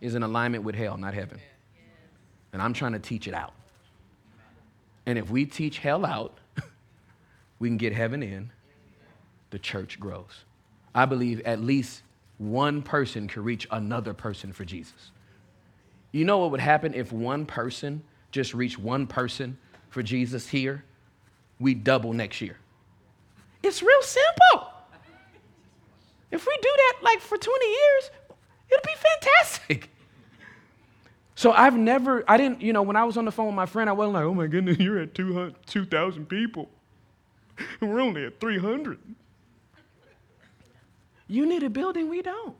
is 0.00 0.14
in 0.14 0.22
alignment 0.22 0.64
with 0.64 0.74
hell, 0.74 0.96
not 0.96 1.12
heaven. 1.12 1.38
And 2.54 2.62
I'm 2.62 2.72
trying 2.72 2.92
to 2.92 2.98
teach 2.98 3.28
it 3.28 3.34
out. 3.34 3.52
And 5.04 5.18
if 5.18 5.30
we 5.30 5.44
teach 5.44 5.78
hell 5.78 6.06
out, 6.06 6.38
we 7.58 7.68
can 7.68 7.76
get 7.76 7.92
heaven 7.92 8.22
in, 8.22 8.50
the 9.50 9.58
church 9.58 10.00
grows. 10.00 10.44
I 10.94 11.04
believe 11.04 11.40
at 11.40 11.60
least 11.60 12.02
one 12.42 12.82
person 12.82 13.28
could 13.28 13.44
reach 13.44 13.68
another 13.70 14.12
person 14.12 14.52
for 14.52 14.64
Jesus. 14.64 15.12
You 16.10 16.24
know 16.24 16.38
what 16.38 16.50
would 16.50 16.60
happen 16.60 16.92
if 16.92 17.12
one 17.12 17.46
person 17.46 18.02
just 18.32 18.52
reached 18.52 18.78
one 18.78 19.06
person 19.06 19.56
for 19.90 20.02
Jesus 20.02 20.48
here? 20.48 20.84
We 21.60 21.74
double 21.74 22.12
next 22.12 22.40
year. 22.40 22.56
It's 23.62 23.82
real 23.82 24.02
simple. 24.02 24.68
If 26.32 26.44
we 26.46 26.56
do 26.60 26.70
that 26.76 26.94
like 27.02 27.20
for 27.20 27.38
20 27.38 27.66
years, 27.66 28.10
it'll 28.70 28.82
be 28.84 28.94
fantastic. 28.96 29.90
So 31.36 31.52
I've 31.52 31.76
never, 31.76 32.24
I 32.26 32.36
didn't, 32.36 32.60
you 32.60 32.72
know, 32.72 32.82
when 32.82 32.96
I 32.96 33.04
was 33.04 33.16
on 33.16 33.24
the 33.24 33.32
phone 33.32 33.46
with 33.46 33.54
my 33.54 33.66
friend, 33.66 33.88
I 33.88 33.92
wasn't 33.92 34.14
like, 34.14 34.24
oh 34.24 34.34
my 34.34 34.46
goodness, 34.48 34.78
you're 34.78 34.98
at 34.98 35.14
2,000 35.14 36.28
people. 36.28 36.68
And 37.80 37.90
we're 37.92 38.00
only 38.00 38.24
at 38.24 38.40
300. 38.40 38.98
You 41.32 41.46
need 41.46 41.62
a 41.62 41.70
building, 41.70 42.10
we 42.10 42.20
don't. 42.20 42.54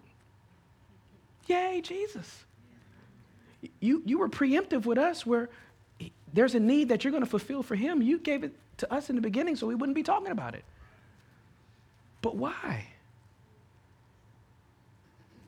Yay, 1.46 1.82
Jesus. 1.82 2.44
You, 3.80 4.02
you 4.06 4.18
were 4.18 4.30
preemptive 4.30 4.86
with 4.86 4.96
us 4.96 5.26
where 5.26 5.50
there's 6.32 6.54
a 6.54 6.60
need 6.60 6.88
that 6.88 7.04
you're 7.04 7.10
going 7.10 7.22
to 7.22 7.28
fulfill 7.28 7.62
for 7.62 7.74
him. 7.74 8.00
You 8.00 8.18
gave 8.18 8.44
it 8.44 8.54
to 8.78 8.90
us 8.90 9.10
in 9.10 9.16
the 9.16 9.20
beginning 9.20 9.56
so 9.56 9.66
we 9.66 9.74
wouldn't 9.74 9.94
be 9.94 10.02
talking 10.02 10.32
about 10.32 10.54
it. 10.54 10.64
But 12.22 12.34
why? 12.36 12.86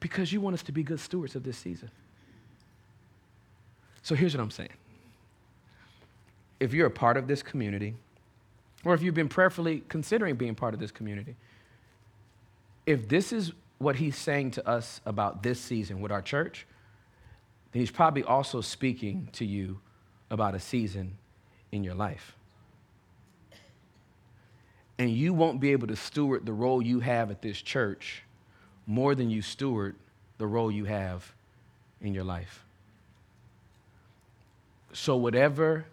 Because 0.01 0.31
you 0.31 0.43
want 0.43 0.53
us 0.53 0.63
to 0.65 0.73
be 0.73 0.83
good 0.83 1.01
stewards 1.01 1.35
of 1.35 1.45
this 1.45 1.57
season. 1.57 1.91
So 4.03 4.15
here's 4.15 4.37
what 4.37 4.43
I'm 4.43 4.51
saying. 4.51 4.69
If 6.61 6.75
you're 6.75 6.89
a 6.89 6.91
part 6.91 7.17
of 7.17 7.27
this 7.27 7.43
community, 7.43 7.95
or 8.85 8.93
if 8.93 9.03
you've 9.03 9.15
been 9.15 9.31
prayerfully 9.31 9.83
considering 9.89 10.37
being 10.37 10.55
part 10.55 10.75
of 10.75 10.81
this 10.81 10.91
community, 10.91 11.37
if 12.87 13.09
this 13.09 13.33
is 13.33 13.53
what 13.79 13.97
he's 13.97 14.17
saying 14.17 14.53
to 14.53 14.69
us 14.69 15.01
about 15.05 15.43
this 15.43 15.61
season 15.61 16.01
with 16.01 16.13
our 16.13 16.23
church, 16.23 16.67
then 17.73 17.81
he's 17.81 17.91
probably 17.91 18.23
also 18.23 18.61
speaking 18.61 19.29
to 19.33 19.45
you 19.45 19.81
about 20.31 20.55
a 20.55 20.61
season 20.61 21.17
in 21.73 21.85
your 21.85 21.95
life. 21.95 22.37
And 24.99 25.11
you 25.11 25.35
won't 25.35 25.61
be 25.61 25.73
able 25.73 25.89
to 25.89 25.97
steward 25.97 26.47
the 26.47 26.53
role 26.53 26.81
you 26.81 27.01
have 27.01 27.31
at 27.31 27.43
this 27.43 27.61
church 27.61 28.23
more 28.87 29.15
than 29.15 29.29
you 29.29 29.43
steward 29.43 29.97
the 30.39 30.47
role 30.47 30.71
you 30.71 30.85
have 30.85 31.35
in 32.01 32.15
your 32.15 32.25
life. 32.25 32.65
So, 34.93 35.17
whatever 35.17 35.87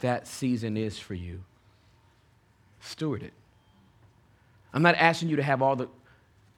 that 0.00 0.26
season 0.26 0.76
is 0.76 0.98
for 0.98 1.14
you, 1.14 1.44
steward 2.80 3.22
it. 3.22 3.32
I'm 4.72 4.82
not 4.82 4.96
asking 4.96 5.28
you 5.28 5.36
to 5.36 5.42
have 5.42 5.62
all 5.62 5.76
the 5.76 5.88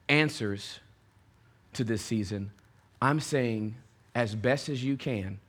answers 0.09 0.79
to 1.73 1.83
this 1.83 2.01
season. 2.01 2.51
I'm 3.01 3.19
saying, 3.19 3.75
as 4.13 4.35
best 4.35 4.69
as 4.69 4.83
you 4.83 4.97
can, 4.97 5.39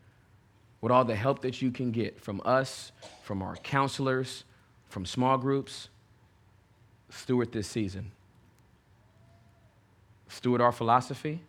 with 0.80 0.92
all 0.92 1.04
the 1.04 1.14
help 1.14 1.42
that 1.42 1.62
you 1.62 1.70
can 1.70 1.90
get 1.90 2.20
from 2.20 2.40
us, 2.44 2.92
from 3.22 3.42
our 3.42 3.56
counselors, 3.56 4.44
from 4.88 5.06
small 5.06 5.38
groups, 5.38 5.88
steward 7.08 7.52
this 7.52 7.68
season. 7.68 8.10
Steward 10.28 10.60
our 10.60 10.72
philosophy 10.72 11.40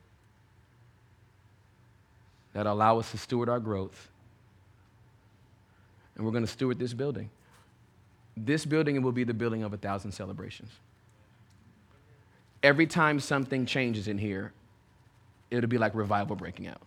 that 2.54 2.68
allow 2.68 3.00
us 3.00 3.10
to 3.12 3.18
steward 3.18 3.50
our 3.50 3.60
growth. 3.60 4.10
And 6.16 6.26
we're 6.26 6.32
going 6.32 6.46
to 6.46 6.52
steward 6.52 6.78
this 6.78 6.94
building. 6.94 7.30
This 8.38 8.66
building 8.66 9.02
will 9.02 9.12
be 9.12 9.24
the 9.24 9.34
building 9.34 9.64
of 9.64 9.74
a 9.74 9.78
thousand 9.78 10.12
celebrations. 10.12 10.72
Every 12.64 12.88
time 12.88 13.20
something 13.20 13.66
changes 13.66 14.08
in 14.08 14.18
here, 14.18 14.54
it'll 15.52 15.70
be 15.70 15.78
like 15.78 15.94
revival 15.94 16.36
breaking 16.36 16.68
out. 16.68 16.82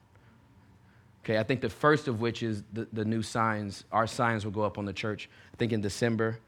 Okay, 1.23 1.39
I 1.39 1.43
think 1.43 1.61
the 1.61 1.69
first 1.69 2.09
of 2.09 2.21
which 2.21 2.43
is 2.43 2.63
the, 2.73 2.87
the 2.93 3.05
new 3.05 3.23
signs. 3.23 3.85
Our 3.93 4.07
signs 4.07 4.45
will 4.45 4.53
go 4.53 4.63
up 4.63 4.79
on 4.79 4.85
the 4.85 4.93
church, 4.93 5.29
I 5.53 5.57
think 5.57 5.73
in 5.73 5.81
December, 5.81 6.39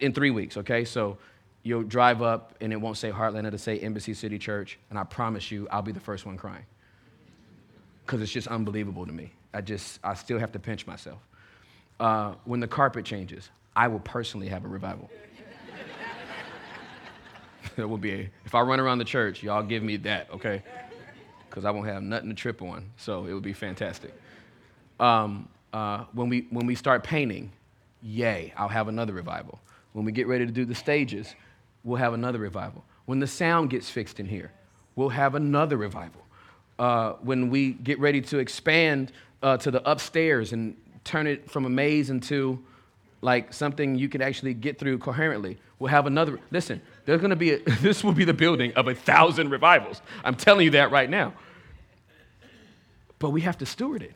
in 0.00 0.12
three 0.12 0.30
weeks, 0.30 0.56
okay? 0.56 0.84
So 0.84 1.18
you'll 1.64 1.82
drive 1.82 2.22
up 2.22 2.54
and 2.60 2.72
it 2.72 2.76
won't 2.76 2.96
say 2.96 3.10
Heartland, 3.10 3.46
it'll 3.46 3.58
say 3.58 3.78
Embassy 3.80 4.14
City 4.14 4.38
Church, 4.38 4.78
and 4.90 4.98
I 4.98 5.04
promise 5.04 5.50
you, 5.50 5.66
I'll 5.70 5.82
be 5.82 5.92
the 5.92 6.00
first 6.00 6.24
one 6.24 6.36
crying. 6.36 6.64
Because 8.04 8.22
it's 8.22 8.30
just 8.30 8.46
unbelievable 8.46 9.04
to 9.04 9.12
me. 9.12 9.32
I 9.52 9.60
just, 9.60 9.98
I 10.04 10.14
still 10.14 10.38
have 10.38 10.52
to 10.52 10.60
pinch 10.60 10.86
myself. 10.86 11.18
Uh, 11.98 12.34
when 12.44 12.60
the 12.60 12.68
carpet 12.68 13.04
changes, 13.04 13.50
I 13.74 13.88
will 13.88 13.98
personally 14.00 14.48
have 14.48 14.64
a 14.64 14.68
revival. 14.68 15.10
it 17.78 17.88
will 17.88 17.98
be, 17.98 18.28
if 18.44 18.54
I 18.54 18.60
run 18.60 18.80
around 18.80 18.98
the 18.98 19.04
church, 19.04 19.42
y'all 19.42 19.62
give 19.62 19.82
me 19.82 19.96
that, 19.98 20.28
okay? 20.32 20.62
Because 21.48 21.64
I 21.64 21.70
won't 21.70 21.86
have 21.86 22.02
nothing 22.02 22.28
to 22.28 22.34
trip 22.34 22.62
on, 22.62 22.90
so 22.96 23.26
it 23.26 23.32
would 23.32 23.42
be 23.42 23.52
fantastic. 23.52 24.12
Um, 24.98 25.48
uh, 25.72 26.04
when, 26.12 26.28
we, 26.28 26.46
when 26.50 26.66
we 26.66 26.74
start 26.74 27.04
painting, 27.04 27.52
yay, 28.02 28.52
I'll 28.56 28.68
have 28.68 28.88
another 28.88 29.12
revival. 29.12 29.60
When 29.92 30.04
we 30.04 30.12
get 30.12 30.26
ready 30.26 30.46
to 30.46 30.52
do 30.52 30.64
the 30.64 30.74
stages, 30.74 31.34
we'll 31.84 31.98
have 31.98 32.14
another 32.14 32.38
revival. 32.38 32.84
When 33.06 33.20
the 33.20 33.26
sound 33.26 33.70
gets 33.70 33.88
fixed 33.88 34.20
in 34.20 34.26
here, 34.26 34.52
we'll 34.94 35.10
have 35.10 35.34
another 35.34 35.76
revival. 35.76 36.22
Uh, 36.78 37.12
when 37.22 37.48
we 37.48 37.72
get 37.72 37.98
ready 37.98 38.20
to 38.20 38.38
expand 38.38 39.12
uh, 39.42 39.56
to 39.56 39.70
the 39.70 39.88
upstairs 39.88 40.52
and 40.52 40.76
turn 41.04 41.26
it 41.26 41.50
from 41.50 41.64
a 41.64 41.70
maze 41.70 42.10
into 42.10 42.62
like 43.22 43.52
something 43.52 43.96
you 43.96 44.08
can 44.08 44.20
actually 44.20 44.54
get 44.54 44.78
through 44.78 44.98
coherently. 44.98 45.58
We'll 45.78 45.90
have 45.90 46.06
another, 46.06 46.38
listen, 46.50 46.82
there's 47.06 47.20
gonna 47.20 47.36
be, 47.36 47.52
a, 47.52 47.58
this 47.80 48.04
will 48.04 48.12
be 48.12 48.24
the 48.24 48.34
building 48.34 48.74
of 48.74 48.88
a 48.88 48.94
thousand 48.94 49.50
revivals. 49.50 50.02
I'm 50.22 50.34
telling 50.34 50.64
you 50.64 50.72
that 50.72 50.90
right 50.90 51.08
now. 51.08 51.32
But 53.18 53.30
we 53.30 53.40
have 53.42 53.56
to 53.58 53.66
steward 53.66 54.02
it. 54.02 54.12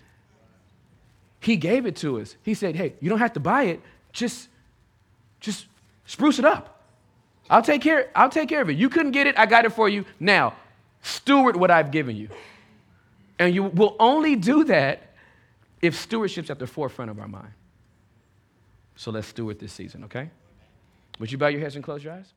He 1.41 1.57
gave 1.57 1.87
it 1.87 1.97
to 1.97 2.21
us. 2.21 2.37
He 2.43 2.53
said, 2.53 2.77
hey, 2.77 2.95
you 3.01 3.09
don't 3.09 3.21
have 3.21 3.33
to 3.33 3.41
buy 3.41 3.65
it, 3.65 3.81
just, 4.13 4.49
just 5.41 5.67
spruce 6.05 6.39
it 6.39 6.45
up. 6.45 6.85
I'll 7.49 7.63
take 7.63 7.81
care, 7.81 8.11
I'll 8.15 8.29
take 8.29 8.49
care 8.49 8.61
of 8.61 8.69
it. 8.69 8.77
You 8.77 8.91
couldn't 8.91 9.13
get 9.13 9.27
it, 9.27 9.39
I 9.39 9.47
got 9.47 9.65
it 9.65 9.73
for 9.73 9.89
you. 9.89 10.05
Now, 10.19 10.55
steward 11.03 11.57
what 11.57 11.71
I've 11.71 11.91
given 11.91 12.17
you. 12.17 12.29
And 13.39 13.55
you 13.55 13.65
will 13.65 13.97
only 13.99 14.37
do 14.37 14.65
that 14.65 15.15
if 15.81 15.97
stewardship's 15.97 16.51
at 16.51 16.59
the 16.59 16.67
forefront 16.67 17.11
of 17.11 17.19
our 17.19 17.29
mind. 17.29 17.53
So 18.97 19.11
let's 19.11 19.29
steward 19.29 19.59
this 19.59 19.73
season, 19.73 20.05
okay? 20.05 20.29
Would 21.19 21.33
you 21.33 21.39
bow 21.39 21.47
your 21.49 21.61
heads 21.61 21.75
and 21.75 21.83
close 21.83 22.05
your 22.05 22.13
eyes? 22.13 22.35